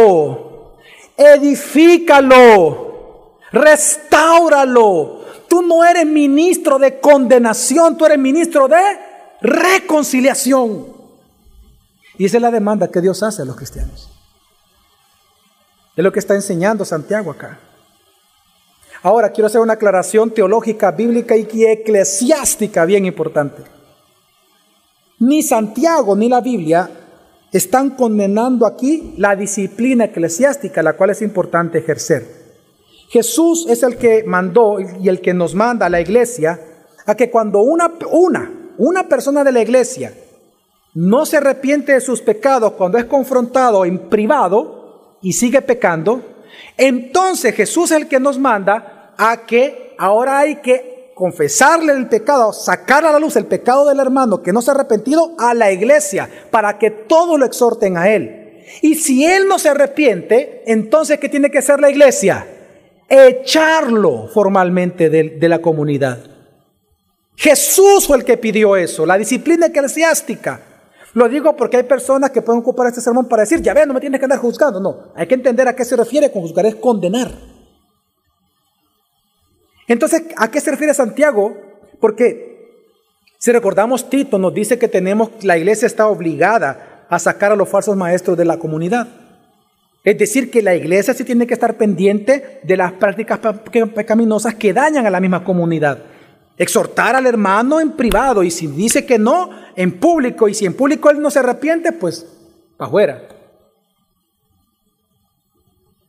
edifícalo, 1.17 2.59
restáuralo. 3.53 5.21
Tú 5.47 5.63
no 5.63 5.85
eres 5.85 6.05
ministro 6.05 6.81
de 6.81 6.99
condenación, 6.99 7.97
tú 7.97 8.05
eres 8.05 8.19
ministro 8.19 8.67
de 8.67 8.83
reconciliación. 9.41 10.89
Y 12.19 12.25
esa 12.25 12.39
es 12.39 12.43
la 12.43 12.51
demanda 12.51 12.91
que 12.91 13.01
Dios 13.01 13.23
hace 13.23 13.43
a 13.43 13.45
los 13.45 13.55
cristianos. 13.55 14.11
Es 15.95 16.03
lo 16.03 16.11
que 16.11 16.19
está 16.19 16.35
enseñando 16.35 16.85
Santiago 16.85 17.31
acá. 17.31 17.61
Ahora 19.05 19.31
quiero 19.31 19.47
hacer 19.47 19.61
una 19.61 19.75
aclaración 19.75 20.33
teológica, 20.33 20.91
bíblica 20.91 21.37
y 21.37 21.65
eclesiástica 21.65 22.85
bien 22.85 23.07
importante. 23.07 23.76
Ni 25.19 25.43
Santiago 25.43 26.15
ni 26.15 26.29
la 26.29 26.41
Biblia 26.41 26.91
están 27.51 27.91
condenando 27.91 28.67
aquí 28.67 29.15
la 29.17 29.35
disciplina 29.35 30.05
eclesiástica, 30.05 30.83
la 30.83 30.95
cual 30.95 31.11
es 31.11 31.23
importante 31.23 31.79
ejercer. 31.79 32.27
Jesús 33.09 33.67
es 33.69 33.83
el 33.83 33.97
que 33.97 34.25
mandó 34.25 34.79
y 34.81 35.09
el 35.09 35.21
que 35.21 35.33
nos 35.33 35.55
manda 35.55 35.87
a 35.87 35.91
la 35.91 36.01
iglesia 36.01 36.61
a 37.07 37.15
que 37.15 37.31
cuando 37.31 37.61
una, 37.61 37.93
una, 38.11 38.51
una 38.77 39.09
persona 39.09 39.45
de 39.45 39.53
la 39.53 39.63
iglesia 39.63 40.13
no 40.95 41.25
se 41.25 41.37
arrepiente 41.39 41.93
de 41.93 42.01
sus 42.01 42.21
pecados 42.21 42.73
cuando 42.73 42.99
es 42.99 43.05
confrontado 43.05 43.85
en 43.85 44.11
privado 44.11 45.19
y 45.23 45.33
sigue 45.33 45.63
pecando, 45.63 46.23
entonces 46.77 47.55
Jesús 47.55 47.91
es 47.91 47.99
el 47.99 48.09
que 48.09 48.21
nos 48.21 48.39
manda 48.39 49.15
a 49.17 49.47
que 49.47 49.95
ahora 49.99 50.41
hay 50.41 50.57
que 50.57 50.96
confesarle 51.17 51.95
el 51.95 52.11
pecado, 52.11 52.53
sacar 52.53 53.07
a 53.07 53.11
la 53.11 53.19
luz 53.19 53.37
el 53.37 53.47
pecado 53.47 53.89
del 53.89 54.01
hermano 54.01 54.43
que 54.43 54.53
no 54.53 54.61
se 54.61 54.71
ha 54.71 54.75
arrepentido 54.75 55.33
a 55.39 55.55
la 55.55 55.73
iglesia 55.73 56.29
para 56.51 56.79
que 56.79 56.91
todos 56.91 57.39
lo 57.39 57.47
exhorten 57.47 57.97
a 57.97 58.11
él. 58.11 58.67
Y 58.83 58.97
si 58.97 59.25
él 59.25 59.49
no 59.49 59.59
se 59.59 59.71
arrepiente, 59.71 60.63
entonces 60.67 61.19
¿qué 61.19 61.31
tiene 61.31 61.51
que 61.51 61.57
hacer 61.57 61.81
la 61.81 61.89
iglesia? 61.89 62.47
Echarlo 63.09 64.29
formalmente 64.29 65.09
de, 65.09 65.39
de 65.41 65.49
la 65.49 65.61
comunidad. 65.61 66.19
Jesús 67.35 68.07
fue 68.07 68.19
el 68.19 68.25
que 68.27 68.37
pidió 68.37 68.77
eso, 68.77 69.07
la 69.07 69.17
disciplina 69.17 69.69
eclesiástica. 69.69 70.61
Lo 71.15 71.31
digo 71.31 71.57
porque 71.57 71.79
hay 71.79 71.85
personas 71.85 72.31
que 72.31 72.43
pueden 72.43 72.61
ocupar 72.61 72.89
este 72.89 73.01
sermón 73.01 73.27
para 73.27 73.41
decir, 73.45 73.63
ya 73.63 73.73
ve, 73.73 73.87
no 73.87 73.95
me 73.95 74.01
tienes 74.01 74.21
que 74.21 74.27
andar 74.27 74.39
juzgando. 74.39 74.81
No, 74.81 75.15
hay 75.15 75.27
que 75.27 75.35
entender 75.35 75.67
a 75.67 75.75
qué 75.75 75.87
se 75.87 75.97
refiere 75.97 76.31
con 76.31 76.43
juzgar, 76.43 76.67
es 76.67 76.75
condenar. 76.75 77.56
Entonces, 79.89 80.25
¿a 80.37 80.51
qué 80.51 80.61
se 80.61 80.71
refiere 80.71 80.95
Santiago? 80.95 81.57
Porque 82.01 82.57
si 83.39 83.53
recordamos, 83.53 84.09
Tito 84.11 84.39
nos 84.39 84.55
dice 84.55 84.79
que 84.79 84.89
tenemos, 84.89 85.31
la 85.43 85.59
iglesia 85.59 85.87
está 85.87 86.09
obligada 86.09 87.07
a 87.09 87.19
sacar 87.19 87.53
a 87.53 87.57
los 87.57 87.69
falsos 87.69 87.97
maestros 87.97 88.37
de 88.37 88.45
la 88.45 88.59
comunidad. 88.59 89.09
Es 90.03 90.19
decir, 90.19 90.51
que 90.51 90.63
la 90.63 90.75
iglesia 90.75 91.15
sí 91.15 91.25
tiene 91.25 91.47
que 91.47 91.55
estar 91.55 91.77
pendiente 91.77 92.61
de 92.63 92.77
las 92.77 92.93
prácticas 92.93 93.41
pecaminosas 93.95 94.55
que 94.55 94.73
dañan 94.73 95.07
a 95.07 95.11
la 95.11 95.21
misma 95.21 95.45
comunidad. 95.45 95.99
Exhortar 96.57 97.17
al 97.17 97.27
hermano 97.27 97.81
en 97.81 97.93
privado 97.93 98.43
y 98.43 98.51
si 98.51 98.67
dice 98.69 99.05
que 99.05 99.19
no, 99.19 99.51
en 99.75 99.99
público. 99.99 100.49
Y 100.49 100.55
si 100.55 100.65
en 100.65 100.75
público 100.75 101.11
él 101.11 101.21
no 101.21 101.31
se 101.31 101.41
arrepiente, 101.41 101.93
pues 101.93 102.27
para 102.77 102.89
afuera. 102.89 103.29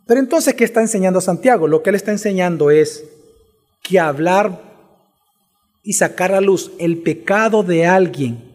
Pero 0.05 0.19
entonces, 0.19 0.53
¿qué 0.53 0.63
está 0.63 0.79
enseñando 0.79 1.19
Santiago? 1.19 1.67
Lo 1.67 1.83
que 1.83 1.89
él 1.89 1.95
está 1.95 2.11
enseñando 2.11 2.71
es 2.71 3.03
que 3.81 3.99
hablar 3.99 4.61
y 5.83 5.93
sacar 5.93 6.33
a 6.33 6.41
luz 6.41 6.71
el 6.79 7.01
pecado 7.01 7.63
de 7.63 7.85
alguien 7.85 8.47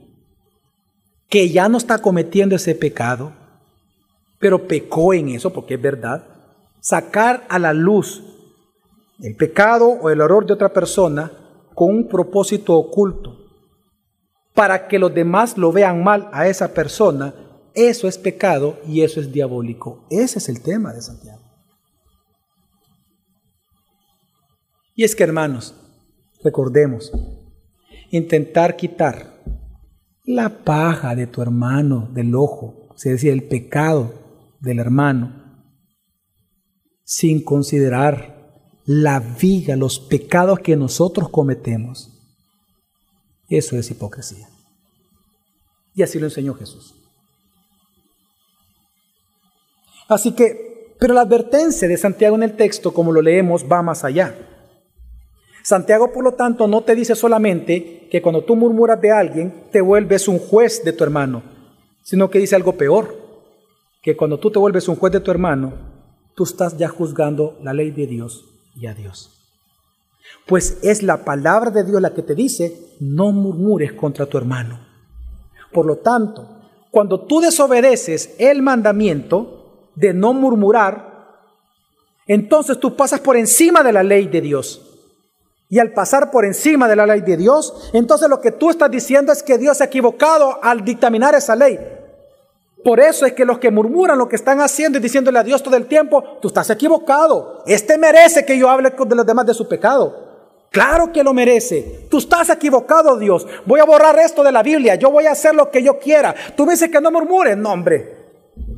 que 1.29 1.49
ya 1.49 1.69
no 1.69 1.79
está 1.79 1.99
cometiendo 1.99 2.57
ese 2.57 2.75
pecado, 2.75 3.33
pero 4.39 4.67
pecó 4.67 5.15
en 5.15 5.31
eso, 5.31 5.53
porque 5.53 5.75
es 5.75 5.81
verdad, 5.81 6.27
sacar 6.81 7.47
a 7.49 7.59
la 7.59 7.73
luz 7.73 8.23
el 9.21 9.37
pecado 9.37 9.89
o 9.89 10.11
el 10.11 10.21
error 10.21 10.45
de 10.45 10.53
otra 10.53 10.73
persona 10.73 11.33
con 11.75 11.95
un 11.95 12.09
propósito 12.09 12.75
oculto 12.75 13.43
para 14.55 14.89
que 14.89 14.99
los 14.99 15.15
demás 15.15 15.57
lo 15.57 15.73
vean 15.73 16.03
mal 16.05 16.29
a 16.33 16.47
esa 16.47 16.75
persona, 16.75 17.35
eso 17.75 18.07
es 18.07 18.19
pecado 18.19 18.79
y 18.87 19.03
eso 19.03 19.21
es 19.21 19.33
diabólico. 19.33 20.05
Ese 20.11 20.39
es 20.39 20.49
el 20.49 20.63
tema 20.63 20.93
de 20.93 21.01
Santiago. 21.01 21.42
Y 24.95 25.05
es 25.05 25.17
que, 25.17 25.25
hermanos, 25.25 25.75
recordemos, 26.43 27.13
intentar 28.11 28.77
quitar 28.77 29.43
la 30.25 30.65
paja 30.65 31.15
de 31.15 31.27
tu 31.27 31.43
hermano 31.43 32.09
del 32.13 32.35
ojo, 32.35 32.89
es 32.97 33.05
decir, 33.05 33.33
el 33.33 33.45
pecado 33.45 34.13
del 34.61 34.79
hermano, 34.79 35.43
sin 37.05 37.43
considerar 37.43 38.33
la 38.85 39.21
viga, 39.21 39.77
los 39.77 39.99
pecados 39.99 40.61
que 40.61 40.77
nosotros 40.77 41.29
cometemos, 41.29 42.11
eso 43.49 43.77
es 43.77 43.91
hipocresía. 43.91 44.49
Y 45.95 46.03
así 46.03 46.19
lo 46.19 46.27
enseñó 46.27 46.55
Jesús. 46.55 46.95
Así 50.09 50.33
que, 50.33 50.97
pero 50.99 51.15
la 51.15 51.23
advertencia 51.23 51.89
de 51.89 51.97
Santiago 51.97 52.37
en 52.37 52.45
el 52.45 52.57
texto, 52.57 52.95
como 52.95 53.13
lo 53.13 53.21
leemos, 53.21 53.65
va 53.71 53.83
más 53.83 54.05
allá. 54.05 54.52
Santiago, 55.63 56.13
por 56.13 56.25
lo 56.25 56.33
tanto, 56.33 56.67
no 56.67 56.83
te 56.83 56.95
dice 56.95 57.15
solamente 57.15 58.09
que 58.11 58.21
cuando 58.21 58.43
tú 58.43 58.57
murmuras 58.57 59.01
de 59.01 59.11
alguien, 59.11 59.65
te 59.71 59.81
vuelves 59.81 60.29
un 60.29 60.39
juez 60.39 60.85
de 60.85 60.93
tu 60.93 61.05
hermano, 61.05 61.43
sino 62.03 62.31
que 62.31 62.39
dice 62.39 62.57
algo 62.57 62.77
peor, 62.77 63.17
que 64.03 64.17
cuando 64.17 64.39
tú 64.39 64.51
te 64.51 64.59
vuelves 64.59 64.89
un 64.89 64.97
juez 64.97 65.13
de 65.13 65.21
tu 65.21 65.31
hermano, 65.31 65.73
tú 66.35 66.45
estás 66.45 66.77
ya 66.77 66.89
juzgando 66.89 67.59
la 67.63 67.73
ley 67.73 67.91
de 67.91 68.07
Dios 68.07 68.45
y 68.75 68.87
a 68.87 68.95
Dios. 68.95 69.31
Pues 70.47 70.79
es 70.83 71.03
la 71.03 71.25
palabra 71.25 71.71
de 71.71 71.85
Dios 71.85 72.01
la 72.01 72.15
que 72.15 72.23
te 72.23 72.35
dice, 72.35 72.97
no 73.01 73.33
murmures 73.33 73.93
contra 73.93 74.27
tu 74.27 74.39
hermano. 74.39 74.81
Por 75.73 75.87
lo 75.87 75.99
tanto, 75.99 76.49
cuando 76.91 77.21
tú 77.21 77.41
desobedeces 77.41 78.35
el 78.39 78.63
mandamiento 78.63 79.91
de 79.95 80.13
no 80.13 80.35
murmurar, 80.35 81.13
entonces 82.27 82.79
tú 82.79 82.97
pasas 82.97 83.21
por 83.21 83.37
encima 83.37 83.83
de 83.83 83.93
la 83.93 84.03
ley 84.03 84.27
de 84.27 84.41
Dios. 84.41 84.92
Y 85.73 85.79
al 85.79 85.95
pasar 85.95 86.31
por 86.31 86.45
encima 86.45 86.87
de 86.87 86.95
la 86.95 87.07
ley 87.07 87.23
de 87.23 87.35
Dios, 87.35 87.89
entonces 87.95 88.29
lo 88.29 88.43
que 88.43 88.53
tú 88.53 88.69
estás 88.69 88.91
diciendo 88.91 89.33
es 89.33 89.43
que 89.43 89.57
Dios 89.57 89.79
se 89.79 89.85
ha 89.85 89.87
equivocado 89.87 90.63
al 90.63 90.85
dictaminar 90.85 91.35
esa 91.35 91.57
ley. 91.57 91.79
Por 92.85 93.01
eso 93.01 93.25
es 93.25 93.33
que 93.33 93.47
los 93.47 93.59
que 93.59 93.71
murmuran 93.71 94.19
lo 94.19 94.29
que 94.29 94.37
están 94.37 94.61
haciendo 94.61 94.99
y 94.99 95.01
diciéndole 95.01 95.39
a 95.39 95.43
Dios 95.43 95.63
todo 95.63 95.75
el 95.79 95.87
tiempo, 95.87 96.23
tú 96.43 96.49
estás 96.49 96.69
equivocado. 96.69 97.63
Este 97.67 97.97
merece 97.97 98.45
que 98.45 98.59
yo 98.59 98.69
hable 98.69 98.91
de 98.91 99.15
los 99.15 99.25
demás 99.25 99.47
de 99.47 99.55
su 99.55 99.67
pecado. 99.67 100.59
Claro 100.71 101.11
que 101.11 101.25
lo 101.25 101.33
merece. 101.33 102.07
Tú 102.11 102.19
estás 102.19 102.51
equivocado, 102.51 103.17
Dios. 103.17 103.47
Voy 103.65 103.81
a 103.81 103.87
borrar 103.87 104.19
esto 104.19 104.45
de 104.45 104.53
la 104.53 104.63
Biblia. 104.63 104.97
Yo 104.97 105.11
voy 105.11 105.25
a 105.25 105.33
hacer 105.33 105.55
lo 105.55 105.71
que 105.71 105.83
yo 105.83 105.99
quiera. 105.99 106.35
Tú 106.55 106.67
me 106.67 106.75
dices 106.75 106.91
que 106.91 107.01
no 107.01 107.11
murmures. 107.11 107.57
No, 107.57 107.73
hombre. 107.73 108.15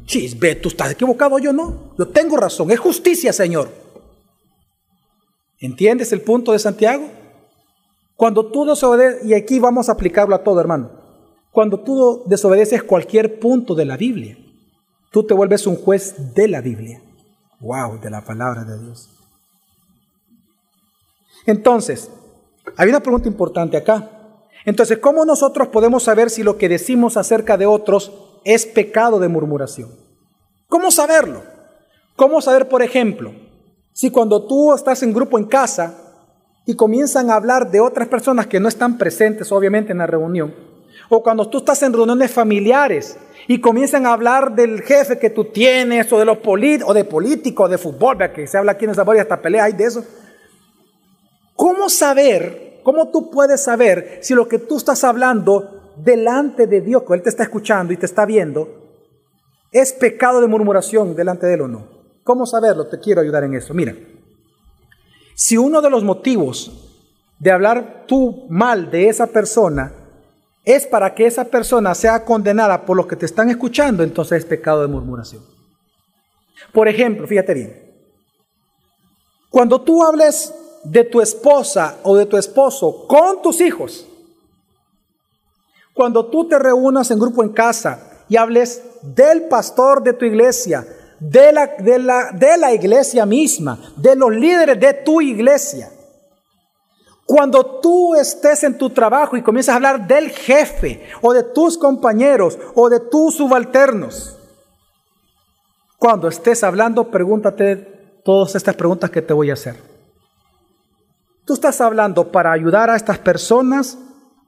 Chisbe, 0.05 0.55
tú 0.55 0.68
estás 0.68 0.92
equivocado, 0.92 1.40
yo 1.40 1.53
no. 1.53 1.92
Yo 1.99 2.07
tengo 2.07 2.36
razón. 2.36 2.70
Es 2.70 2.78
justicia, 2.78 3.32
Señor. 3.32 3.84
¿Entiendes 5.59 6.12
el 6.12 6.20
punto 6.20 6.52
de 6.52 6.59
Santiago? 6.59 7.09
Cuando 8.16 8.46
tú 8.50 8.64
desobedeces, 8.64 9.24
y 9.24 9.34
aquí 9.34 9.59
vamos 9.59 9.88
a 9.88 9.92
aplicarlo 9.92 10.34
a 10.34 10.42
todo, 10.42 10.61
hermano, 10.61 10.90
cuando 11.50 11.80
tú 11.80 12.22
desobedeces 12.26 12.82
cualquier 12.82 13.38
punto 13.38 13.74
de 13.74 13.84
la 13.84 13.96
Biblia, 13.96 14.36
tú 15.11 15.24
te 15.24 15.34
vuelves 15.34 15.66
un 15.66 15.76
juez 15.76 16.34
de 16.34 16.48
la 16.48 16.61
Biblia. 16.61 17.02
Wow, 17.61 18.00
de 18.00 18.11
la 18.11 18.24
palabra 18.24 18.64
de 18.64 18.78
Dios. 18.78 19.11
Entonces, 21.46 22.11
hay 22.76 22.88
una 22.88 23.00
pregunta 23.00 23.28
importante 23.28 23.76
acá. 23.76 24.11
Entonces, 24.64 24.98
¿cómo 24.98 25.24
nosotros 25.24 25.68
podemos 25.68 26.02
saber 26.02 26.30
si 26.30 26.42
lo 26.42 26.57
que 26.57 26.68
decimos 26.68 27.16
acerca 27.16 27.57
de 27.57 27.66
otros 27.66 28.12
es 28.44 28.66
pecado 28.66 29.18
de 29.18 29.28
murmuración? 29.28 29.90
¿Cómo 30.68 30.90
saberlo? 30.90 31.42
¿Cómo 32.16 32.40
saber, 32.40 32.68
por 32.68 32.82
ejemplo, 32.82 33.32
si 33.95 34.11
cuando 34.11 34.45
tú 34.45 34.74
estás 34.74 35.05
en 35.05 35.14
grupo 35.14 35.38
en 35.38 35.45
casa 35.45 35.95
y 36.66 36.74
comienzan 36.74 37.30
a 37.30 37.36
hablar 37.36 37.70
de 37.70 37.80
otras 37.80 38.09
personas 38.09 38.49
que 38.49 38.59
no 38.59 38.68
están 38.68 38.99
presentes, 38.99 39.53
obviamente, 39.53 39.92
en 39.92 39.99
la 39.99 40.07
reunión, 40.07 40.53
o 41.09 41.22
cuando 41.22 41.49
tú 41.49 41.59
estás 41.59 41.80
en 41.84 41.92
reuniones 41.92 42.32
familiares 42.32 43.16
y 43.47 43.61
comienzan 43.61 44.05
a 44.05 44.12
hablar 44.12 44.57
del 44.57 44.82
jefe 44.82 45.18
que 45.18 45.30
tú 45.30 45.45
tienes, 45.45 46.12
o 46.12 46.18
de 46.18 46.24
los 46.24 46.38
políticos, 46.38 46.90
o 46.90 46.95
de 46.95 47.05
políticos, 47.05 47.70
de 47.70 47.78
fútbol, 47.78 48.18
que 48.34 48.49
se 48.49 48.59
habla 48.59 48.72
aquí 48.72 48.84
en 48.84 48.90
esa 48.90 49.05
y 49.14 49.18
hasta 49.18 49.40
pelea 49.40 49.64
hay 49.64 49.74
de 49.74 49.84
eso. 49.84 50.05
¿Cómo 51.55 51.88
saber, 51.88 52.80
cómo 52.82 53.11
tú 53.11 53.30
puedes 53.30 53.62
saber 53.62 54.18
si 54.22 54.34
lo 54.34 54.49
que 54.49 54.59
tú 54.59 54.76
estás 54.76 55.05
hablando 55.05 55.92
delante 55.99 56.66
de 56.66 56.80
Dios, 56.80 57.05
que 57.07 57.14
Él 57.14 57.22
te 57.22 57.28
está 57.28 57.45
escuchando 57.45 57.92
y 57.92 57.97
te 57.97 58.07
está 58.07 58.26
viendo, 58.26 58.68
es 59.70 59.92
pecado 59.92 60.40
de 60.40 60.49
murmuración 60.49 61.14
delante 61.14 61.47
de 61.47 61.55
Él 61.55 61.61
o 61.61 61.68
no? 61.68 61.93
¿Cómo 62.25 62.47
saberlo? 62.47 62.87
Te 62.87 62.99
quiero 62.99 63.20
ayudar 63.20 63.45
en 63.45 63.55
eso. 63.55 63.72
Mira, 63.75 63.95
si 65.37 65.57
uno 65.57 65.81
de 65.81 65.91
los 65.91 66.03
motivos 66.03 66.72
de 67.39 67.51
hablar 67.51 68.05
tú 68.09 68.47
mal 68.49 68.91
de 68.91 69.09
esa 69.09 69.27
persona 69.27 69.93
es 70.64 70.87
para 70.87 71.14
que 71.14 71.27
esa 71.27 71.45
persona 71.45 71.95
sea 71.95 72.25
condenada 72.25 72.85
por 72.87 72.97
los 72.97 73.07
que 73.07 73.16
te 73.16 73.27
están 73.27 73.51
escuchando, 73.51 74.03
entonces 74.03 74.39
es 74.39 74.45
pecado 74.47 74.81
de 74.81 74.89
murmuración. 74.89 75.43
Por 76.72 76.89
ejemplo, 76.89 77.27
fíjate 77.27 77.55
bien, 77.55 77.85
cuando 79.51 79.81
tú 79.83 80.03
hables 80.03 80.53
de 80.85 81.05
tu 81.05 81.20
esposa 81.20 81.99
o 82.03 82.16
de 82.16 82.27
tu 82.27 82.37
esposo 82.37 83.07
con 83.09 83.43
tus 83.43 83.61
hijos. 83.61 84.07
Cuando 85.95 86.27
tú 86.27 86.47
te 86.47 86.59
reúnas 86.59 87.11
en 87.11 87.18
grupo 87.18 87.43
en 87.43 87.51
casa 87.51 88.25
y 88.29 88.37
hables 88.37 88.83
del 89.03 89.49
pastor 89.49 90.03
de 90.03 90.12
tu 90.12 90.25
iglesia, 90.25 90.87
de 91.21 91.53
la, 91.53 91.67
de 91.67 91.99
la, 91.99 92.33
de 92.33 92.57
la 92.57 92.73
iglesia 92.73 93.27
misma, 93.27 93.79
de 93.97 94.17
los 94.17 94.31
líderes 94.33 94.79
de 94.79 94.93
tu 94.95 95.21
iglesia. 95.21 95.91
Cuando 97.27 97.81
tú 97.81 98.15
estés 98.15 98.65
en 98.65 98.77
tu 98.77 98.91
trabajo 98.91 99.37
y 99.37 99.43
comienzas 99.43 99.73
a 99.73 99.77
hablar 99.77 100.07
del 100.07 100.31
jefe 100.31 101.09
o 101.23 101.33
de 101.33 101.43
tus 101.43 101.79
compañeros 101.79 102.59
o 102.75 102.91
de 102.91 103.01
tus 103.01 103.37
subalternos, 103.37 104.39
cuando 105.99 106.29
estés 106.29 106.62
hablando, 106.62 107.11
pregúntate 107.11 107.77
todas 108.25 108.55
estas 108.55 108.75
preguntas 108.75 109.11
que 109.11 109.23
te 109.23 109.33
voy 109.33 109.51
a 109.51 109.55
hacer. 109.55 109.77
¿Tú 111.47 111.55
estás 111.55 111.81
hablando 111.81 112.31
para 112.31 112.53
ayudar 112.53 112.91
a 112.91 112.97
estas 112.97 113.19
personas 113.19 113.99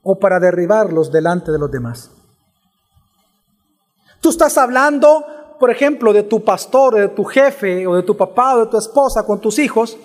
o 0.03 0.19
para 0.19 0.39
derribarlos 0.39 1.11
delante 1.11 1.53
de 1.53 1.59
los 1.59 1.71
demás? 1.71 2.11
Tú 4.21 4.31
estás 4.31 4.59
hablando, 4.59 5.25
por 5.59 5.71
ejemplo, 5.71 6.13
de 6.13 6.23
tu 6.23 6.43
pastor, 6.43 6.95
de 6.95 7.09
tu 7.09 7.25
jefe, 7.25 7.87
o 7.87 7.95
de 7.95 8.03
tu 8.03 8.17
papá, 8.17 8.57
o 8.57 8.65
de 8.65 8.71
tu 8.71 8.79
esposa 8.79 9.25
con 9.25 9.41
tus 9.41 9.59
hijos, 9.59 9.97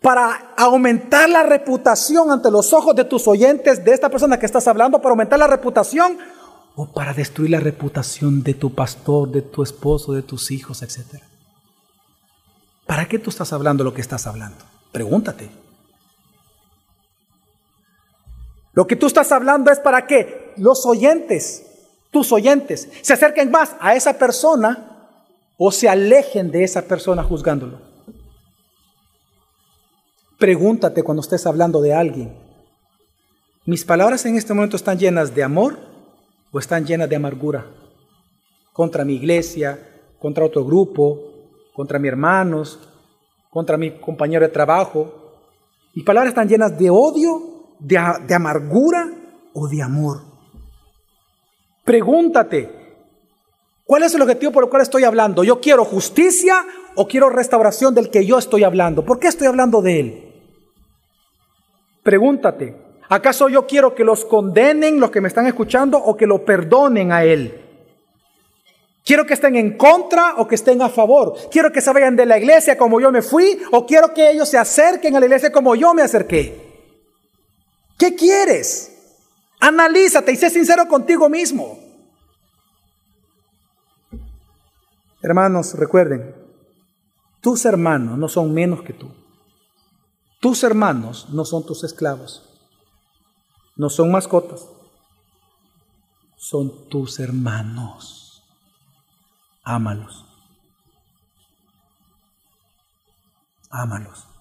para 0.00 0.52
aumentar 0.56 1.28
la 1.28 1.42
reputación 1.42 2.30
ante 2.30 2.50
los 2.50 2.72
ojos 2.72 2.94
de 2.96 3.04
tus 3.04 3.26
oyentes 3.28 3.84
de 3.84 3.92
esta 3.92 4.08
persona 4.08 4.38
que 4.38 4.46
estás 4.46 4.66
hablando, 4.66 4.98
para 4.98 5.10
aumentar 5.10 5.38
la 5.38 5.46
reputación, 5.46 6.18
o 6.74 6.86
para 6.86 7.12
destruir 7.12 7.50
la 7.50 7.60
reputación 7.60 8.42
de 8.42 8.54
tu 8.54 8.74
pastor, 8.74 9.30
de 9.30 9.42
tu 9.42 9.62
esposo, 9.62 10.12
de 10.12 10.22
tus 10.22 10.50
hijos, 10.50 10.82
etc. 10.82 11.22
¿Para 12.86 13.06
qué 13.06 13.18
tú 13.18 13.30
estás 13.30 13.52
hablando 13.52 13.84
lo 13.84 13.94
que 13.94 14.00
estás 14.00 14.26
hablando? 14.26 14.64
Pregúntate. 14.90 15.50
Lo 18.72 18.86
que 18.86 18.96
tú 18.96 19.06
estás 19.06 19.30
hablando 19.32 19.70
es 19.70 19.78
para 19.80 20.06
que 20.06 20.54
los 20.56 20.86
oyentes, 20.86 21.62
tus 22.12 22.30
oyentes, 22.30 22.88
se 23.00 23.12
acerquen 23.12 23.50
más 23.50 23.74
a 23.80 23.96
esa 23.96 24.12
persona 24.16 25.08
o 25.58 25.72
se 25.72 25.88
alejen 25.88 26.52
de 26.52 26.62
esa 26.62 26.82
persona 26.82 27.24
juzgándolo. 27.24 27.80
Pregúntate 30.38 31.02
cuando 31.02 31.22
estés 31.22 31.44
hablando 31.46 31.80
de 31.80 31.94
alguien, 31.94 32.36
¿mis 33.66 33.84
palabras 33.84 34.24
en 34.26 34.36
este 34.36 34.54
momento 34.54 34.76
están 34.76 34.98
llenas 34.98 35.34
de 35.34 35.42
amor 35.42 35.78
o 36.52 36.58
están 36.60 36.86
llenas 36.86 37.08
de 37.08 37.16
amargura? 37.16 37.66
Contra 38.72 39.04
mi 39.04 39.14
iglesia, 39.14 39.78
contra 40.20 40.44
otro 40.44 40.64
grupo, 40.64 41.18
contra 41.74 41.98
mis 41.98 42.10
hermanos, 42.10 42.78
contra 43.50 43.76
mi 43.76 43.98
compañero 43.98 44.46
de 44.46 44.52
trabajo. 44.52 45.12
¿Mis 45.94 46.04
palabras 46.04 46.30
están 46.30 46.48
llenas 46.48 46.78
de 46.78 46.90
odio 46.90 47.52
de, 47.82 48.34
amargura 48.34 49.10
o 49.52 49.68
de 49.68 49.82
amor. 49.82 50.31
Pregúntate, 51.84 52.70
¿cuál 53.84 54.04
es 54.04 54.14
el 54.14 54.22
objetivo 54.22 54.52
por 54.52 54.64
el 54.64 54.70
cual 54.70 54.82
estoy 54.82 55.04
hablando? 55.04 55.42
¿Yo 55.42 55.60
quiero 55.60 55.84
justicia 55.84 56.64
o 56.94 57.08
quiero 57.08 57.28
restauración 57.28 57.94
del 57.94 58.10
que 58.10 58.24
yo 58.24 58.38
estoy 58.38 58.62
hablando? 58.62 59.04
¿Por 59.04 59.18
qué 59.18 59.28
estoy 59.28 59.48
hablando 59.48 59.82
de 59.82 60.00
él? 60.00 60.32
Pregúntate, 62.02 62.76
¿acaso 63.08 63.48
yo 63.48 63.66
quiero 63.66 63.94
que 63.94 64.04
los 64.04 64.24
condenen 64.24 65.00
los 65.00 65.10
que 65.10 65.20
me 65.20 65.28
están 65.28 65.46
escuchando 65.46 65.98
o 65.98 66.16
que 66.16 66.26
lo 66.26 66.44
perdonen 66.44 67.10
a 67.10 67.24
él? 67.24 67.58
Quiero 69.04 69.26
que 69.26 69.34
estén 69.34 69.56
en 69.56 69.76
contra 69.76 70.34
o 70.36 70.46
que 70.46 70.54
estén 70.54 70.80
a 70.80 70.88
favor. 70.88 71.34
Quiero 71.50 71.72
que 71.72 71.80
se 71.80 71.92
vayan 71.92 72.14
de 72.14 72.24
la 72.24 72.38
iglesia 72.38 72.78
como 72.78 73.00
yo 73.00 73.10
me 73.10 73.22
fui 73.22 73.60
o 73.72 73.84
quiero 73.84 74.14
que 74.14 74.30
ellos 74.30 74.48
se 74.48 74.58
acerquen 74.58 75.16
a 75.16 75.20
la 75.20 75.26
iglesia 75.26 75.50
como 75.50 75.74
yo 75.74 75.92
me 75.92 76.02
acerqué. 76.02 76.54
¿Qué 77.98 78.14
quieres? 78.14 78.91
Analízate 79.64 80.32
y 80.32 80.36
sé 80.36 80.50
sincero 80.50 80.88
contigo 80.88 81.28
mismo. 81.28 81.78
Hermanos, 85.22 85.74
recuerden, 85.74 86.34
tus 87.40 87.64
hermanos 87.64 88.18
no 88.18 88.28
son 88.28 88.52
menos 88.52 88.82
que 88.82 88.92
tú. 88.92 89.14
Tus 90.40 90.64
hermanos 90.64 91.28
no 91.30 91.44
son 91.44 91.64
tus 91.64 91.84
esclavos. 91.84 92.42
No 93.76 93.88
son 93.88 94.10
mascotas. 94.10 94.68
Son 96.36 96.88
tus 96.88 97.20
hermanos. 97.20 98.42
Ámalos. 99.62 100.26
Ámalos. 103.70 104.31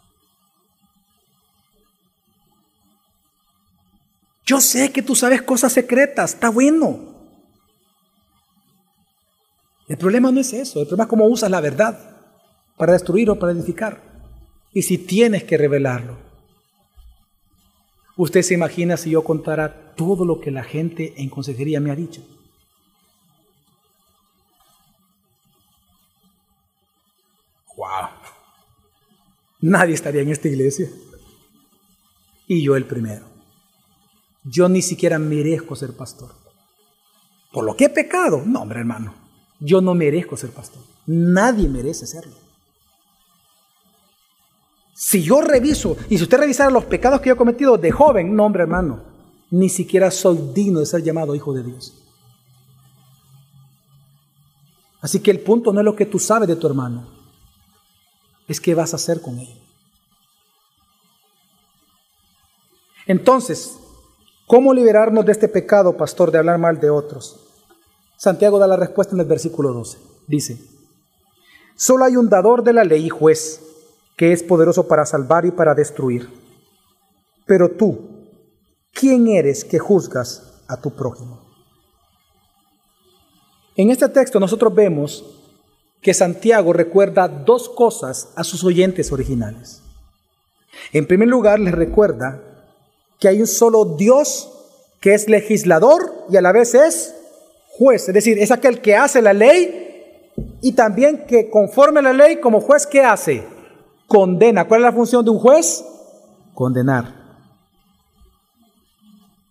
Yo 4.45 4.59
sé 4.59 4.91
que 4.91 5.01
tú 5.01 5.15
sabes 5.15 5.41
cosas 5.41 5.73
secretas, 5.73 6.33
está 6.33 6.49
bueno. 6.49 7.11
El 9.87 9.97
problema 9.97 10.31
no 10.31 10.39
es 10.39 10.53
eso, 10.53 10.79
el 10.79 10.87
problema 10.87 11.03
es 11.03 11.09
cómo 11.09 11.25
usas 11.25 11.51
la 11.51 11.61
verdad 11.61 12.11
para 12.77 12.93
destruir 12.93 13.29
o 13.29 13.37
para 13.37 13.51
edificar. 13.51 14.01
Y 14.73 14.83
si 14.83 14.97
tienes 14.97 15.43
que 15.43 15.57
revelarlo. 15.57 16.17
Usted 18.17 18.41
se 18.41 18.53
imagina 18.53 18.97
si 18.97 19.11
yo 19.11 19.23
contara 19.23 19.95
todo 19.95 20.25
lo 20.25 20.39
que 20.39 20.51
la 20.51 20.63
gente 20.63 21.13
en 21.17 21.29
consejería 21.29 21.79
me 21.79 21.91
ha 21.91 21.95
dicho. 21.95 22.21
¡Wow! 27.75 28.09
Nadie 29.61 29.93
estaría 29.93 30.21
en 30.21 30.29
esta 30.29 30.47
iglesia. 30.47 30.89
Y 32.47 32.63
yo 32.63 32.75
el 32.75 32.85
primero. 32.85 33.30
Yo 34.43 34.67
ni 34.67 34.81
siquiera 34.81 35.19
merezco 35.19 35.75
ser 35.75 35.95
pastor. 35.95 36.31
¿Por 37.51 37.65
lo 37.65 37.75
que 37.75 37.85
he 37.85 37.89
pecado? 37.89 38.41
No, 38.45 38.61
hombre 38.61 38.79
hermano. 38.79 39.13
Yo 39.59 39.81
no 39.81 39.93
merezco 39.93 40.37
ser 40.37 40.51
pastor. 40.51 40.81
Nadie 41.05 41.67
merece 41.67 42.07
serlo. 42.07 42.35
Si 44.93 45.23
yo 45.23 45.41
reviso, 45.41 45.97
y 46.09 46.17
si 46.17 46.23
usted 46.23 46.37
revisara 46.37 46.69
los 46.69 46.85
pecados 46.85 47.21
que 47.21 47.29
yo 47.29 47.33
he 47.33 47.37
cometido 47.37 47.77
de 47.77 47.91
joven, 47.91 48.35
no, 48.35 48.45
hombre 48.45 48.63
hermano, 48.63 49.03
ni 49.49 49.67
siquiera 49.67 50.11
soy 50.11 50.51
digno 50.53 50.79
de 50.79 50.85
ser 50.85 51.03
llamado 51.03 51.35
hijo 51.35 51.53
de 51.53 51.63
Dios. 51.63 51.93
Así 55.01 55.19
que 55.19 55.31
el 55.31 55.39
punto 55.39 55.73
no 55.73 55.79
es 55.79 55.85
lo 55.85 55.95
que 55.95 56.05
tú 56.05 56.19
sabes 56.19 56.47
de 56.47 56.55
tu 56.55 56.67
hermano, 56.67 57.07
es 58.47 58.61
qué 58.61 58.75
vas 58.75 58.93
a 58.93 58.97
hacer 58.97 59.21
con 59.21 59.39
él. 59.39 59.49
Entonces, 63.07 63.80
¿Cómo 64.47 64.73
liberarnos 64.73 65.25
de 65.25 65.31
este 65.31 65.47
pecado, 65.47 65.95
pastor, 65.95 66.31
de 66.31 66.37
hablar 66.37 66.57
mal 66.57 66.79
de 66.79 66.89
otros? 66.89 67.39
Santiago 68.17 68.59
da 68.59 68.67
la 68.67 68.75
respuesta 68.75 69.15
en 69.15 69.21
el 69.21 69.27
versículo 69.27 69.73
12. 69.73 69.97
Dice, 70.27 70.59
solo 71.75 72.05
hay 72.05 72.15
un 72.15 72.29
dador 72.29 72.63
de 72.63 72.73
la 72.73 72.83
ley 72.83 73.05
y 73.05 73.09
juez, 73.09 73.61
que 74.15 74.33
es 74.33 74.43
poderoso 74.43 74.87
para 74.87 75.05
salvar 75.05 75.45
y 75.45 75.51
para 75.51 75.73
destruir. 75.73 76.29
Pero 77.45 77.71
tú, 77.71 78.27
¿quién 78.93 79.27
eres 79.27 79.65
que 79.65 79.79
juzgas 79.79 80.63
a 80.67 80.79
tu 80.79 80.91
prójimo? 80.91 81.41
En 83.75 83.89
este 83.89 84.07
texto 84.09 84.39
nosotros 84.39 84.75
vemos 84.75 85.25
que 86.01 86.13
Santiago 86.13 86.73
recuerda 86.73 87.27
dos 87.27 87.69
cosas 87.69 88.33
a 88.35 88.43
sus 88.43 88.63
oyentes 88.63 89.11
originales. 89.11 89.81
En 90.91 91.07
primer 91.07 91.27
lugar, 91.27 91.59
les 91.59 91.73
recuerda 91.73 92.50
que 93.21 93.27
hay 93.27 93.39
un 93.39 93.47
solo 93.47 93.85
Dios 93.85 94.51
que 94.99 95.13
es 95.13 95.29
legislador 95.29 96.25
y 96.27 96.37
a 96.37 96.41
la 96.41 96.51
vez 96.51 96.73
es 96.73 97.15
juez, 97.69 98.07
es 98.07 98.13
decir, 98.15 98.39
es 98.39 98.49
aquel 98.51 98.81
que 98.81 98.95
hace 98.95 99.21
la 99.21 99.31
ley 99.31 100.33
y 100.59 100.73
también 100.73 101.25
que 101.27 101.49
conforme 101.49 101.99
a 101.99 102.03
la 102.03 102.13
ley 102.13 102.37
como 102.37 102.59
juez, 102.61 102.87
¿qué 102.87 103.03
hace? 103.03 103.47
Condena. 104.07 104.67
¿Cuál 104.67 104.81
es 104.81 104.85
la 104.85 104.91
función 104.91 105.23
de 105.23 105.29
un 105.29 105.37
juez? 105.37 105.85
Condenar. 106.55 107.21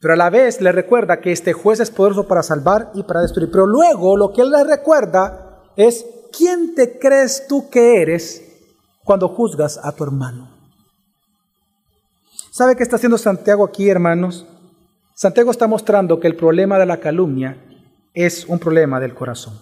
Pero 0.01 0.15
a 0.15 0.17
la 0.17 0.31
vez 0.31 0.61
le 0.61 0.73
recuerda 0.73 1.21
que 1.21 1.31
este 1.31 1.53
juez 1.53 1.79
es 1.79 1.93
poderoso 1.93 2.27
para 2.27 2.43
salvar 2.43 2.91
y 2.95 3.05
para 3.05 3.21
destruir. 3.21 3.51
Pero 3.53 3.67
luego 3.67 4.17
lo 4.17 4.33
que 4.33 4.43
él 4.43 4.51
le 4.51 4.65
recuerda 4.65 5.63
es, 5.77 6.05
¿quién 6.37 6.75
te 6.75 6.99
crees 6.99 7.47
tú 7.47 7.71
que 7.71 8.03
eres 8.03 8.43
cuando 9.05 9.29
juzgas 9.29 9.79
a 9.81 9.93
tu 9.93 10.03
hermano? 10.03 10.60
¿Sabe 12.61 12.77
qué 12.77 12.83
está 12.83 12.97
haciendo 12.97 13.17
Santiago 13.17 13.65
aquí, 13.65 13.89
hermanos? 13.89 14.45
Santiago 15.15 15.51
está 15.51 15.67
mostrando 15.67 16.21
que 16.21 16.27
el 16.27 16.37
problema 16.37 16.79
de 16.79 16.85
la 16.85 17.01
calumnia 17.01 17.57
es 18.13 18.45
un 18.45 18.59
problema 18.59 19.01
del 19.01 19.15
corazón. 19.15 19.59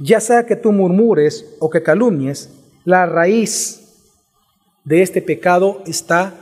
Ya 0.00 0.18
sea 0.18 0.46
que 0.46 0.56
tú 0.56 0.72
murmures 0.72 1.46
o 1.60 1.70
que 1.70 1.80
calumnies, 1.80 2.50
la 2.84 3.06
raíz 3.06 3.82
de 4.82 5.00
este 5.00 5.22
pecado 5.22 5.80
está 5.86 6.34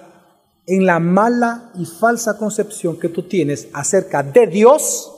en 0.67 0.87
la 0.87 0.99
mala 0.99 1.73
y 1.75 1.85
falsa 1.85 2.39
concepción 2.39 2.99
que 2.99 3.11
tú 3.11 3.25
tienes 3.25 3.69
acerca 3.75 4.23
de 4.23 4.47
Dios 4.47 5.13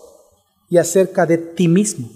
y 0.68 0.78
acerca 0.78 1.24
de 1.24 1.38
ti 1.38 1.68
mismo. 1.68 2.10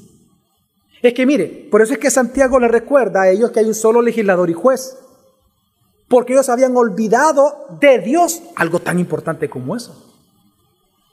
Es 1.01 1.15
que 1.15 1.25
mire, 1.27 1.69
por 1.71 1.81
eso 1.81 1.93
es 1.93 2.01
que 2.01 2.11
Santiago 2.11 2.59
le 2.59 2.67
recuerda 2.67 3.23
a 3.23 3.31
ellos 3.31 3.53
que 3.53 3.61
hay 3.61 3.67
un 3.67 3.75
solo 3.75 4.03
legislador 4.03 4.51
y 4.51 4.53
juez 4.53 4.99
porque 6.13 6.35
ellos 6.35 6.51
habían 6.51 6.77
olvidado 6.77 7.69
de 7.81 7.99
Dios 8.01 8.43
algo 8.55 8.81
tan 8.81 8.99
importante 8.99 9.49
como 9.49 9.75
eso. 9.75 10.13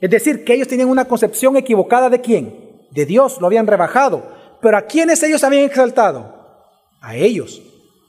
Es 0.02 0.10
decir, 0.10 0.44
que 0.44 0.54
ellos 0.54 0.68
tenían 0.68 0.90
una 0.90 1.06
concepción 1.06 1.56
equivocada 1.56 2.10
de 2.10 2.20
quién? 2.20 2.84
De 2.92 3.06
Dios, 3.06 3.40
lo 3.40 3.48
habían 3.48 3.66
rebajado. 3.66 4.28
Pero 4.62 4.76
¿a 4.76 4.82
quiénes 4.82 5.24
ellos 5.24 5.46
habían 5.46 5.64
exaltado? 5.64 6.36
A 7.00 7.16
ellos. 7.16 7.62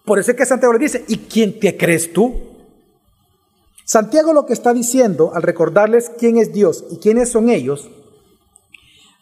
Por 0.05 0.18
eso 0.18 0.32
es 0.32 0.36
que 0.36 0.45
Santiago 0.45 0.72
le 0.72 0.80
dice, 0.80 1.05
¿y 1.07 1.18
quién 1.18 1.61
te 1.61 1.76
crees 1.76 2.12
tú? 2.12 2.34
Santiago 3.84 4.32
lo 4.32 4.45
que 4.45 4.53
está 4.53 4.74
diciendo 4.74 5.30
al 5.32 5.45
recordarles 5.45 6.11
quién 6.18 6.38
es 6.38 6.53
Dios 6.53 6.84
y 6.91 6.97
quiénes 6.97 7.30
son 7.30 7.51
ellos, 7.51 7.88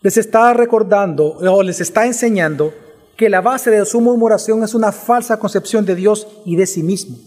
les 0.01 0.17
está 0.17 0.55
recordando 0.55 1.37
o 1.37 1.63
les 1.63 1.83
está 1.83 2.07
enseñando 2.07 2.73
que 3.19 3.29
la 3.29 3.43
base 3.43 3.71
de 3.71 3.85
su 3.85 4.01
murmuración 4.01 4.65
es 4.65 4.75
una 4.75 4.91
falsa 4.91 5.39
concepción 5.39 5.85
de 5.85 5.97
Dios 5.97 6.29
y 6.47 6.57
de 6.57 6.67
sí 6.67 6.83
mismo. 6.83 7.19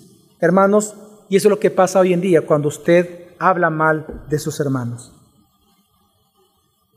Hermanos, 0.41 0.95
y 1.29 1.37
eso 1.37 1.47
es 1.47 1.51
lo 1.51 1.59
que 1.59 1.71
pasa 1.71 1.99
hoy 1.99 2.13
en 2.13 2.19
día 2.19 2.45
cuando 2.45 2.67
usted 2.67 3.29
habla 3.39 3.69
mal 3.69 4.25
de 4.27 4.39
sus 4.39 4.59
hermanos. 4.59 5.13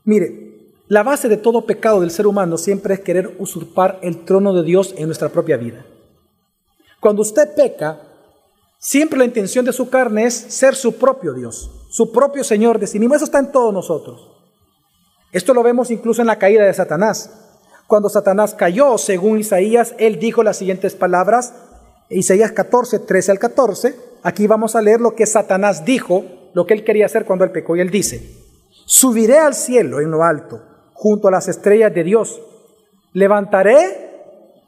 Mire, 0.03 0.73
la 0.87 1.03
base 1.03 1.29
de 1.29 1.37
todo 1.37 1.65
pecado 1.65 2.01
del 2.01 2.11
ser 2.11 2.27
humano 2.27 2.57
siempre 2.57 2.95
es 2.95 2.99
querer 2.99 3.35
usurpar 3.39 3.99
el 4.01 4.25
trono 4.25 4.53
de 4.53 4.63
Dios 4.63 4.93
en 4.97 5.05
nuestra 5.05 5.29
propia 5.29 5.57
vida. 5.57 5.85
Cuando 6.99 7.21
usted 7.21 7.55
peca, 7.55 8.01
siempre 8.79 9.17
la 9.17 9.25
intención 9.25 9.63
de 9.63 9.73
su 9.73 9.89
carne 9.89 10.25
es 10.25 10.33
ser 10.33 10.75
su 10.75 10.95
propio 10.97 11.33
Dios, 11.33 11.71
su 11.89 12.11
propio 12.11 12.43
Señor 12.43 12.79
de 12.79 12.87
sí 12.87 12.99
mismo. 12.99 13.15
Eso 13.15 13.25
está 13.25 13.39
en 13.39 13.51
todos 13.51 13.73
nosotros. 13.73 14.27
Esto 15.31 15.53
lo 15.53 15.63
vemos 15.63 15.91
incluso 15.91 16.21
en 16.21 16.27
la 16.27 16.39
caída 16.39 16.63
de 16.63 16.73
Satanás. 16.73 17.31
Cuando 17.87 18.09
Satanás 18.09 18.55
cayó, 18.55 18.97
según 18.97 19.39
Isaías, 19.39 19.95
él 19.99 20.17
dijo 20.17 20.43
las 20.43 20.57
siguientes 20.57 20.95
palabras, 20.95 21.53
Isaías 22.09 22.51
14, 22.51 22.99
13 22.99 23.31
al 23.31 23.39
14, 23.39 23.95
aquí 24.23 24.47
vamos 24.47 24.75
a 24.75 24.81
leer 24.81 25.01
lo 25.01 25.15
que 25.15 25.25
Satanás 25.25 25.85
dijo, 25.85 26.23
lo 26.53 26.65
que 26.65 26.73
él 26.75 26.83
quería 26.83 27.07
hacer 27.07 27.25
cuando 27.25 27.45
él 27.45 27.51
pecó. 27.51 27.75
Y 27.75 27.81
él 27.81 27.89
dice, 27.89 28.21
subiré 28.85 29.39
al 29.39 29.55
cielo 29.55 29.99
en 29.99 30.11
lo 30.11 30.23
alto, 30.23 30.61
junto 30.93 31.27
a 31.27 31.31
las 31.31 31.47
estrellas 31.47 31.93
de 31.93 32.03
Dios. 32.03 32.41
Levantaré 33.13 34.05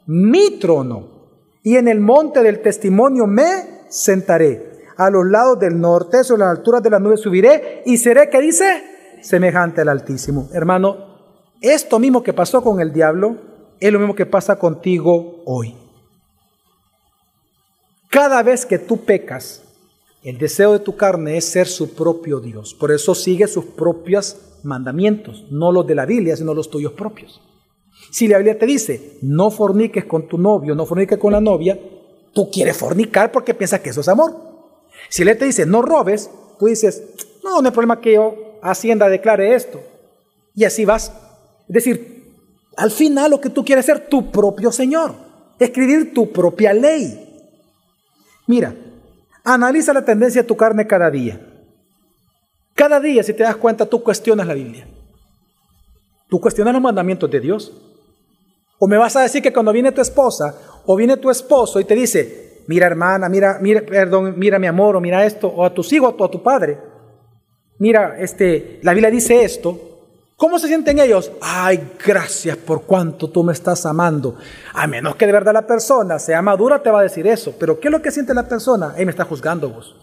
mi 0.06 0.58
trono 0.58 1.18
y 1.62 1.76
en 1.76 1.86
el 1.86 2.00
monte 2.00 2.42
del 2.42 2.60
testimonio 2.60 3.26
me 3.26 3.84
sentaré. 3.88 4.68
A 4.96 5.10
los 5.10 5.24
lados 5.26 5.60
del 5.60 5.80
norte, 5.80 6.24
sobre 6.24 6.40
las 6.40 6.58
alturas 6.58 6.82
de 6.82 6.90
las 6.90 7.00
nubes 7.00 7.20
subiré 7.20 7.82
y 7.86 7.98
seré, 7.98 8.28
¿qué 8.28 8.40
dice? 8.40 8.82
Semejante 9.20 9.82
al 9.82 9.88
Altísimo. 9.90 10.48
Hermano, 10.52 10.96
esto 11.60 12.00
mismo 12.00 12.22
que 12.22 12.32
pasó 12.32 12.62
con 12.62 12.80
el 12.80 12.92
diablo 12.92 13.36
es 13.78 13.92
lo 13.92 14.00
mismo 14.00 14.16
que 14.16 14.26
pasa 14.26 14.58
contigo 14.58 15.42
hoy. 15.44 15.87
Cada 18.08 18.42
vez 18.42 18.64
que 18.64 18.78
tú 18.78 19.04
pecas, 19.04 19.62
el 20.22 20.38
deseo 20.38 20.72
de 20.72 20.80
tu 20.80 20.96
carne 20.96 21.36
es 21.36 21.44
ser 21.44 21.66
su 21.66 21.94
propio 21.94 22.40
Dios. 22.40 22.74
Por 22.74 22.90
eso 22.90 23.14
sigue 23.14 23.46
sus 23.46 23.64
propios 23.64 24.36
mandamientos, 24.62 25.46
no 25.50 25.72
los 25.72 25.86
de 25.86 25.94
la 25.94 26.06
Biblia, 26.06 26.36
sino 26.36 26.54
los 26.54 26.70
tuyos 26.70 26.92
propios. 26.92 27.40
Si 28.10 28.26
la 28.26 28.38
Biblia 28.38 28.58
te 28.58 28.66
dice, 28.66 29.18
no 29.22 29.50
forniques 29.50 30.04
con 30.04 30.26
tu 30.26 30.38
novio, 30.38 30.74
no 30.74 30.86
forniques 30.86 31.18
con 31.18 31.32
la 31.32 31.40
novia, 31.40 31.78
tú 32.32 32.50
quieres 32.50 32.76
fornicar 32.76 33.30
porque 33.30 33.54
piensas 33.54 33.80
que 33.80 33.90
eso 33.90 34.00
es 34.00 34.08
amor. 34.08 34.34
Si 35.08 35.22
la 35.22 35.32
Biblia 35.32 35.38
te 35.40 35.44
dice, 35.46 35.66
no 35.66 35.82
robes, 35.82 36.30
tú 36.58 36.66
dices, 36.66 37.02
no, 37.44 37.60
no 37.60 37.68
hay 37.68 37.72
problema 37.72 38.00
que 38.00 38.14
yo, 38.14 38.34
Hacienda, 38.62 39.08
declare 39.08 39.54
esto. 39.54 39.80
Y 40.54 40.64
así 40.64 40.84
vas. 40.84 41.12
Es 41.68 41.74
decir, 41.74 42.34
al 42.76 42.90
final 42.90 43.30
lo 43.30 43.40
que 43.40 43.50
tú 43.50 43.64
quieres 43.64 43.86
ser 43.86 44.08
tu 44.08 44.32
propio 44.32 44.72
Señor, 44.72 45.14
escribir 45.58 46.12
tu 46.12 46.32
propia 46.32 46.72
ley. 46.72 47.27
Mira, 48.48 48.74
analiza 49.44 49.92
la 49.92 50.04
tendencia 50.04 50.42
de 50.42 50.48
tu 50.48 50.56
carne 50.56 50.86
cada 50.86 51.10
día. 51.10 51.38
Cada 52.74 52.98
día, 52.98 53.22
si 53.22 53.34
te 53.34 53.42
das 53.42 53.56
cuenta, 53.56 53.84
tú 53.86 54.02
cuestionas 54.02 54.46
la 54.46 54.54
Biblia. 54.54 54.88
Tú 56.28 56.40
cuestionas 56.40 56.72
los 56.72 56.82
mandamientos 56.82 57.30
de 57.30 57.40
Dios. 57.40 57.72
O 58.78 58.88
me 58.88 58.96
vas 58.96 59.14
a 59.16 59.20
decir 59.20 59.42
que 59.42 59.52
cuando 59.52 59.70
viene 59.70 59.92
tu 59.92 60.00
esposa 60.00 60.54
o 60.86 60.96
viene 60.96 61.18
tu 61.18 61.30
esposo 61.30 61.78
y 61.78 61.84
te 61.84 61.94
dice, 61.94 62.62
mira 62.68 62.86
hermana, 62.86 63.28
mira, 63.28 63.58
mira, 63.60 63.82
perdón, 63.82 64.38
mira 64.38 64.58
mi 64.58 64.66
amor, 64.66 64.96
o 64.96 65.00
mira 65.00 65.26
esto, 65.26 65.48
o 65.48 65.64
a 65.64 65.74
tus 65.74 65.92
hijos, 65.92 66.14
o 66.16 66.24
a 66.24 66.30
tu 66.30 66.42
padre, 66.42 66.78
mira, 67.78 68.18
este, 68.18 68.80
la 68.82 68.92
Biblia 68.92 69.10
dice 69.10 69.42
esto, 69.42 69.87
¿Cómo 70.38 70.60
se 70.60 70.68
sienten 70.68 71.00
ellos? 71.00 71.32
Ay, 71.40 71.94
gracias 72.06 72.56
por 72.56 72.82
cuanto 72.82 73.28
tú 73.28 73.42
me 73.42 73.52
estás 73.52 73.84
amando. 73.84 74.36
A 74.72 74.86
menos 74.86 75.16
que 75.16 75.26
de 75.26 75.32
verdad 75.32 75.52
la 75.52 75.66
persona 75.66 76.20
sea 76.20 76.40
madura, 76.42 76.80
te 76.80 76.92
va 76.92 77.00
a 77.00 77.02
decir 77.02 77.26
eso. 77.26 77.56
Pero 77.58 77.80
¿qué 77.80 77.88
es 77.88 77.92
lo 77.92 78.00
que 78.00 78.12
siente 78.12 78.32
la 78.32 78.46
persona? 78.46 78.94
Él 78.96 79.06
me 79.06 79.10
está 79.10 79.24
juzgando 79.24 79.68
vos. 79.68 79.96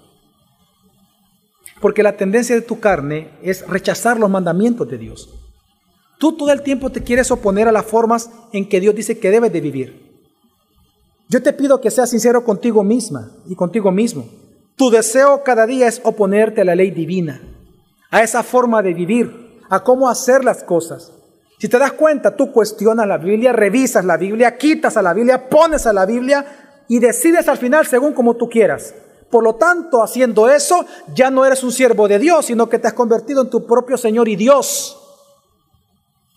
Porque 1.79 2.03
la 2.03 2.17
tendencia 2.17 2.53
de 2.53 2.63
tu 2.63 2.81
carne 2.81 3.29
es 3.41 3.65
rechazar 3.65 4.19
los 4.19 4.29
mandamientos 4.29 4.89
de 4.89 4.97
Dios. 4.97 5.29
Tú 6.19 6.35
todo 6.35 6.51
el 6.51 6.63
tiempo 6.63 6.89
te 6.89 7.01
quieres 7.01 7.31
oponer 7.31 7.69
a 7.69 7.71
las 7.71 7.85
formas 7.85 8.29
en 8.51 8.67
que 8.67 8.81
Dios 8.81 8.93
dice 8.93 9.17
que 9.17 9.31
debes 9.31 9.53
de 9.53 9.61
vivir. 9.61 10.25
Yo 11.29 11.41
te 11.41 11.53
pido 11.53 11.79
que 11.79 11.91
seas 11.91 12.09
sincero 12.09 12.43
contigo 12.43 12.83
misma 12.83 13.31
y 13.47 13.55
contigo 13.55 13.89
mismo. 13.89 14.27
Tu 14.75 14.89
deseo 14.89 15.43
cada 15.43 15.65
día 15.65 15.87
es 15.87 16.01
oponerte 16.03 16.59
a 16.59 16.65
la 16.65 16.75
ley 16.75 16.91
divina, 16.91 17.41
a 18.11 18.21
esa 18.21 18.43
forma 18.43 18.81
de 18.81 18.93
vivir 18.93 19.44
a 19.69 19.83
cómo 19.83 20.09
hacer 20.09 20.43
las 20.43 20.63
cosas. 20.63 21.11
Si 21.57 21.69
te 21.69 21.79
das 21.79 21.93
cuenta, 21.93 22.35
tú 22.35 22.51
cuestionas 22.51 23.07
la 23.07 23.17
Biblia, 23.17 23.53
revisas 23.53 24.03
la 24.03 24.17
Biblia, 24.17 24.57
quitas 24.57 24.97
a 24.97 25.01
la 25.01 25.13
Biblia, 25.13 25.49
pones 25.49 25.85
a 25.85 25.93
la 25.93 26.05
Biblia 26.05 26.83
y 26.87 26.99
decides 26.99 27.47
al 27.47 27.57
final 27.57 27.85
según 27.85 28.13
como 28.13 28.35
tú 28.35 28.49
quieras. 28.49 28.93
Por 29.29 29.43
lo 29.43 29.55
tanto, 29.55 30.03
haciendo 30.03 30.49
eso, 30.49 30.85
ya 31.13 31.31
no 31.31 31.45
eres 31.45 31.63
un 31.63 31.71
siervo 31.71 32.07
de 32.07 32.19
Dios, 32.19 32.45
sino 32.45 32.69
que 32.69 32.79
te 32.79 32.87
has 32.87 32.93
convertido 32.93 33.41
en 33.41 33.49
tu 33.49 33.65
propio 33.65 33.97
Señor 33.97 34.27
y 34.27 34.35
Dios. 34.35 35.01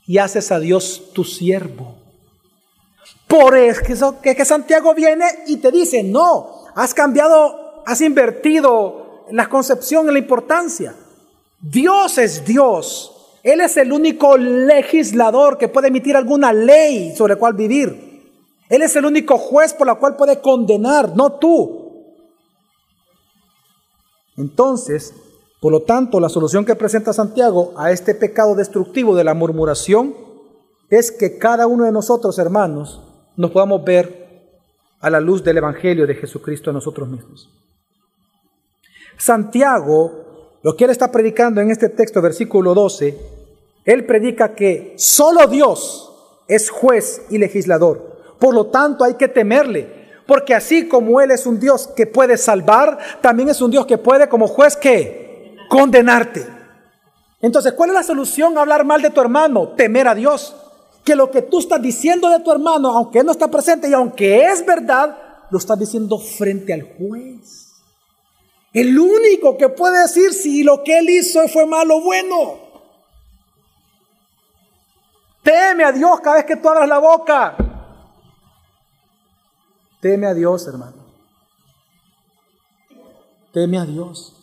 Y 0.06 0.18
haces 0.18 0.50
a 0.50 0.58
Dios 0.58 1.10
tu 1.12 1.24
siervo. 1.24 1.96
Por 3.26 3.56
eso 3.56 4.20
que, 4.22 4.34
que 4.34 4.44
Santiago 4.44 4.94
viene 4.94 5.26
y 5.46 5.58
te 5.58 5.70
dice, 5.70 6.02
no, 6.02 6.64
has 6.74 6.94
cambiado, 6.94 7.82
has 7.84 8.00
invertido 8.00 9.26
la 9.30 9.48
concepción 9.48 10.06
en 10.06 10.14
la 10.14 10.18
importancia. 10.20 10.94
Dios 11.60 12.16
es 12.18 12.44
Dios. 12.44 13.17
Él 13.48 13.62
es 13.62 13.78
el 13.78 13.92
único 13.92 14.36
legislador 14.36 15.56
que 15.56 15.68
puede 15.68 15.88
emitir 15.88 16.14
alguna 16.14 16.52
ley 16.52 17.16
sobre 17.16 17.32
la 17.32 17.38
cual 17.38 17.54
vivir. 17.54 18.20
Él 18.68 18.82
es 18.82 18.94
el 18.94 19.06
único 19.06 19.38
juez 19.38 19.72
por 19.72 19.86
la 19.86 19.94
cual 19.94 20.16
puede 20.16 20.42
condenar, 20.42 21.16
no 21.16 21.38
tú. 21.38 22.04
Entonces, 24.36 25.14
por 25.62 25.72
lo 25.72 25.80
tanto, 25.80 26.20
la 26.20 26.28
solución 26.28 26.66
que 26.66 26.74
presenta 26.74 27.14
Santiago 27.14 27.72
a 27.78 27.90
este 27.90 28.14
pecado 28.14 28.54
destructivo 28.54 29.16
de 29.16 29.24
la 29.24 29.32
murmuración 29.32 30.14
es 30.90 31.10
que 31.10 31.38
cada 31.38 31.66
uno 31.66 31.84
de 31.84 31.92
nosotros, 31.92 32.38
hermanos, 32.38 33.00
nos 33.34 33.50
podamos 33.50 33.82
ver 33.82 34.58
a 35.00 35.08
la 35.08 35.20
luz 35.20 35.42
del 35.42 35.56
Evangelio 35.56 36.06
de 36.06 36.16
Jesucristo 36.16 36.68
a 36.68 36.74
nosotros 36.74 37.08
mismos. 37.08 37.48
Santiago, 39.16 40.58
lo 40.62 40.76
que 40.76 40.84
él 40.84 40.90
está 40.90 41.10
predicando 41.10 41.62
en 41.62 41.70
este 41.70 41.88
texto, 41.88 42.20
versículo 42.20 42.74
12, 42.74 43.37
él 43.88 44.04
predica 44.04 44.54
que 44.54 44.92
solo 44.98 45.46
Dios 45.46 46.12
es 46.46 46.68
juez 46.68 47.22
y 47.30 47.38
legislador. 47.38 48.36
Por 48.38 48.52
lo 48.52 48.66
tanto, 48.66 49.02
hay 49.02 49.14
que 49.14 49.28
temerle, 49.28 50.10
porque 50.26 50.54
así 50.54 50.88
como 50.88 51.22
Él 51.22 51.30
es 51.30 51.46
un 51.46 51.58
Dios 51.58 51.88
que 51.96 52.06
puede 52.06 52.36
salvar, 52.36 52.98
también 53.22 53.48
es 53.48 53.62
un 53.62 53.70
Dios 53.70 53.86
que 53.86 53.96
puede 53.96 54.28
como 54.28 54.46
juez 54.46 54.76
que 54.76 55.56
condenarte. 55.70 56.46
Entonces, 57.40 57.72
¿cuál 57.72 57.88
es 57.88 57.94
la 57.94 58.02
solución 58.02 58.58
a 58.58 58.60
hablar 58.60 58.84
mal 58.84 59.00
de 59.00 59.08
tu 59.08 59.22
hermano? 59.22 59.68
Temer 59.70 60.06
a 60.06 60.14
Dios. 60.14 60.54
Que 61.02 61.16
lo 61.16 61.30
que 61.30 61.40
tú 61.40 61.58
estás 61.58 61.80
diciendo 61.80 62.28
de 62.28 62.40
tu 62.40 62.52
hermano, 62.52 62.90
aunque 62.90 63.20
él 63.20 63.24
no 63.24 63.32
está 63.32 63.48
presente 63.48 63.88
y 63.88 63.94
aunque 63.94 64.48
es 64.48 64.66
verdad, 64.66 65.16
lo 65.50 65.56
estás 65.56 65.78
diciendo 65.78 66.18
frente 66.18 66.74
al 66.74 66.82
juez. 66.82 67.72
El 68.74 68.98
único 68.98 69.56
que 69.56 69.70
puede 69.70 70.02
decir 70.02 70.34
si 70.34 70.62
lo 70.62 70.84
que 70.84 70.98
él 70.98 71.08
hizo 71.08 71.48
fue 71.48 71.64
malo 71.64 71.96
o 71.96 72.02
bueno. 72.02 72.67
Teme 75.48 75.82
a 75.82 75.92
Dios 75.92 76.20
cada 76.20 76.36
vez 76.36 76.44
que 76.44 76.56
tú 76.56 76.68
abras 76.68 76.86
la 76.86 76.98
boca. 76.98 77.56
Teme 79.98 80.26
a 80.26 80.34
Dios, 80.34 80.66
hermano. 80.66 81.06
Teme 83.50 83.78
a 83.78 83.86
Dios. 83.86 84.36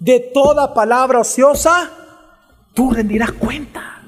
De 0.00 0.18
toda 0.34 0.74
palabra 0.74 1.20
ociosa, 1.20 1.92
tú 2.74 2.90
rendirás 2.90 3.30
cuenta. 3.30 4.02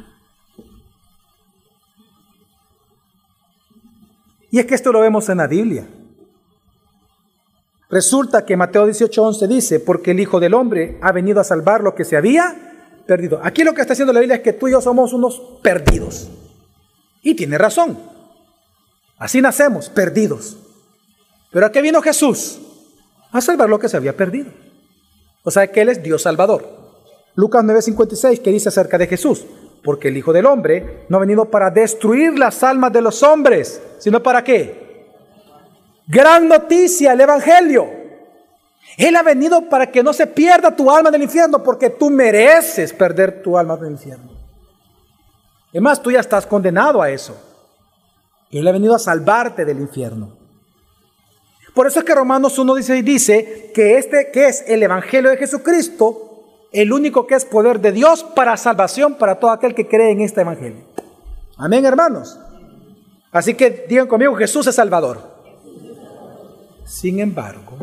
Y 4.51 4.59
es 4.59 4.67
que 4.67 4.75
esto 4.75 4.91
lo 4.91 4.99
vemos 4.99 5.29
en 5.29 5.39
la 5.39 5.47
Biblia. 5.47 5.89
Resulta 7.89 8.45
que 8.45 8.57
Mateo 8.57 8.89
18:11 8.89 9.47
dice, 9.47 9.79
porque 9.79 10.11
el 10.11 10.19
Hijo 10.19 10.41
del 10.41 10.55
Hombre 10.55 10.99
ha 11.01 11.13
venido 11.13 11.41
a 11.41 11.45
salvar 11.45 11.81
lo 11.81 11.95
que 11.95 12.05
se 12.05 12.17
había 12.17 12.68
perdido. 13.09 13.41
Aquí 13.43 13.65
lo 13.65 13.73
que 13.73 13.81
está 13.81 13.95
haciendo 13.95 14.13
la 14.13 14.21
Biblia 14.21 14.37
es 14.37 14.43
que 14.43 14.53
tú 14.53 14.69
y 14.69 14.73
yo 14.73 14.81
somos 14.83 15.15
unos 15.15 15.41
perdidos. 15.63 16.29
Y 17.23 17.35
tiene 17.35 17.57
razón. 17.57 17.99
Así 19.17 19.41
nacemos, 19.41 19.89
perdidos. 19.89 20.59
Pero 21.51 21.67
¿a 21.67 21.73
qué 21.73 21.81
vino 21.81 22.03
Jesús? 22.03 22.61
A 23.33 23.41
salvar 23.41 23.71
lo 23.71 23.79
que 23.79 23.89
se 23.89 23.97
había 23.97 24.15
perdido. 24.15 24.51
O 25.43 25.51
sea 25.51 25.67
que 25.67 25.81
Él 25.81 25.89
es 25.89 26.03
Dios 26.03 26.23
Salvador. 26.23 26.69
Lucas 27.35 27.65
9:56 27.65 28.43
que 28.43 28.51
dice 28.51 28.69
acerca 28.69 28.99
de 28.99 29.07
Jesús, 29.07 29.47
porque 29.83 30.09
el 30.09 30.17
Hijo 30.19 30.33
del 30.35 30.45
Hombre 30.45 31.07
no 31.09 31.17
ha 31.17 31.21
venido 31.21 31.47
para 31.47 31.71
destruir 31.71 32.39
las 32.39 32.63
almas 32.63 32.93
de 32.93 33.01
los 33.01 33.23
hombres, 33.23 33.81
sino 33.99 34.23
para 34.23 34.45
qué? 34.45 35.09
Gran 36.07 36.47
noticia, 36.47 37.15
el 37.15 37.21
Evangelio. 37.23 37.98
Él 38.99 39.15
ha 39.15 39.23
venido 39.23 39.69
para 39.69 39.93
que 39.93 40.03
no 40.03 40.13
se 40.13 40.27
pierda 40.27 40.75
tu 40.75 40.91
alma 40.91 41.13
del 41.13 41.23
infierno, 41.23 41.63
porque 41.63 41.89
tú 41.89 42.11
mereces 42.11 42.93
perder 42.93 43.43
tu 43.43 43.57
alma 43.57 43.77
del 43.77 43.93
infierno. 43.93 44.33
Es 45.73 45.81
más, 45.81 46.03
tú 46.03 46.11
ya 46.11 46.19
estás 46.19 46.45
condenado 46.45 47.01
a 47.01 47.09
eso. 47.09 47.37
Él 48.51 48.67
ha 48.67 48.73
venido 48.73 48.97
a 48.97 48.99
salvarte 48.99 49.65
del 49.65 49.79
infierno. 49.79 50.37
Por 51.75 51.87
eso 51.87 52.01
es 52.01 52.05
que 52.05 52.15
Romanos 52.15 52.59
1 52.59 52.75
dice, 52.75 53.03
dice 53.05 53.71
que 53.73 53.99
este 53.99 54.33
que 54.33 54.49
es 54.49 54.65
el 54.67 54.83
Evangelio 54.83 55.31
de 55.31 55.37
Jesucristo, 55.37 56.67
el 56.73 56.93
único 56.93 57.25
que 57.25 57.37
es 57.37 57.45
poder 57.45 57.79
de 57.79 57.93
Dios 57.93 58.25
para 58.25 58.57
salvación 58.57 59.15
para 59.15 59.39
todo 59.39 59.53
aquel 59.53 59.77
que 59.77 59.87
cree 59.87 60.11
en 60.11 60.23
este 60.23 60.41
Evangelio. 60.41 60.83
Amén, 61.57 61.87
hermanos. 61.87 62.37
Así 63.31 63.55
que 63.55 63.87
digan 63.89 64.09
conmigo, 64.09 64.35
Jesús 64.35 64.67
es 64.67 64.75
Salvador. 64.75 65.23
Sin 66.85 67.21
embargo, 67.21 67.77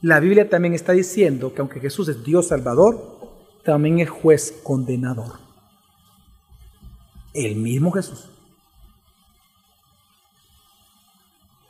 la 0.00 0.20
Biblia 0.20 0.48
también 0.48 0.74
está 0.74 0.92
diciendo 0.92 1.52
que 1.52 1.60
aunque 1.60 1.80
Jesús 1.80 2.08
es 2.08 2.22
Dios 2.22 2.48
Salvador, 2.48 3.18
también 3.64 3.98
es 3.98 4.08
juez 4.08 4.60
condenador. 4.62 5.38
El 7.34 7.56
mismo 7.56 7.90
Jesús. 7.90 8.30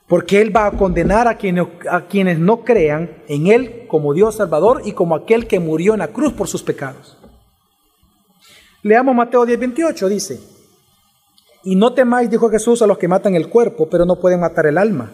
Porque 0.07 0.41
Él 0.41 0.55
va 0.55 0.67
a 0.67 0.73
condenar 0.73 1.29
a 1.29 1.37
quienes, 1.37 1.67
a 1.91 2.07
quienes 2.07 2.39
no 2.39 2.65
crean 2.65 3.11
en 3.29 3.47
Él 3.47 3.87
como 3.89 4.15
Dios 4.15 4.37
Salvador 4.37 4.83
y 4.85 4.93
como 4.93 5.15
aquel 5.15 5.47
que 5.47 5.61
murió 5.61 5.95
en 5.95 6.01
la 6.01 6.09
cruz 6.09 6.33
por 6.33 6.49
sus 6.49 6.63
pecados. 6.63 7.19
Leamos 8.83 9.15
Mateo 9.15 9.45
10, 9.45 9.59
28, 9.59 10.09
dice, 10.09 10.41
y 11.65 11.75
no 11.77 11.93
temáis, 11.93 12.31
dijo 12.31 12.49
Jesús, 12.49 12.81
a 12.81 12.87
los 12.87 12.97
que 12.97 13.09
matan 13.09 13.35
el 13.35 13.49
cuerpo, 13.49 13.89
pero 13.91 14.07
no 14.07 14.17
pueden 14.17 14.41
matar 14.41 14.67
el 14.67 14.79
alma. 14.79 15.11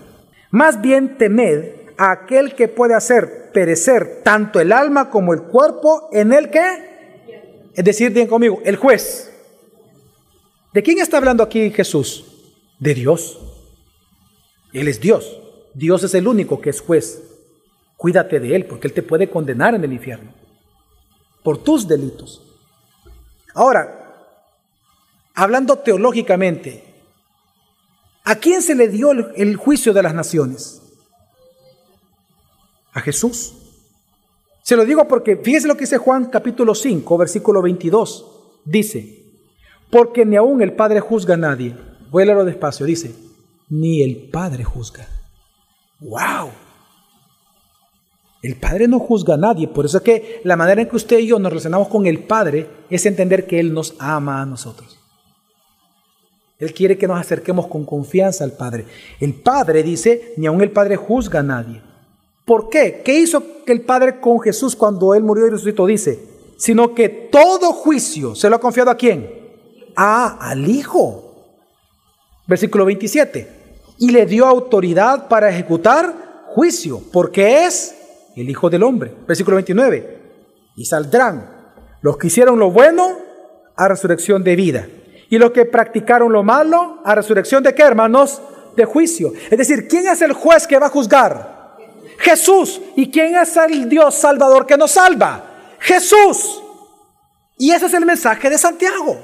Más 0.51 0.81
bien 0.81 1.17
temed 1.17 1.84
aquel 1.97 2.55
que 2.55 2.69
puede 2.69 2.95
hacer 2.95 3.51
perecer 3.53 4.23
tanto 4.23 4.61
el 4.61 4.73
alma 4.73 5.11
como 5.11 5.33
el 5.33 5.43
cuerpo 5.43 6.09
en 6.13 6.33
el 6.33 6.51
que, 6.51 7.71
es 7.75 7.85
decir, 7.85 8.13
bien 8.13 8.27
conmigo, 8.27 8.61
el 8.65 8.77
juez. 8.77 9.31
¿De 10.73 10.83
quién 10.83 10.99
está 10.99 11.19
hablando 11.19 11.43
aquí 11.43 11.71
Jesús? 11.71 12.25
De 12.79 12.95
Dios. 12.95 13.39
Él 14.73 14.89
es 14.89 15.01
Dios. 15.01 15.41
Dios 15.73 16.03
es 16.03 16.15
el 16.15 16.27
único 16.27 16.61
que 16.61 16.71
es 16.71 16.81
juez. 16.81 17.23
Cuídate 17.97 18.41
de 18.41 18.57
Él 18.57 18.67
porque 18.67 18.89
Él 18.89 18.93
te 18.93 19.03
puede 19.03 19.31
condenar 19.31 19.75
en 19.75 19.85
el 19.85 19.93
infierno 19.93 20.33
por 21.43 21.63
tus 21.63 21.87
delitos. 21.87 22.43
Ahora, 23.55 24.33
hablando 25.35 25.79
teológicamente, 25.79 26.95
¿A 28.27 28.37
quién 28.37 28.63
se 28.63 28.75
le 28.75 28.89
dio 28.89 29.11
el, 29.13 29.57
juicio 29.57 29.93
de 29.93 30.03
las 30.03 30.15
naciones? 30.15 30.81
A 32.95 33.01
Jesús. 33.01 33.53
Se 34.63 34.77
lo 34.77 34.87
digo 34.87 35.07
porque 35.07 35.37
fíjese 35.37 35.69
lo 35.69 35.75
que 35.75 35.83
dice 35.83 35.99
Juan 35.99 36.27
capítulo 36.27 36.75
5, 36.75 37.19
versículo 37.19 37.61
22. 37.61 38.25
Dice, 38.65 39.25
porque 39.91 40.25
ni 40.25 40.37
aún 40.37 40.63
el 40.63 40.73
Padre 40.73 41.01
juzga 41.01 41.35
a 41.35 41.37
nadie. 41.37 41.77
Voy 42.11 42.23
a 42.23 42.27
leerlo 42.27 42.45
despacio. 42.45 42.87
Dice, 42.87 43.15
ni 43.69 44.03
el 44.03 44.31
Padre 44.31 44.65
juzga. 44.65 45.07
¡Wow! 46.01 46.51
El 48.43 48.57
Padre 48.57 48.89
no 48.89 48.99
juzga 48.99 49.35
a 49.35 49.39
nadie. 49.39 49.69
Por 49.69 49.85
eso 49.85 49.99
es 49.99 50.03
que 50.03 50.41
la 50.45 50.57
manera 50.57 50.83
en 50.83 50.89
que 50.89 50.97
usted 50.97 51.19
y 51.19 51.27
yo 51.27 51.39
nos 51.39 51.51
relacionamos 51.51 51.89
con 51.89 52.07
el 52.07 52.25
Padre 52.25 52.69
es 52.91 53.07
entender 53.07 53.47
que 53.47 53.61
Él 53.61 53.73
nos 53.73 53.95
ama 53.99 54.41
a 54.41 54.47
nosotros. 54.47 54.99
Él 56.59 56.73
quiere 56.73 56.97
que 56.97 57.09
nos 57.09 57.19
acerquemos 57.19 57.67
con 57.67 57.85
confianza 57.85 58.45
al 58.45 58.53
Padre. 58.53 58.87
El 59.21 59.35
Padre 59.35 59.83
dice, 59.83 60.35
ni 60.37 60.47
aun 60.47 60.61
el 60.63 60.71
Padre 60.71 60.97
juzga 60.97 61.41
a 61.41 61.43
nadie. 61.43 61.83
¿Por 62.45 62.69
qué? 62.69 63.03
¿Qué 63.05 63.15
hizo 63.15 63.43
el 63.67 63.83
Padre 63.83 64.21
con 64.21 64.41
Jesús 64.41 64.77
cuando 64.77 65.15
Él 65.15 65.23
murió 65.23 65.47
y 65.47 65.51
resucitó? 65.51 65.87
Dice, 65.87 66.19
sino 66.59 66.95
que 66.95 67.09
todo 67.09 67.73
juicio 67.73 68.35
se 68.35 68.51
lo 68.51 68.57
ha 68.57 68.61
confiado 68.61 68.91
a 68.91 68.97
quién? 68.97 69.31
Ah, 69.97 70.39
al 70.41 70.69
Hijo. 70.69 71.25
Versículo 72.47 72.85
27. 72.85 73.49
Y 73.99 74.11
le 74.11 74.27
dio 74.27 74.47
autoridad 74.47 75.29
para 75.29 75.49
ejecutar 75.49 76.45
juicio, 76.49 77.01
porque 77.13 77.65
es 77.65 77.95
el 78.37 78.51
Hijo 78.51 78.69
del 78.69 78.83
Hombre. 78.83 79.15
Versículo 79.27 79.57
29. 79.57 80.21
Y 80.77 80.85
saldrán 80.85 81.73
los 82.03 82.19
que 82.19 82.27
hicieron 82.27 82.59
lo 82.59 82.71
bueno 82.71 83.19
a 83.77 83.89
resurrección 83.89 84.45
de 84.45 84.57
vida 84.57 84.87
y 85.31 85.39
los 85.39 85.53
que 85.53 85.65
practicaron 85.65 86.33
lo 86.33 86.43
malo 86.43 87.01
a 87.05 87.15
resurrección 87.15 87.63
de 87.63 87.75
qué, 87.75 87.83
hermanos? 87.83 88.43
De 88.77 88.85
juicio. 88.85 89.33
Es 89.51 89.57
decir, 89.57 89.89
¿quién 89.89 90.07
es 90.09 90.21
el 90.21 90.33
juez 90.33 90.67
que 90.67 90.79
va 90.79 90.87
a 90.87 90.91
juzgar? 90.91 91.54
Jesús. 92.19 92.81
¿Y 92.97 93.11
quién 93.11 93.37
es 93.37 93.57
el 93.57 93.89
Dios 93.89 94.15
salvador 94.15 94.67
que 94.67 94.77
nos 94.77 94.93
salva? 94.93 95.45
Jesús. 95.79 96.63
Y 97.59 97.71
ese 97.71 97.87
es 97.87 97.95
el 97.95 98.07
mensaje 98.07 98.51
de 98.51 98.59
Santiago. 98.59 99.19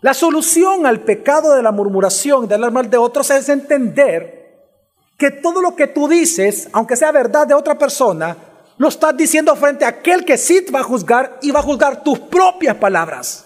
La 0.00 0.14
solución 0.14 0.86
al 0.86 1.00
pecado 1.00 1.54
de 1.54 1.62
la 1.62 1.72
murmuración, 1.72 2.46
de 2.46 2.54
hablar 2.54 2.70
mal 2.70 2.88
de 2.90 2.96
otros, 2.96 3.30
es 3.30 3.48
entender 3.48 4.36
que 5.18 5.30
todo 5.30 5.60
lo 5.60 5.74
que 5.74 5.86
tú 5.86 6.08
dices, 6.08 6.68
aunque 6.72 6.96
sea 6.96 7.10
verdad 7.12 7.46
de 7.46 7.54
otra 7.54 7.78
persona, 7.78 8.36
lo 8.78 8.88
estás 8.88 9.16
diciendo 9.16 9.56
frente 9.56 9.84
a 9.84 9.88
aquel 9.88 10.24
que 10.24 10.36
sí 10.36 10.62
te 10.62 10.70
va 10.70 10.80
a 10.80 10.84
juzgar 10.84 11.38
y 11.40 11.50
va 11.50 11.60
a 11.60 11.64
juzgar 11.64 12.02
tus 12.02 12.18
propias 12.18 12.76
palabras. 12.76 13.44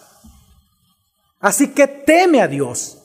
Así 1.40 1.68
que 1.68 1.86
teme 1.86 2.42
a 2.42 2.48
Dios. 2.48 2.99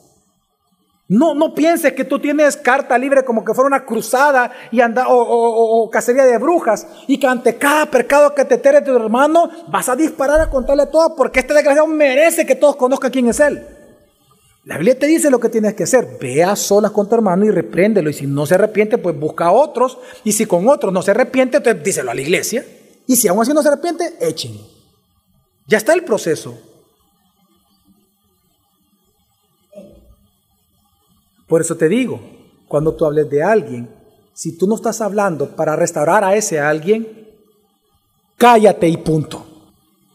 No, 1.07 1.35
no 1.35 1.53
pienses 1.53 1.93
que 1.93 2.03
tú 2.03 2.19
tienes 2.19 2.57
carta 2.57 2.97
libre 2.97 3.23
como 3.23 3.45
que 3.45 3.53
fuera 3.53 3.67
una 3.67 3.85
cruzada 3.85 4.51
y 4.71 4.81
anda, 4.81 5.05
o, 5.07 5.87
cacería 5.91 6.25
de 6.25 6.39
brujas 6.39 6.87
y 7.07 7.19
que 7.19 7.27
ante 7.27 7.57
cada 7.57 7.85
pecado 7.91 8.33
que 8.33 8.43
te 8.43 8.57
tere 8.57 8.81
tu 8.81 8.95
hermano 8.95 9.49
vas 9.67 9.87
a 9.87 9.95
disparar 9.95 10.41
a 10.41 10.49
contarle 10.49 10.87
todo 10.87 11.15
porque 11.15 11.41
este 11.41 11.53
desgraciado 11.53 11.87
merece 11.87 12.45
que 12.45 12.55
todos 12.55 12.75
conozcan 12.75 13.11
quién 13.11 13.27
es 13.27 13.39
él. 13.39 13.67
La 14.63 14.77
Biblia 14.77 14.97
te 14.97 15.05
dice 15.05 15.29
lo 15.29 15.39
que 15.39 15.49
tienes 15.49 15.75
que 15.75 15.83
hacer. 15.83 16.17
Ve 16.19 16.43
a 16.43 16.55
solas 16.55 16.89
con 16.89 17.07
tu 17.07 17.13
hermano 17.13 17.45
y 17.45 17.51
repréndelo. 17.51 18.09
Y 18.09 18.13
si 18.13 18.25
no 18.25 18.47
se 18.47 18.55
arrepiente, 18.55 18.97
pues 18.97 19.15
busca 19.15 19.45
a 19.45 19.51
otros. 19.51 19.99
Y 20.23 20.31
si 20.31 20.47
con 20.47 20.67
otros 20.67 20.91
no 20.91 21.03
se 21.03 21.11
arrepiente, 21.11 21.57
entonces 21.57 21.83
díselo 21.83 22.09
a 22.09 22.15
la 22.15 22.21
iglesia. 22.21 22.65
Y 23.05 23.15
si 23.15 23.27
aún 23.27 23.43
así 23.43 23.53
no 23.53 23.61
se 23.61 23.67
arrepiente, 23.67 24.15
échenlo. 24.19 24.61
Ya 25.67 25.77
está 25.77 25.93
el 25.93 26.03
proceso. 26.03 26.57
Por 31.47 31.61
eso 31.61 31.75
te 31.75 31.87
digo, 31.87 32.19
cuando 32.67 32.93
tú 32.93 33.05
hables 33.05 33.29
de 33.29 33.43
alguien, 33.43 33.89
si 34.33 34.57
tú 34.57 34.67
no 34.67 34.75
estás 34.75 35.01
hablando 35.01 35.55
para 35.55 35.75
restaurar 35.75 36.23
a 36.23 36.35
ese 36.35 36.59
alguien, 36.59 37.07
cállate 38.37 38.87
y 38.87 38.97
punto. 38.97 39.45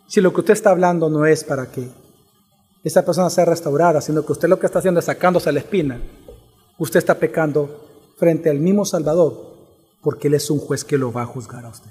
Si 0.09 0.21
lo 0.21 0.33
que 0.33 0.41
usted 0.41 0.55
está 0.55 0.71
hablando 0.71 1.09
no 1.09 1.25
es 1.25 1.45
para 1.45 1.71
que 1.71 1.89
esa 2.83 3.05
persona 3.05 3.31
sea 3.31 3.45
restaurada, 3.45 4.01
sino 4.01 4.25
que 4.25 4.33
usted 4.33 4.49
lo 4.49 4.59
que 4.59 4.67
está 4.67 4.81
haciendo 4.81 5.01
es 5.01 5.07
sacándose 5.07 5.53
la 5.53 5.61
espina, 5.61 6.01
usted 6.79 6.99
está 6.99 7.15
pecando 7.15 7.89
frente 8.17 8.51
al 8.51 8.59
mismo 8.59 8.85
Salvador, 8.85 9.57
porque 10.03 10.29
Él 10.29 10.35
es 10.35 10.51
un 10.51 10.59
juez 10.59 10.85
que 10.85 10.99
lo 10.99 11.13
va 11.13 11.23
a 11.23 11.27
juzgar 11.27 11.65
a 11.65 11.69
usted. 11.69 11.91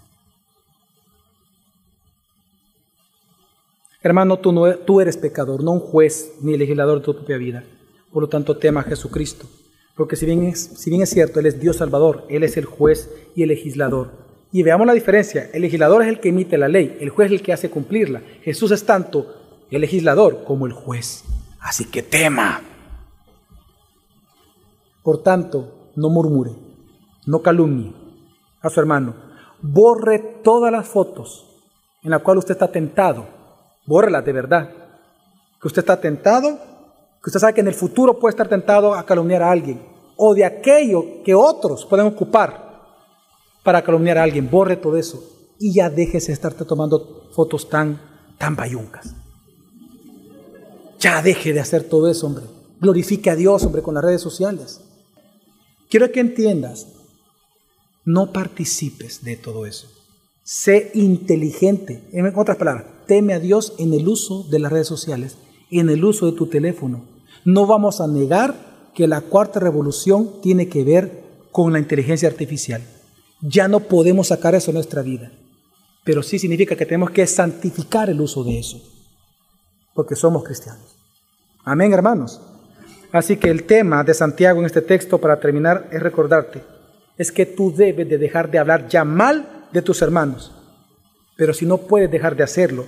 Hermano, 4.02 4.40
tú, 4.40 4.52
no, 4.52 5.02
eres 5.02 5.18
pecador, 5.18 5.64
no 5.64 5.72
un 5.72 5.80
juez 5.80 6.36
ni 6.42 6.58
legislador 6.58 7.00
de 7.00 7.06
tu 7.06 7.16
propia 7.16 7.38
vida. 7.38 7.64
Por 8.12 8.24
lo 8.24 8.30
tanto, 8.30 8.58
tema 8.58 8.82
a 8.82 8.84
Jesucristo. 8.84 9.48
Porque 9.96 10.16
si 10.16 10.26
bien, 10.26 10.44
es, 10.44 10.60
si 10.60 10.90
bien 10.90 11.02
es 11.02 11.10
cierto, 11.10 11.40
Él 11.40 11.46
es 11.46 11.60
Dios 11.60 11.78
Salvador, 11.78 12.26
Él 12.30 12.44
es 12.44 12.58
el 12.58 12.66
juez 12.66 13.10
y 13.36 13.44
el 13.44 13.50
legislador. 13.50 14.12
Y 14.52 14.64
veamos 14.64 14.88
la 14.88 14.94
diferencia. 14.94 15.50
El 15.54 15.62
legislador 15.62 16.02
es 16.02 16.08
el 16.08 16.20
que 16.20 16.30
emite 16.30 16.58
la 16.58 16.68
ley, 16.68 16.98
el 17.00 17.10
juez 17.10 17.28
es 17.28 17.40
el 17.40 17.42
que 17.42 17.54
hace 17.54 17.70
cumplirla. 17.70 18.22
Jesús 18.42 18.72
es 18.72 18.86
tanto 18.86 19.36
el 19.70 19.82
legislador 19.82 20.44
como 20.44 20.66
el 20.66 20.74
juez. 20.74 21.24
Así 21.60 21.86
que 21.86 22.02
tema. 22.02 22.62
Por 25.04 25.22
tanto, 25.22 25.92
no 25.96 26.10
murmure, 26.10 26.52
no 27.26 27.42
calumnie 27.42 27.94
a 28.62 28.70
su 28.70 28.80
hermano. 28.80 29.16
Borre 29.62 30.20
todas 30.44 30.72
las 30.72 30.88
fotos 30.88 31.46
en 32.04 32.12
las 32.12 32.22
cuales 32.22 32.40
usted 32.40 32.54
está 32.54 32.72
tentado. 32.72 33.28
Bórrelas 33.86 34.24
de 34.24 34.34
verdad. 34.34 34.72
Que 35.62 35.68
usted 35.68 35.82
está 35.82 36.00
tentado, 36.00 36.58
que 37.22 37.30
usted 37.30 37.40
sabe 37.40 37.54
que 37.54 37.62
en 37.62 37.68
el 37.68 37.74
futuro 37.74 38.20
puede 38.20 38.32
estar 38.32 38.48
tentado 38.48 38.94
a 38.94 39.06
calumniar 39.06 39.44
a 39.44 39.52
alguien. 39.52 39.82
O 40.16 40.34
de 40.34 40.46
aquello 40.46 41.24
que 41.24 41.34
otros 41.34 41.86
pueden 41.86 42.08
ocupar 42.08 42.70
para 43.64 43.82
calumniar 43.82 44.18
a 44.18 44.24
alguien. 44.24 44.50
Borre 44.50 44.78
todo 44.78 44.98
eso. 44.98 45.24
Y 45.60 45.74
ya 45.74 45.90
déjese 45.90 46.28
de 46.28 46.34
estar 46.34 46.54
tomando 46.54 47.30
fotos 47.34 47.70
tan, 47.70 48.02
tan 48.38 48.56
bayuncas. 48.56 49.14
Ya 51.00 51.22
deje 51.22 51.54
de 51.54 51.60
hacer 51.60 51.84
todo 51.84 52.10
eso, 52.10 52.28
hombre. 52.28 52.46
Glorifique 52.80 53.30
a 53.30 53.36
Dios, 53.36 53.64
hombre, 53.64 53.82
con 53.82 53.96
las 53.96 54.04
redes 54.04 54.22
sociales. 54.22 54.82
Quiero 55.90 56.12
que 56.12 56.20
entiendas, 56.20 56.88
no 58.06 58.32
participes 58.32 59.24
de 59.24 59.36
todo 59.36 59.66
eso. 59.66 59.88
Sé 60.44 60.92
inteligente. 60.94 62.08
En 62.12 62.26
otras 62.36 62.58
palabras, 62.58 62.86
teme 63.08 63.34
a 63.34 63.40
Dios 63.40 63.74
en 63.80 63.94
el 63.94 64.08
uso 64.08 64.44
de 64.50 64.60
las 64.60 64.72
redes 64.72 64.88
sociales, 64.88 65.38
en 65.72 65.90
el 65.90 66.04
uso 66.04 66.26
de 66.26 66.38
tu 66.38 66.48
teléfono. 66.48 67.06
No 67.46 67.66
vamos 67.66 68.02
a 68.02 68.08
negar 68.08 68.56
que 68.94 69.08
la 69.08 69.22
cuarta 69.22 69.60
revolución 69.60 70.42
tiene 70.42 70.68
que 70.68 70.84
ver 70.84 71.24
con 71.52 71.74
la 71.74 71.80
inteligencia 71.80 72.30
artificial. 72.30 72.82
Ya 73.42 73.68
no 73.68 73.80
podemos 73.82 74.28
sacar 74.28 74.56
eso 74.56 74.72
de 74.72 74.76
nuestra 74.76 75.02
vida. 75.02 75.32
Pero 76.04 76.24
sí 76.24 76.40
significa 76.40 76.76
que 76.76 76.86
tenemos 76.86 77.12
que 77.12 77.26
santificar 77.28 78.10
el 78.10 78.22
uso 78.22 78.44
de 78.44 78.60
eso. 78.60 78.82
Porque 79.94 80.16
somos 80.16 80.44
cristianos. 80.44 80.98
Amén, 81.64 81.94
hermanos. 81.94 82.42
Así 83.12 83.38
que 83.38 83.50
el 83.50 83.64
tema 83.64 84.04
de 84.04 84.14
Santiago 84.14 84.60
en 84.60 84.66
este 84.66 84.82
texto, 84.82 85.18
para 85.20 85.40
terminar, 85.40 85.90
es 85.92 86.02
recordarte, 86.02 86.64
es 87.18 87.32
que 87.32 87.46
tú 87.46 87.74
debes 87.76 88.08
de 88.08 88.18
dejar 88.18 88.52
de 88.52 88.60
hablar 88.60 88.88
ya 88.88 89.04
mal 89.04 89.68
de 89.72 89.82
tus 89.82 90.02
hermanos. 90.02 90.52
Pero 91.36 91.54
si 91.54 91.66
no 91.66 91.78
puedes 91.80 92.12
dejar 92.12 92.36
de 92.36 92.44
hacerlo, 92.44 92.86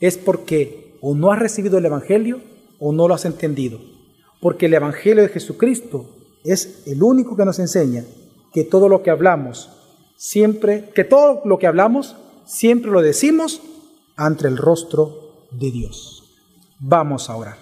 es 0.00 0.18
porque 0.18 0.96
o 1.00 1.14
no 1.14 1.32
has 1.32 1.38
recibido 1.38 1.78
el 1.78 1.86
Evangelio 1.86 2.40
o 2.86 2.92
no 2.92 3.08
lo 3.08 3.14
has 3.14 3.24
entendido. 3.24 3.80
Porque 4.42 4.66
el 4.66 4.74
Evangelio 4.74 5.22
de 5.22 5.30
Jesucristo 5.30 6.04
es 6.44 6.82
el 6.86 7.02
único 7.02 7.34
que 7.34 7.46
nos 7.46 7.58
enseña 7.58 8.04
que 8.52 8.62
todo 8.62 8.90
lo 8.90 9.02
que 9.02 9.10
hablamos, 9.10 9.70
siempre, 10.18 10.90
que 10.94 11.02
todo 11.02 11.40
lo 11.46 11.58
que 11.58 11.66
hablamos, 11.66 12.14
siempre 12.44 12.90
lo 12.90 13.00
decimos 13.00 13.62
ante 14.16 14.48
el 14.48 14.58
rostro 14.58 15.46
de 15.50 15.70
Dios. 15.70 16.24
Vamos 16.78 17.30
a 17.30 17.36
orar. 17.36 17.56